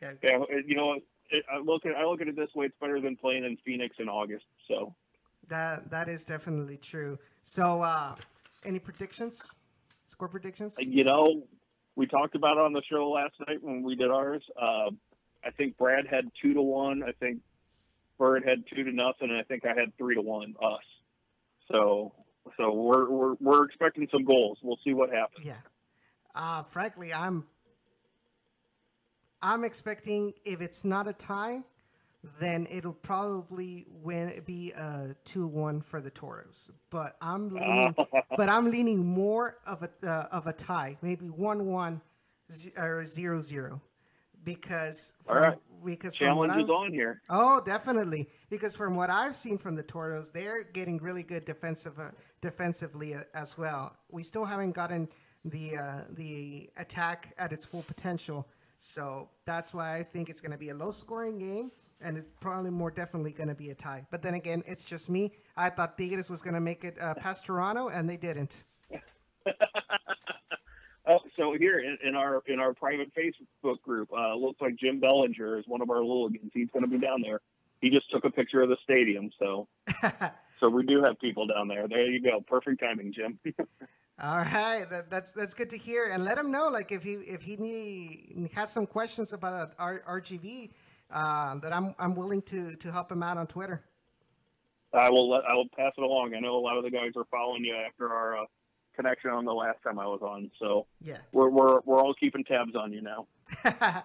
[0.02, 1.00] Yeah, Yeah, you know,
[1.30, 3.58] it, I look at I look at it this way: it's better than playing in
[3.66, 4.46] Phoenix in August.
[4.68, 4.96] So
[5.50, 7.20] That that is definitely true.
[7.42, 8.16] So, uh,
[8.64, 9.56] any predictions?
[10.06, 10.78] Score predictions?
[10.80, 11.44] you know,
[11.96, 14.44] we talked about it on the show last night when we did ours.
[14.60, 14.92] Uh,
[15.44, 17.04] I think Brad had two to one.
[17.04, 17.40] I think
[18.18, 20.84] Bird had two to nothing, and I think I had three to one us.
[21.72, 22.14] So,
[22.58, 24.58] so we're we're we're expecting some goals.
[24.62, 25.46] We'll see what happens.
[25.46, 25.56] Yeah.
[26.38, 27.46] Uh, frankly, I'm
[29.42, 31.64] I'm expecting if it's not a tie,
[32.40, 36.70] then it'll probably win be a two one for the Toros.
[36.92, 37.96] But I'm leaning,
[38.38, 42.02] but I'm leaning more of a uh, of a tie, maybe one one
[42.52, 43.82] z- or zero zero,
[44.44, 45.58] because from, right.
[45.84, 47.22] because from what Challenge is on here.
[47.32, 48.30] Oh, definitely.
[48.52, 52.12] Because from what I've seen from the Toros, they're getting really good defensive uh,
[52.42, 53.96] defensively uh, as well.
[54.12, 55.10] We still haven't gotten
[55.50, 58.48] the uh, the attack at its full potential,
[58.78, 61.72] so that's why I think it's going to be a low scoring game,
[62.02, 64.06] and it's probably more definitely going to be a tie.
[64.12, 65.32] But then again, it's just me.
[65.56, 68.66] I thought Tigres was going to make it uh, past Toronto, and they didn't.
[71.10, 75.00] Oh, so here in, in our in our private Facebook group, uh, looks like Jim
[75.00, 76.52] Bellinger is one of our Louligans.
[76.54, 77.40] He's going to be down there.
[77.80, 79.70] He just took a picture of the stadium, so
[80.60, 81.88] so we do have people down there.
[81.88, 82.42] There you go.
[82.46, 83.40] Perfect timing, Jim.
[84.20, 87.14] All right, that, that's that's good to hear, and let him know like if he
[87.14, 90.72] if he need, has some questions about R, RGV,
[91.12, 93.84] uh, that I'm I'm willing to to help him out on Twitter.
[94.92, 96.34] I will let, I will pass it along.
[96.34, 98.46] I know a lot of the guys are following you after our uh,
[98.96, 102.44] connection on the last time I was on, so Yeah, we're we're we're all keeping
[102.44, 103.28] tabs on you now.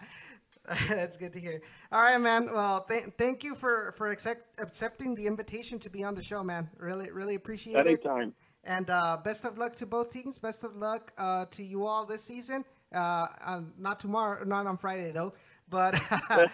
[0.91, 1.63] that's good to hear.
[1.91, 2.53] All right, man.
[2.53, 6.45] Well, th- thank you for for accept- accepting the invitation to be on the show,
[6.45, 6.69] man.
[6.77, 7.87] Really really appreciate it.
[7.87, 8.35] Anytime.
[8.65, 10.39] And uh, best of luck to both teams.
[10.39, 12.65] Best of luck uh, to you all this season.
[12.95, 15.35] Uh, uh, not tomorrow, not on Friday though.
[15.69, 16.01] But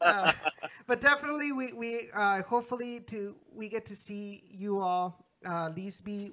[0.00, 0.32] uh,
[0.86, 6.04] but definitely, we we uh, hopefully to we get to see you all at least
[6.04, 6.32] be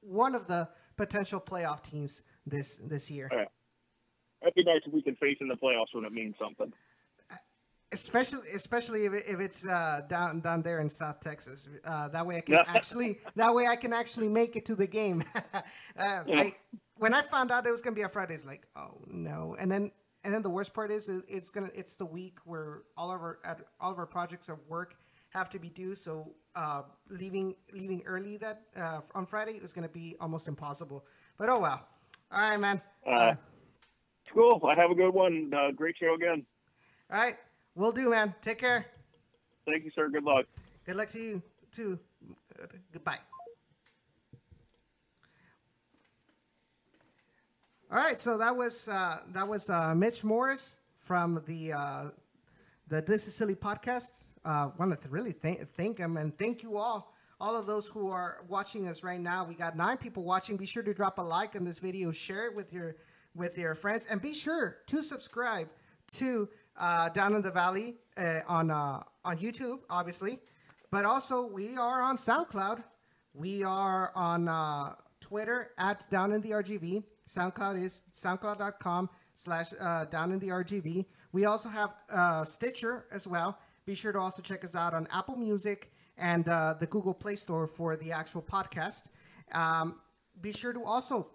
[0.00, 3.28] one of the potential playoff teams this this year.
[3.32, 3.44] Yeah.
[4.42, 6.72] That'd be nice if we can face in the playoffs when it means something.
[7.92, 11.68] Especially especially if, it, if it's uh, down down there in South Texas.
[11.84, 14.86] Uh, that way I can actually that way I can actually make it to the
[14.86, 15.22] game.
[15.54, 15.60] uh,
[15.98, 16.54] I,
[16.96, 19.70] when I found out it was gonna be a Friday, it's like oh no, and
[19.70, 19.90] then
[20.24, 23.38] and then the worst part is it's gonna it's the week where all of our
[23.44, 24.96] at- all of our projects of work
[25.30, 25.94] have to be due.
[25.94, 31.04] So uh, leaving leaving early that uh, on Friday is gonna be almost impossible.
[31.38, 31.86] But oh well.
[32.30, 32.80] All right, man.
[33.06, 33.34] Uh,
[34.32, 34.62] cool.
[34.66, 35.52] I have a good one.
[35.54, 36.46] Uh, great show again.
[37.12, 37.36] All right,
[37.74, 38.34] we'll do, man.
[38.40, 38.86] Take care.
[39.66, 40.08] Thank you, sir.
[40.08, 40.46] Good luck.
[40.84, 41.98] Good luck to you too.
[42.92, 43.18] Goodbye.
[47.90, 52.04] All right, so that was uh, that was uh, Mitch Morice from the uh,
[52.88, 54.32] the This Is Silly podcast.
[54.44, 58.10] Uh, Want to really thank thank him and thank you all, all of those who
[58.10, 59.44] are watching us right now.
[59.44, 60.56] We got nine people watching.
[60.56, 62.96] Be sure to drop a like on this video, share it with your
[63.34, 65.68] with your friends, and be sure to subscribe
[66.14, 70.38] to uh, Down in the Valley uh, on uh, on YouTube, obviously,
[70.90, 72.82] but also we are on SoundCloud.
[73.34, 77.04] We are on uh, Twitter at Down in the RGV.
[77.28, 81.06] SoundCloud is soundcloud.com slash uh, Down in the RGV.
[81.32, 83.58] We also have uh, Stitcher as well.
[83.86, 87.66] Be sure to also check us out on Apple Music and the Google Play Store
[87.66, 89.08] for the actual podcast.
[89.52, 90.00] Um,
[90.40, 91.28] be sure to also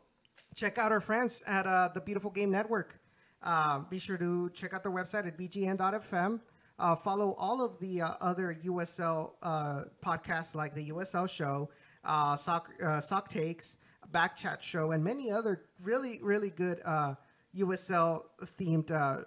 [0.55, 2.99] check out our friends at the Beautiful Game Network.
[3.47, 6.41] Uh, be sure to check out their website at bgn.fm.
[6.77, 11.69] Uh, follow all of the uh, other USL uh, podcasts like the USL Show,
[12.03, 13.77] uh, Sock, uh, Sock Takes,
[14.11, 17.15] Backchat Show, and many other really, really good uh,
[17.55, 19.21] USL themed uh,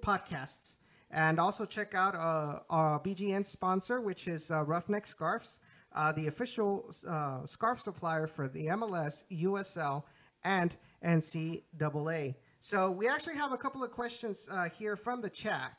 [0.00, 0.76] podcasts.
[1.10, 5.58] And also check out uh, our BGN sponsor, which is uh, Ruffneck Scarves,
[5.94, 10.02] uh, the official uh, scarf supplier for the MLS, USL,
[10.44, 12.34] and NCAA.
[12.64, 15.76] So we actually have a couple of questions uh, here from the chat.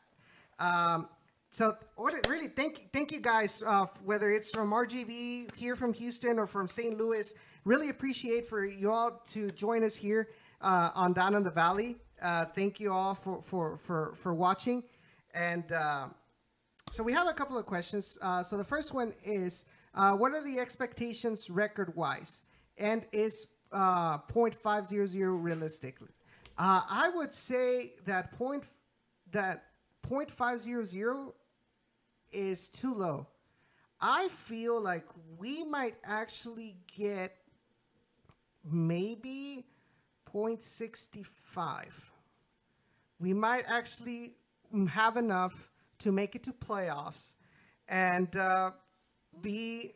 [0.60, 1.10] Um,
[1.49, 6.38] so what really thank thank you guys uh, whether it's from RGV here from Houston
[6.38, 6.95] or from St.
[6.95, 7.34] Louis.
[7.64, 10.30] Really appreciate for you all to join us here
[10.62, 11.95] uh, on Down in the Valley.
[12.22, 14.84] Uh, thank you all for for for for watching,
[15.34, 16.06] and uh,
[16.91, 18.16] so we have a couple of questions.
[18.22, 22.44] Uh, so the first one is, what are the expectations record wise,
[22.78, 26.10] and is uh, 0.500 realistically?
[26.57, 28.65] Uh, I would say that point
[29.32, 29.65] that
[30.07, 31.34] 0.500
[32.32, 33.27] is too low.
[33.99, 35.06] I feel like
[35.38, 37.36] we might actually get
[38.64, 39.65] maybe
[40.32, 41.86] 0.65.
[43.19, 44.36] We might actually
[44.90, 47.36] have enough to make it to playoffs
[47.88, 48.72] and uh,
[49.41, 49.94] be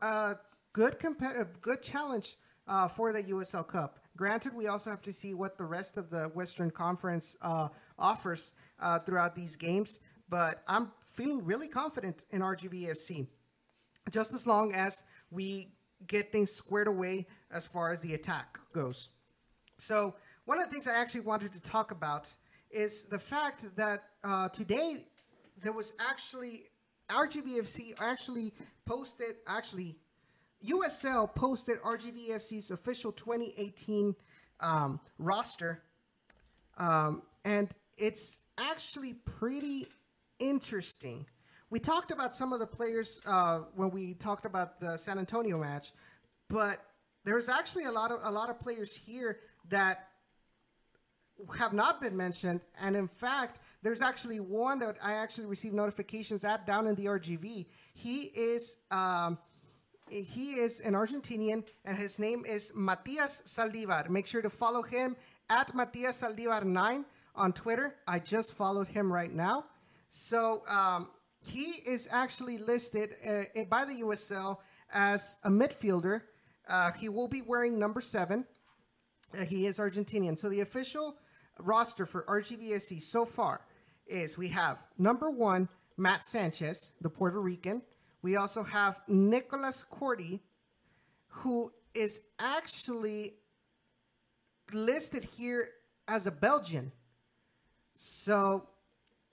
[0.00, 0.36] a
[0.72, 2.36] good competitive, good challenge
[2.66, 3.98] uh, for the USL Cup.
[4.16, 7.68] Granted, we also have to see what the rest of the Western Conference uh,
[7.98, 13.26] offers uh, throughout these games, but I'm feeling really confident in RGVFC.
[14.10, 15.72] Just as long as we
[16.06, 19.10] get things squared away as far as the attack goes.
[19.78, 20.14] So,
[20.44, 22.30] one of the things I actually wanted to talk about
[22.70, 24.98] is the fact that uh, today
[25.60, 26.64] there was actually
[27.08, 28.52] RGVFC actually
[28.84, 29.96] posted actually
[30.68, 34.14] USL posted RGVFC's official 2018
[34.60, 35.82] um, roster,
[36.78, 39.86] um, and it's actually pretty
[40.38, 41.26] interesting.
[41.70, 45.58] We talked about some of the players uh, when we talked about the San Antonio
[45.58, 45.92] match,
[46.48, 46.78] but
[47.24, 50.08] there's actually a lot of a lot of players here that
[51.58, 52.60] have not been mentioned.
[52.80, 57.06] And in fact, there's actually one that I actually received notifications at down in the
[57.06, 57.66] RGV.
[57.94, 59.38] He is um,
[60.08, 64.08] he is an Argentinian, and his name is Matias Saldivar.
[64.08, 65.16] Make sure to follow him
[65.48, 67.04] at Matias Saldivar nine
[67.34, 67.96] on Twitter.
[68.06, 69.64] I just followed him right now.
[70.08, 71.08] So um,
[71.44, 74.58] he is actually listed uh, by the USL
[74.92, 76.22] as a midfielder.
[76.68, 78.44] Uh, he will be wearing number seven.
[79.38, 80.38] Uh, he is Argentinian.
[80.38, 81.16] So the official
[81.58, 83.62] roster for RGVFC so far
[84.06, 87.82] is we have number one, Matt Sanchez, the Puerto Rican.
[88.24, 90.40] We also have Nicholas Cordy,
[91.28, 93.34] who is actually
[94.72, 95.68] listed here
[96.08, 96.90] as a Belgian.
[97.96, 98.66] So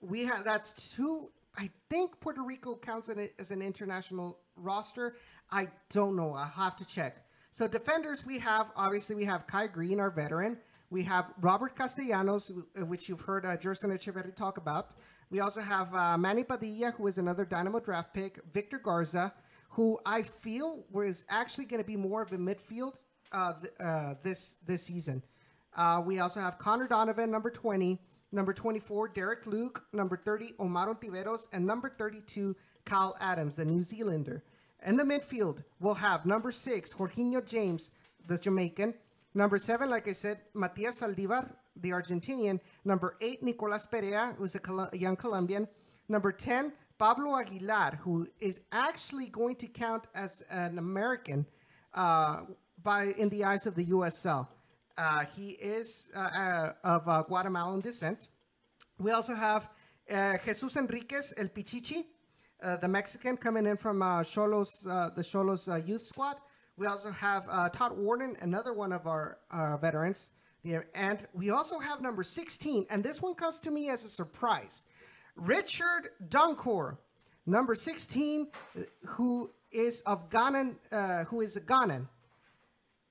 [0.02, 1.30] we have that's two.
[1.56, 5.16] I think Puerto Rico counts it as an international roster.
[5.50, 6.34] I don't know.
[6.34, 7.24] I have to check.
[7.50, 10.58] So defenders, we have obviously we have Kai Green, our veteran.
[10.90, 14.92] We have Robert Castellanos, which you've heard uh, Gerson Echeverry talk about.
[15.32, 18.38] We also have uh, Manny Padilla, who is another Dynamo draft pick.
[18.52, 19.32] Victor Garza,
[19.70, 23.00] who I feel was actually going to be more of a midfield
[23.32, 25.22] uh, th- uh, this this season.
[25.74, 27.98] Uh, we also have Connor Donovan, number 20.
[28.30, 29.86] Number 24, Derek Luke.
[29.94, 31.48] Number 30, Omar Ontiveros.
[31.54, 32.54] And number 32,
[32.84, 34.44] Kyle Adams, the New Zealander.
[34.84, 37.90] In the midfield, we'll have number 6, Jorginho James,
[38.26, 38.92] the Jamaican.
[39.32, 42.60] Number 7, like I said, Matias Saldivar, the Argentinian.
[42.84, 45.68] Number 8, Nicolas Perea, who's a, Col- young Colombian.
[46.08, 51.46] Number 10, Pablo Aguilar, who is actually going to count as an American
[51.94, 52.42] uh,
[52.82, 54.46] by in the eyes of the USL.
[54.96, 58.28] Uh, he is uh, uh, of uh, Guatemalan descent.
[58.98, 59.68] We also have
[60.10, 62.04] uh, Jesus Enriquez, El Pichichi,
[62.80, 64.84] the Mexican coming in from Xolos,
[65.16, 66.36] the Xolos youth squad.
[66.76, 69.38] We also have Todd Wharton, another one of our
[69.80, 70.30] veterans.
[70.62, 74.08] Yeah, and we also have number 16, and this one comes to me as a
[74.08, 74.84] surprise.
[75.34, 76.98] Richard Dunkor,
[77.46, 82.06] number 16, uh, who is of Ghanan, uh, who is a Ghanan.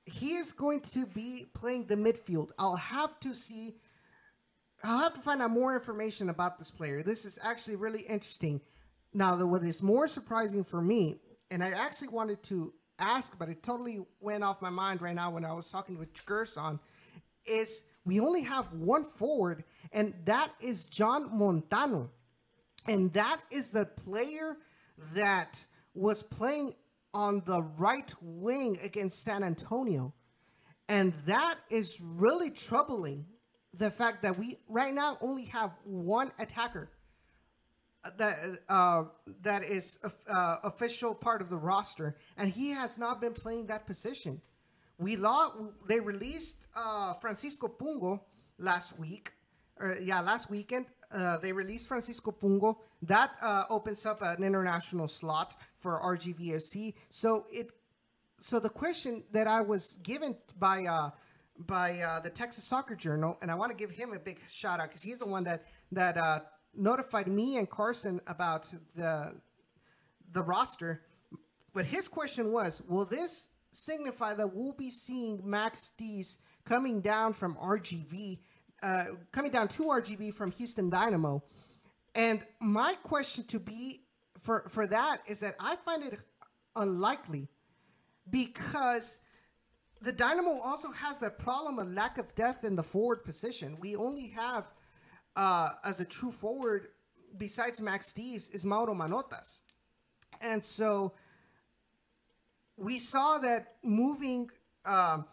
[0.05, 2.51] He is going to be playing the midfield.
[2.57, 3.75] I'll have to see
[4.83, 7.03] I'll have to find out more information about this player.
[7.03, 8.61] This is actually really interesting.
[9.13, 11.17] Now, the, what is more surprising for me,
[11.51, 15.31] and I actually wanted to ask, but it totally went off my mind right now
[15.31, 16.79] when I was talking with Gerson,
[17.45, 22.11] is we only have one forward, and that is John Montano.
[22.87, 24.57] And that is the player
[25.13, 26.73] that was playing
[27.13, 30.13] on the right wing against San Antonio.
[30.89, 33.25] And that is really troubling.
[33.73, 36.91] The fact that we right now only have one attacker
[38.03, 38.35] uh, that
[38.67, 39.03] uh,
[39.43, 43.85] that is uh, official part of the roster, and he has not been playing that
[43.85, 44.41] position.
[45.01, 45.49] We law
[45.87, 48.21] they released uh, Francisco Pungo
[48.59, 49.31] last week,
[49.79, 50.85] or yeah, last weekend.
[51.11, 52.77] Uh, they released Francisco Pungo.
[53.01, 56.93] That uh, opens up an international slot for RGVFC.
[57.09, 57.71] So it
[58.37, 61.09] so the question that I was given by uh,
[61.57, 64.79] by uh, the Texas Soccer Journal, and I want to give him a big shout
[64.79, 66.41] out because he's the one that that uh,
[66.75, 69.33] notified me and Carson about the
[70.31, 71.01] the roster.
[71.73, 77.33] But his question was, will this signify that we'll be seeing Mac Steeves coming down
[77.33, 78.39] from RGV,
[78.83, 81.43] uh, coming down to RGV from Houston Dynamo?
[82.15, 84.01] And my question to be
[84.41, 86.19] for for that is that I find it
[86.75, 87.47] unlikely
[88.29, 89.19] because
[90.01, 93.77] the Dynamo also has that problem of lack of depth in the forward position.
[93.79, 94.71] We only have
[95.35, 96.87] uh, as a true forward
[97.37, 99.61] besides Mac Steeves is Mauro Manotas,
[100.41, 101.13] and so
[102.81, 104.49] we saw that moving
[104.85, 105.25] um,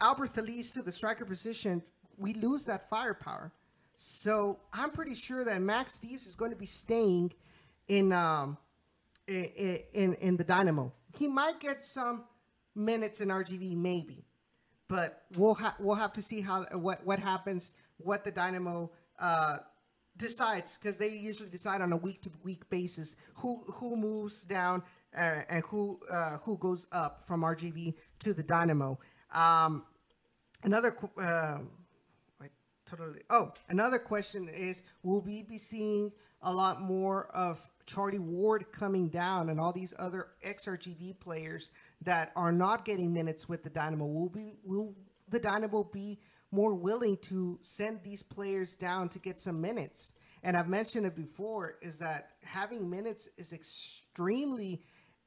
[0.00, 1.82] Alberth Elis to the striker position,
[2.18, 3.52] we lose that firepower.
[3.96, 7.32] So I'm pretty sure that Mac Steeves is going to be staying
[7.86, 8.58] in um,
[9.28, 10.92] in, in in the Dynamo.
[11.16, 12.24] He might get some
[12.74, 14.24] minutes in RGV, maybe,
[14.88, 18.90] but we'll ha- we'll have to see how what what happens, what the Dynamo
[19.20, 19.58] uh,
[20.16, 24.82] decides, because they usually decide on a week to week basis who who moves down
[25.16, 28.98] uh, and who uh, who goes up from RGV to the Dynamo.
[29.32, 29.84] Um,
[30.62, 30.96] another.
[31.20, 31.58] Uh,
[32.86, 33.20] totally.
[33.30, 36.12] Oh, another question is: Will we be seeing
[36.42, 41.70] a lot more of Charlie Ward coming down and all these other XRGV players
[42.02, 44.06] that are not getting minutes with the Dynamo?
[44.06, 44.94] Will be will
[45.28, 46.18] the Dynamo be
[46.50, 50.12] more willing to send these players down to get some minutes?
[50.42, 54.82] And I've mentioned it before: is that having minutes is extremely,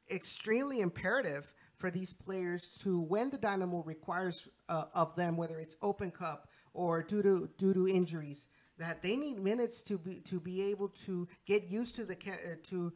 [0.09, 5.75] extremely imperative for these players to when the Dynamo requires uh, of them, whether it's
[5.81, 10.39] Open Cup or due to due to injuries, that they need minutes to be to
[10.39, 12.93] be able to get used to the uh, to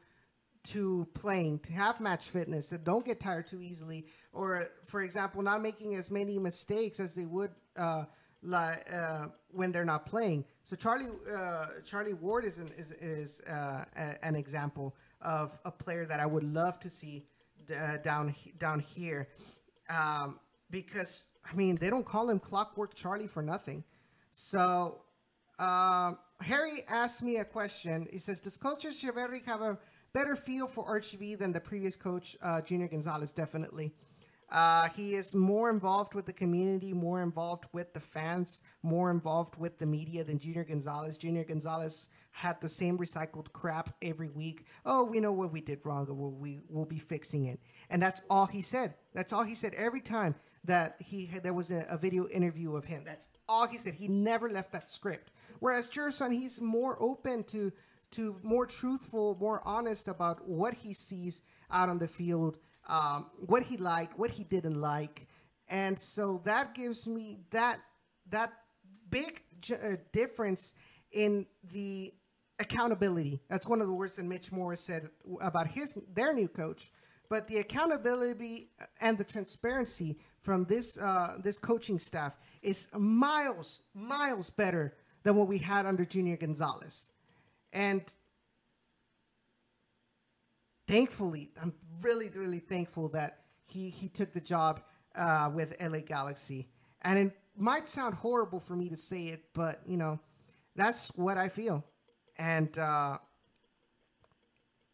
[0.62, 5.42] to playing, to have match fitness, that don't get tired too easily, or for example,
[5.42, 8.04] not making as many mistakes as they would uh,
[8.42, 10.46] li- uh, when they're not playing.
[10.64, 13.86] So Charlie uh, Charlie Ward is an, is, is uh,
[14.22, 17.26] an example of a player that I would love to see
[17.78, 19.28] uh, down down here,
[19.90, 20.40] um,
[20.70, 23.84] because I mean they don't call him Clockwork Charlie for nothing.
[24.32, 25.02] So
[25.60, 28.08] um, Harry asked me a question.
[28.12, 29.78] He says, "Does Coach Echeverry have a
[30.14, 33.94] better feel for RGV than the previous coach, uh, Junior Gonzalez?" Definitely.
[34.52, 39.60] Uh, he is more involved with the community, more involved with the fans, more involved
[39.60, 41.18] with the media than Junior Gonzalez.
[41.18, 44.66] Junior Gonzalez had the same recycled crap every week.
[44.86, 47.60] Oh, we know what we did wrong, we'll, we will be fixing it.
[47.90, 48.96] And that's all he said.
[49.14, 52.76] That's all he said every time that he had, there was a, a video interview
[52.76, 53.04] of him.
[53.06, 53.94] That's all he said.
[53.96, 55.32] He never left that script.
[55.60, 57.72] Whereas Gerson, he's more open to
[58.12, 62.58] to more truthful, more honest about what he sees out on the field,
[62.90, 65.28] um, what he liked, what he didn't like,
[65.70, 67.80] and so that gives me that
[68.30, 68.52] that
[69.10, 69.42] big
[69.72, 70.74] uh, difference
[71.12, 72.14] in the
[72.60, 73.42] accountability.
[73.50, 75.10] That's one of the words that Mitch Morice said
[75.42, 76.92] about his their new coach.
[77.30, 78.72] But the accountability
[79.02, 85.48] and the transparency from this uh, this coaching staff is miles miles better than what
[85.48, 87.12] we had under Junior Gonzalez,
[87.72, 88.02] and
[90.90, 93.32] thankfully, I'm really really thankful that
[93.64, 94.82] he he took the job
[95.16, 96.68] uh, with LA Galaxy,
[97.04, 100.20] and it might sound horrible for me to say it, but you know,
[100.76, 101.86] that's what I feel.
[102.38, 103.18] And uh,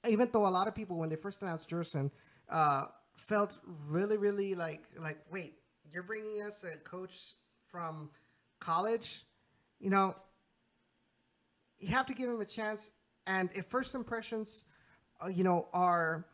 [0.09, 2.11] even though a lot of people, when they first announced Gerson,
[2.49, 5.53] uh, felt really, really like, like, wait,
[5.91, 8.09] you're bringing us a coach from
[8.59, 9.25] college,
[9.79, 10.15] you know,
[11.79, 12.91] you have to give him a chance.
[13.27, 14.65] And if first impressions,
[15.23, 16.25] uh, you know, are,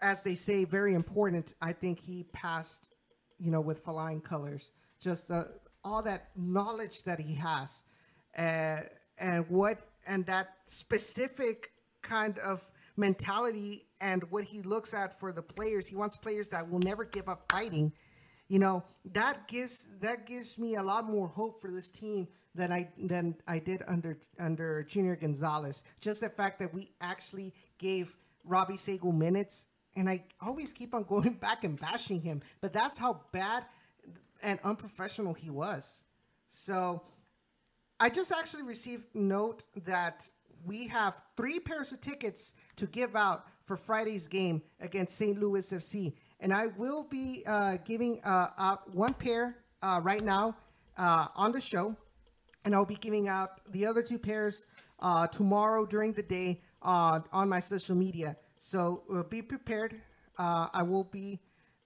[0.00, 2.88] as they say, very important, I think he passed,
[3.38, 4.72] you know, with flying colors.
[5.00, 5.44] Just uh,
[5.84, 7.84] all that knowledge that he has,
[8.36, 8.80] uh,
[9.20, 11.72] and what, and that specific
[12.02, 15.86] kind of mentality and what he looks at for the players.
[15.86, 17.92] He wants players that will never give up fighting.
[18.48, 22.72] You know, that gives that gives me a lot more hope for this team than
[22.72, 25.84] I than I did under under Junior Gonzalez.
[26.00, 31.04] Just the fact that we actually gave Robbie Sego minutes, and I always keep on
[31.04, 33.64] going back and bashing him, but that's how bad
[34.42, 36.04] and unprofessional he was.
[36.48, 37.02] So
[38.00, 40.30] I just actually received note that
[40.64, 45.38] we have three pairs of tickets to give out for Friday's game against St.
[45.38, 46.14] Louis FC.
[46.40, 50.56] And I will be uh, giving uh, out one pair uh, right now
[50.96, 51.96] uh, on the show.
[52.64, 54.66] And I'll be giving out the other two pairs
[55.00, 58.36] uh, tomorrow during the day uh, on my social media.
[58.56, 60.00] So be prepared.
[60.36, 61.40] Uh, I will be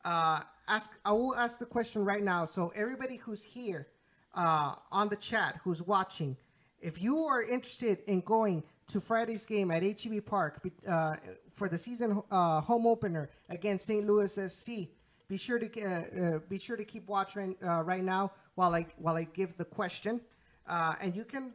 [0.05, 0.91] ask.
[1.05, 2.45] I will ask the question right now.
[2.45, 3.89] So everybody who's here
[4.35, 6.37] on the chat, who's watching,
[6.81, 11.17] if you are interested in going to Friday's game at HEB Park uh,
[11.49, 14.07] for the season uh, home opener against St.
[14.07, 14.89] Louis FC,
[15.29, 18.87] be sure to uh, uh, be sure to keep watching uh, right now while I
[18.99, 20.21] while I give the question,
[20.69, 21.55] uh, and you can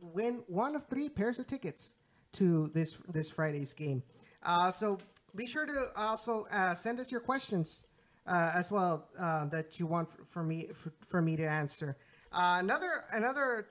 [0.00, 1.96] win one of three pairs of tickets
[2.32, 4.02] to this this Friday's game.
[4.42, 4.98] Uh, so
[5.34, 7.86] be sure to also uh, send us your questions
[8.26, 9.08] uh, as well
[9.50, 11.96] that you want for, for me for, for, me to answer.
[12.32, 13.68] another another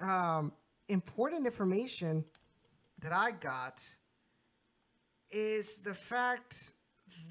[0.00, 0.52] um,
[0.88, 2.24] important information
[3.00, 3.80] that I got
[5.30, 6.72] is the fact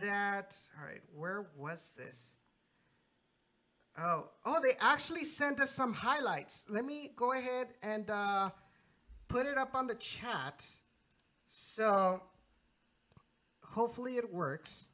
[0.01, 2.35] that all right, where was this?
[3.97, 6.65] Oh, oh, they actually sent us some highlights.
[6.69, 8.49] Let me go ahead and uh,
[9.29, 10.65] put it up on the chat.
[11.47, 12.21] So
[13.63, 14.89] hopefully it works.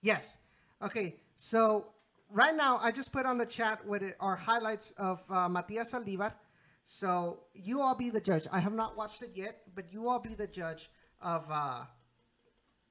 [0.00, 0.38] Yes.
[0.80, 1.16] Okay.
[1.34, 1.92] So
[2.30, 5.92] right now, I just put on the chat what it, are highlights of uh, Matias
[5.92, 6.32] Saldivar
[6.84, 8.46] so you all be the judge.
[8.50, 10.90] I have not watched it yet, but you all be the judge
[11.20, 11.84] of uh,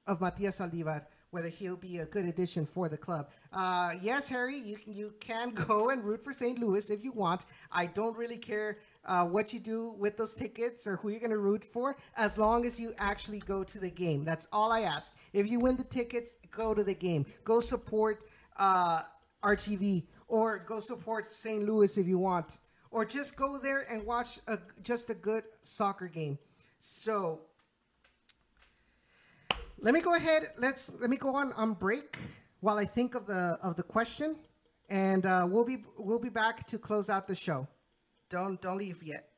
[0.06, 3.30] of Matias Saldivar, whether he'll be a good addition for the club.
[3.52, 6.58] Uh, yes, Harry, you you can go and root for St.
[6.58, 7.46] Louis if you want.
[7.72, 11.30] I don't really care uh, what you do with those tickets or who you're going
[11.30, 14.24] to root for, as long as you actually go to the game.
[14.24, 15.14] That's all I ask.
[15.32, 17.26] If you win the tickets, go to the game.
[17.44, 18.24] Go support
[18.58, 19.00] uh,
[19.42, 21.64] RGV or go support St.
[21.64, 22.60] Louis if you want
[22.90, 26.38] or just go there and watch a, just a good soccer game.
[26.78, 27.40] So
[29.82, 30.44] let me go ahead.
[30.56, 32.16] Let's let me go on on break
[32.60, 34.36] while I think of the of the question,
[34.88, 37.66] and uh, we'll be we'll be back to close out the show.
[38.30, 39.28] Don't don't leave yet.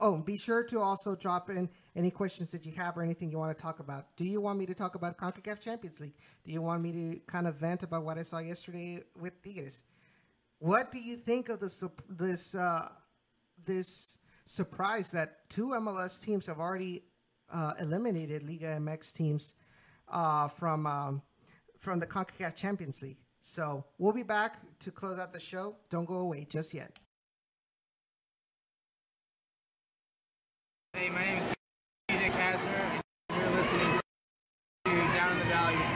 [0.00, 3.38] Oh, be sure to also drop in any questions that you have or anything you
[3.38, 4.16] want to talk about.
[4.16, 6.16] Do you want me to talk about CONCACAF Champions League?
[6.42, 9.84] Do you want me to kind of vent about what I saw yesterday with Tigres?
[10.58, 12.88] What do you think of this this uh,
[13.62, 17.02] this surprise that two MLS teams have already
[17.52, 19.54] uh, eliminated Liga MX teams
[20.12, 21.22] uh, from um,
[21.78, 23.18] from the Concacaf Champions League?
[23.40, 25.76] So we'll be back to close out the show.
[25.90, 26.98] Don't go away just yet.
[30.92, 31.52] Hey, my name is
[32.10, 34.00] TJ Kastner, and you're listening
[34.84, 35.91] to Down in the Valley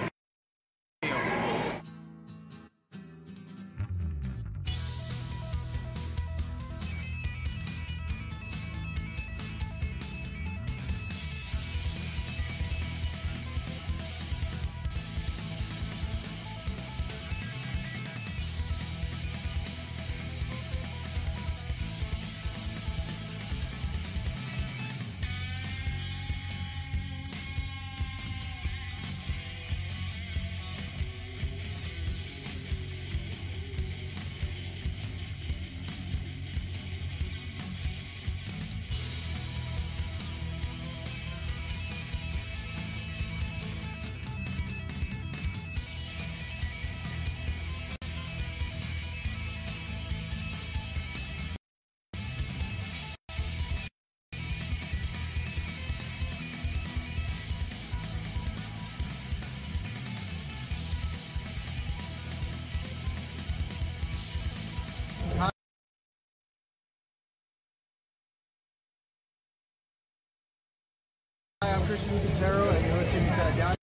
[71.97, 73.77] Christian Quintero, and you're listening to.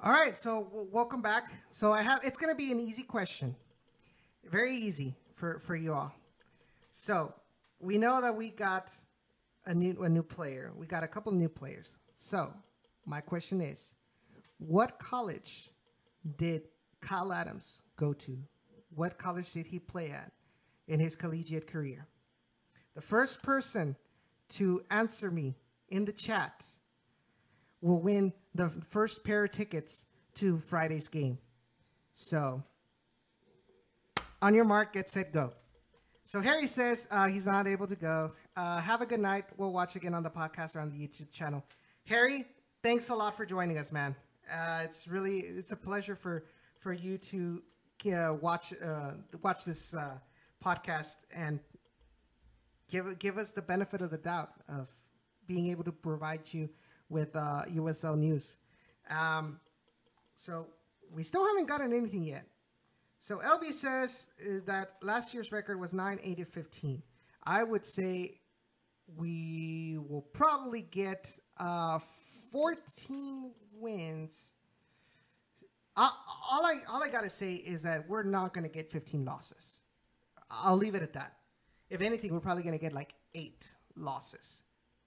[0.00, 1.52] All right, so w- welcome back.
[1.68, 3.54] So I have it's going to be an easy question,
[4.42, 6.14] very easy for for you all.
[6.90, 7.34] So
[7.78, 8.90] we know that we got
[9.66, 10.72] a new a new player.
[10.74, 11.98] We got a couple new players.
[12.14, 12.50] So
[13.04, 13.96] my question is,
[14.56, 15.68] what college
[16.38, 16.62] did
[17.02, 18.38] Kyle Adams go to?
[18.94, 20.32] What college did he play at
[20.86, 22.06] in his collegiate career?
[22.98, 23.94] The first person
[24.48, 25.54] to answer me
[25.88, 26.66] in the chat
[27.80, 31.38] will win the first pair of tickets to Friday's game.
[32.12, 32.64] So,
[34.42, 35.52] on your mark, get set, go.
[36.24, 38.32] So Harry says uh, he's not able to go.
[38.56, 39.44] Uh, have a good night.
[39.56, 41.64] We'll watch again on the podcast or on the YouTube channel.
[42.06, 42.46] Harry,
[42.82, 44.16] thanks a lot for joining us, man.
[44.52, 46.46] Uh, it's really it's a pleasure for
[46.80, 47.62] for you to
[48.12, 50.18] uh, watch uh, watch this uh,
[50.60, 51.60] podcast and
[52.88, 54.88] give give us the benefit of the doubt of
[55.46, 56.68] being able to provide you
[57.08, 58.58] with uh, USL news.
[59.08, 59.60] Um,
[60.34, 60.66] so
[61.10, 62.46] we still haven't gotten anything yet.
[63.18, 67.02] So LB says uh, that last year's record was 9 8 15.
[67.44, 68.40] I would say
[69.16, 71.98] we will probably get uh,
[72.52, 74.54] 14 wins.
[75.96, 79.80] All I all I gotta say is that we're not gonna get 15 losses.
[80.48, 81.37] I'll leave it at that.
[81.90, 84.62] If anything, we're probably gonna get like eight losses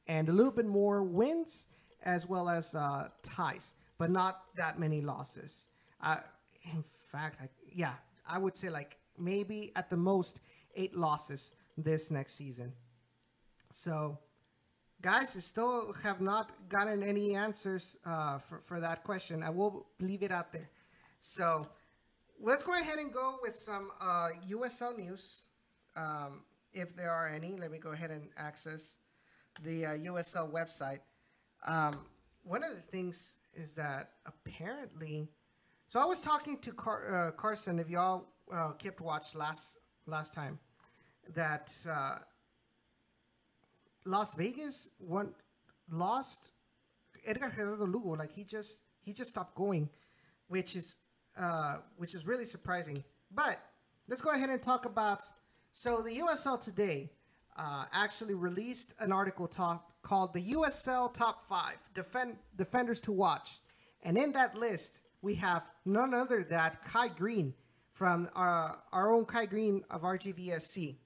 [0.07, 1.67] and a little bit more wins
[2.03, 5.67] as well as uh, ties, but not that many losses.
[6.01, 6.17] Uh,
[6.73, 7.93] in fact, I, yeah,
[8.27, 10.41] I would say like maybe at the most
[10.75, 12.73] eight losses this next season.
[13.69, 14.17] So,
[15.01, 19.43] guys, you still have not gotten any answers uh, for, for that question.
[19.43, 20.69] I will leave it out there.
[21.19, 21.67] So,
[22.39, 25.43] let's go ahead and go with some uh, USL news,
[25.95, 26.41] um,
[26.73, 27.57] if there are any.
[27.57, 28.97] Let me go ahead and access
[29.63, 30.99] the uh, USL website.
[31.65, 31.93] Um,
[32.43, 35.27] one of the things is that apparently,
[35.87, 37.79] so I was talking to Car- uh, Carson.
[37.79, 40.59] If y'all uh, kept watch last last time,
[41.33, 42.17] that uh,
[44.05, 45.33] Las Vegas won,
[45.89, 46.53] lost
[47.25, 48.15] Edgar Gerardo Lugo.
[48.15, 49.89] Like he just he just stopped going,
[50.47, 50.95] which is
[51.37, 53.03] uh, which is really surprising.
[53.29, 53.59] But
[54.07, 55.21] let's go ahead and talk about.
[55.73, 57.11] So the USL today
[57.55, 63.61] uh, actually released an article top called the USL Top Five Defend Defenders to Watch,
[64.03, 67.53] and in that list we have none other than Kai Greene
[67.91, 70.97] from our, our own Kai Greene of RGVFC.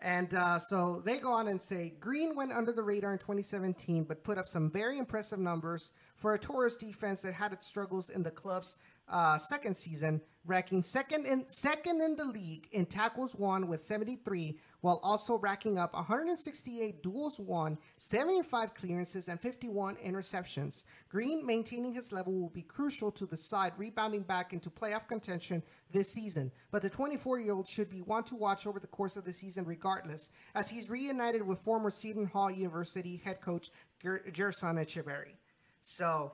[0.00, 4.04] And uh, so they go on and say Greene went under the radar in 2017,
[4.04, 8.10] but put up some very impressive numbers for a Toros defense that had its struggles
[8.10, 8.76] in the club's
[9.08, 14.58] uh, second season, ranking second in second in the league in tackles won with 73,
[14.80, 20.84] while also racking up 168 duels won, 75 clearances, and 51 interceptions.
[21.08, 25.62] Greene maintaining his level will be crucial to the side rebounding back into playoff contention
[25.90, 26.52] this season.
[26.70, 30.30] But the 24-year-old should be one to watch over the course of the season, regardless,
[30.54, 33.70] as he's reunited with former Seton Hall University head coach
[34.02, 35.36] Ger- Gerson Echeverry.
[35.80, 36.32] So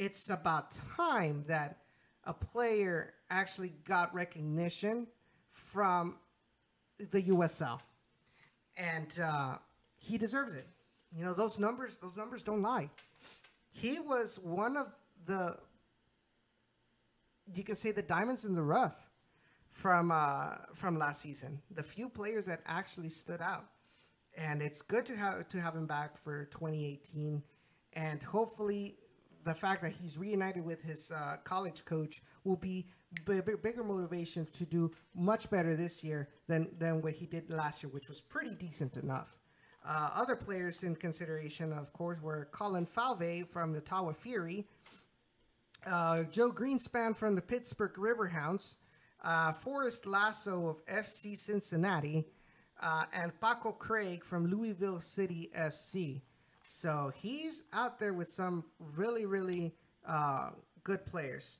[0.00, 1.76] it's about time that
[2.24, 5.06] a player actually got recognition
[5.50, 6.16] from
[7.10, 7.80] the USL,
[8.78, 9.56] and uh,
[9.98, 10.66] he deserves it.
[11.14, 12.88] You know those numbers; those numbers don't lie.
[13.72, 14.92] He was one of
[15.26, 15.58] the,
[17.54, 18.96] you can say, the diamonds in the rough
[19.68, 21.60] from uh, from last season.
[21.70, 23.66] The few players that actually stood out,
[24.34, 27.42] and it's good to have to have him back for 2018,
[27.92, 28.96] and hopefully
[29.44, 32.86] the fact that he's reunited with his uh, college coach will be
[33.24, 37.50] b- b- bigger motivation to do much better this year than than what he did
[37.50, 39.38] last year, which was pretty decent enough.
[39.84, 44.66] Uh, other players in consideration, of course, were Colin Falvey from the Ottawa Fury,
[45.86, 48.76] uh, Joe Greenspan from the Pittsburgh Riverhounds,
[49.24, 52.26] uh, Forrest Lasso of FC Cincinnati,
[52.82, 56.20] uh, and Paco Craig from Louisville City FC.
[56.72, 59.74] So he's out there with some really, really
[60.06, 60.50] uh,
[60.84, 61.58] good players.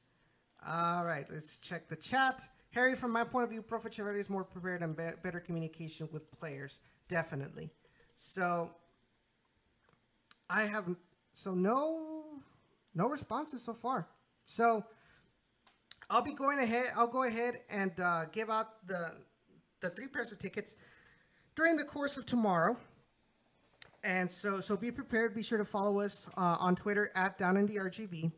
[0.64, 2.48] All right, let's check the chat.
[2.70, 3.82] Harry, from my point of view, Prof.
[3.82, 7.70] Echeverry is more prepared and be- better communication with players, definitely.
[8.14, 8.70] So
[10.48, 10.84] I have
[11.32, 12.22] so no
[12.94, 14.06] no responses so far.
[14.44, 14.84] So
[16.08, 16.92] I'll be going ahead.
[16.96, 19.16] I'll go ahead and uh, give out the
[19.80, 20.76] the three pairs of tickets
[21.56, 22.76] during the course of tomorrow.
[24.02, 25.34] And so so be prepared.
[25.34, 28.32] Be sure to follow us uh, on Twitter at Down in the RGV.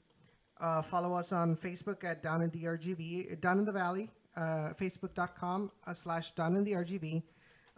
[0.61, 4.73] Uh, follow us on Facebook at Down in the RGV, Down in the Valley, uh,
[4.79, 7.23] Facebook.com uh, slash Down in the RGV.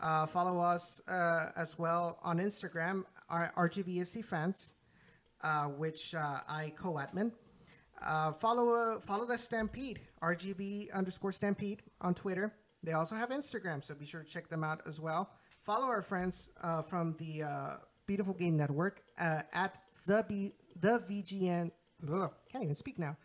[0.00, 4.76] Uh, follow us uh, as well on Instagram, our RGVFC fans,
[5.76, 7.32] which I co-admin.
[8.38, 12.52] Follow follow the Stampede, RGV underscore Stampede on Twitter.
[12.82, 15.30] They also have Instagram, so be sure to check them out as well.
[15.64, 21.02] Follow our friends uh, from the uh, Beautiful Game Network uh, at the B the
[21.08, 21.70] VGN.
[22.06, 23.16] Ugh, can't even speak now.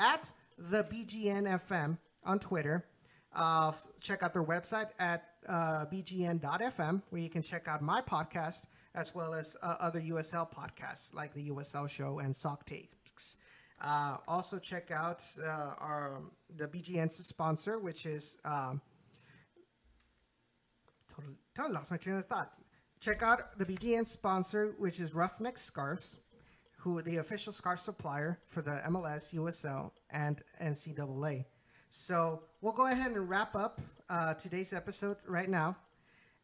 [0.00, 2.86] At the BGN FM on Twitter.
[3.34, 8.64] Uh, check out their website at uh, bgn.fm, where you can check out my podcast
[8.94, 13.36] as well as uh, other USL podcasts like the USL Show and Sock Takes.
[13.82, 16.22] Uh, also, check out uh, our
[16.56, 18.80] the BGN's sponsor, which is um,
[21.54, 22.52] totally lost my train of thought.
[23.00, 26.18] Check out the BGN sponsor, which is Ruffneck Scarves,
[26.78, 31.44] who are the official scarf supplier for the MLS, USL, and NCAA.
[31.90, 35.76] So we'll go ahead and wrap up uh, today's episode right now.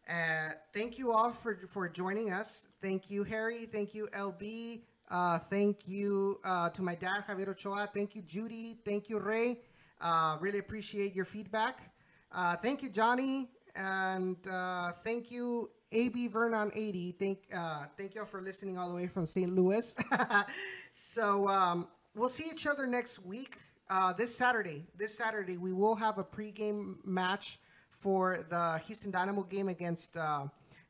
[0.09, 2.67] Uh, thank you all for for joining us.
[2.81, 3.67] Thank you, Harry.
[3.67, 4.81] Thank you, LB.
[5.11, 7.89] Uh, thank you uh, to my dad, Javier Ochoa.
[7.93, 8.79] Thank you, Judy.
[8.85, 9.61] Thank you, Ray.
[10.01, 11.93] Uh, really appreciate your feedback.
[12.31, 13.49] Uh, thank you, Johnny,
[13.79, 17.13] and uh, thank you, AB Vernon eighty.
[17.13, 19.55] Thank uh, thank y'all for listening all the way from St.
[19.55, 19.97] Louis.
[20.91, 23.57] so um, we'll see each other next week.
[23.89, 29.45] Uh, this Saturday, this Saturday, we will have a pregame match for the Houston Dynamo
[29.45, 30.47] game against uh,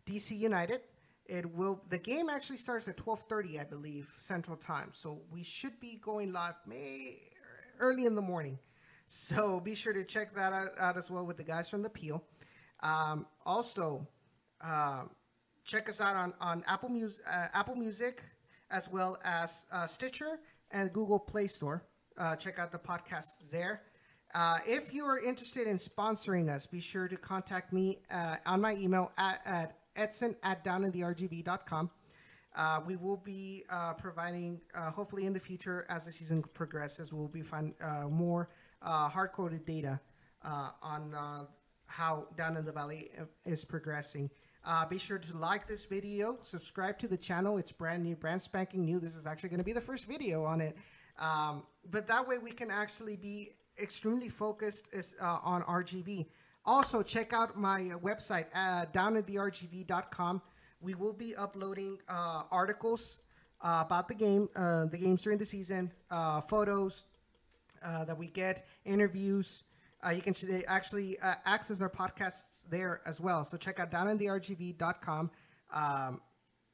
[0.07, 0.81] DC United.
[1.27, 1.83] It will.
[1.91, 4.89] The game actually starts at twelve thirty, I believe, Central Time.
[4.93, 7.19] So we should be going live May
[7.79, 8.59] early in the morning.
[9.11, 11.89] So be sure to check that out, out as well with the guys from the
[11.89, 12.23] Peel.
[12.83, 14.07] Um, also,
[14.61, 15.11] um,
[15.65, 18.23] check us out on, on Apple Music, uh, Apple Music,
[18.71, 20.41] as well as uh, Stitcher
[20.71, 21.85] and Google Play Store.
[22.17, 23.83] Uh, check out the podcasts there.
[24.35, 28.61] Uh, if you are interested in sponsoring us, be sure to contact me uh, on
[28.61, 31.91] my email at, at edson at downintheRGV.com.
[32.57, 37.13] Uh, we will be uh, providing, uh, hopefully in the future, as the season progresses,
[37.13, 38.49] we'll be finding uh, more
[38.83, 40.01] uh, hard-coded data
[40.45, 41.45] uh, on uh,
[41.89, 44.31] how Down in the Valley uh, is progressing.
[44.65, 47.59] Uh, be sure to like this video, subscribe to the channel.
[47.59, 48.99] It's brand new, brand spanking new.
[48.99, 50.77] This is actually going to be the first video on it.
[51.19, 53.51] Um, but that way we can actually be
[53.81, 56.27] extremely focused uh, on RGV.
[56.65, 60.43] Also, check out my uh, website, uh, downintheRGV.com.
[60.81, 63.21] We will be uploading uh, articles
[63.63, 65.91] uh, about the game, uh, the games during the season,
[66.47, 67.05] photos
[67.83, 69.65] that we get, interviews.
[70.05, 70.35] Uh, you can
[70.69, 73.45] actually uh, access our podcasts there as well.
[73.45, 75.31] So check out downintheRGV.com.
[75.73, 76.21] Um,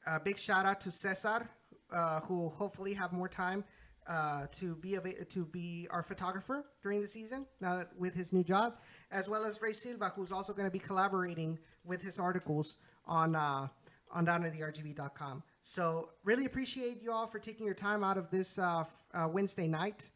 [0.05, 1.49] a big shout out to Cesar,
[1.91, 3.63] uh, who hopefully have more time
[4.07, 8.31] uh, to be ava- to be our photographer during the season now that, with his
[8.31, 8.75] new job,
[9.11, 12.77] as well as Ray Silva, who's also going to be collaborating with his articles
[13.07, 13.67] on uh,
[14.11, 15.41] on downintheRGV.com.
[15.61, 19.27] So really appreciate you all for taking your time out of this uh, f- uh,
[19.27, 20.11] Wednesday night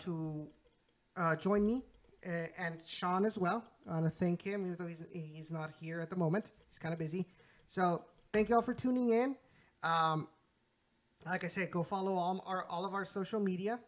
[0.00, 0.48] to
[1.38, 1.82] join me
[2.26, 3.64] uh, and Sean as well.
[3.88, 6.52] I want to thank him, even though he's, he's not here at the moment.
[6.68, 7.26] He's kind of busy.
[7.66, 9.36] So thank you all for tuning in.
[9.82, 10.28] Um,
[11.26, 13.78] like I said, go follow all our all of our social media,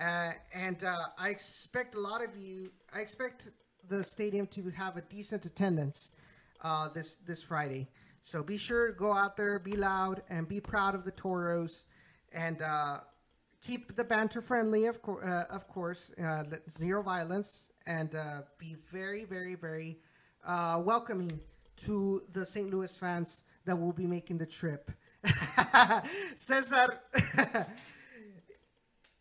[0.00, 2.70] uh, and uh, I expect a lot of you.
[2.94, 3.50] I expect
[3.88, 6.12] the stadium to have a decent attendance
[6.62, 7.88] uh, this this Friday.
[8.20, 11.84] So be sure to go out there, be loud, and be proud of the Toros,
[12.32, 13.00] and uh,
[13.64, 18.76] keep the banter friendly, of, course, uh, of course, uh, zero violence, and uh, be
[18.90, 19.98] very, very, very
[20.46, 21.40] uh, welcoming
[21.76, 22.70] to the St.
[22.70, 24.90] Louis fans that will be making the trip.
[26.34, 27.00] César,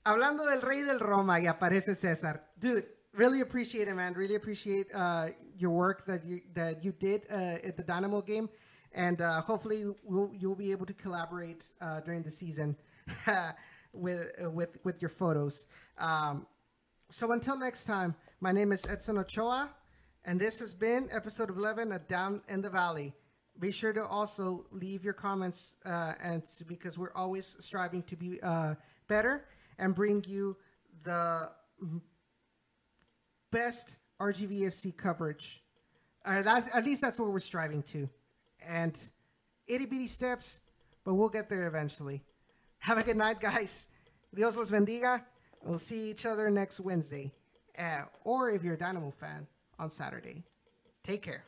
[0.05, 2.41] hablando del rey del Roma, y aparece César.
[2.59, 4.13] Dude, really appreciate it, man.
[4.13, 5.27] Really appreciate uh,
[5.57, 8.47] your work that you that you did uh, at the Dynamo game,
[8.93, 11.65] and hopefully we'll, you'll be able to collaborate
[12.05, 12.75] during the season
[13.97, 15.67] with uh, with with your photos.
[15.97, 16.47] Um,
[17.09, 19.69] so until next time, my name is Edson Ochoa,
[20.25, 23.13] and this has been episode 11 of Down in the Valley.
[23.59, 28.39] Be sure to also leave your comments, uh, and because we're always striving to be
[28.41, 28.75] uh,
[29.07, 29.45] better
[29.79, 30.57] and bring you
[31.03, 31.49] the
[33.51, 35.63] best RGVFC coverage.
[36.25, 38.09] Uh, that's at least that's what we're striving to,
[38.67, 38.99] and
[39.67, 40.59] itty bitty steps,
[41.03, 42.21] but we'll get there eventually.
[42.79, 43.89] Have a good night, guys.
[44.33, 45.23] Dios los bendiga.
[45.63, 47.31] We'll see each other next Wednesday,
[47.77, 49.47] uh, or if you're a Dynamo fan,
[49.79, 50.43] on Saturday.
[51.03, 51.43] Take care.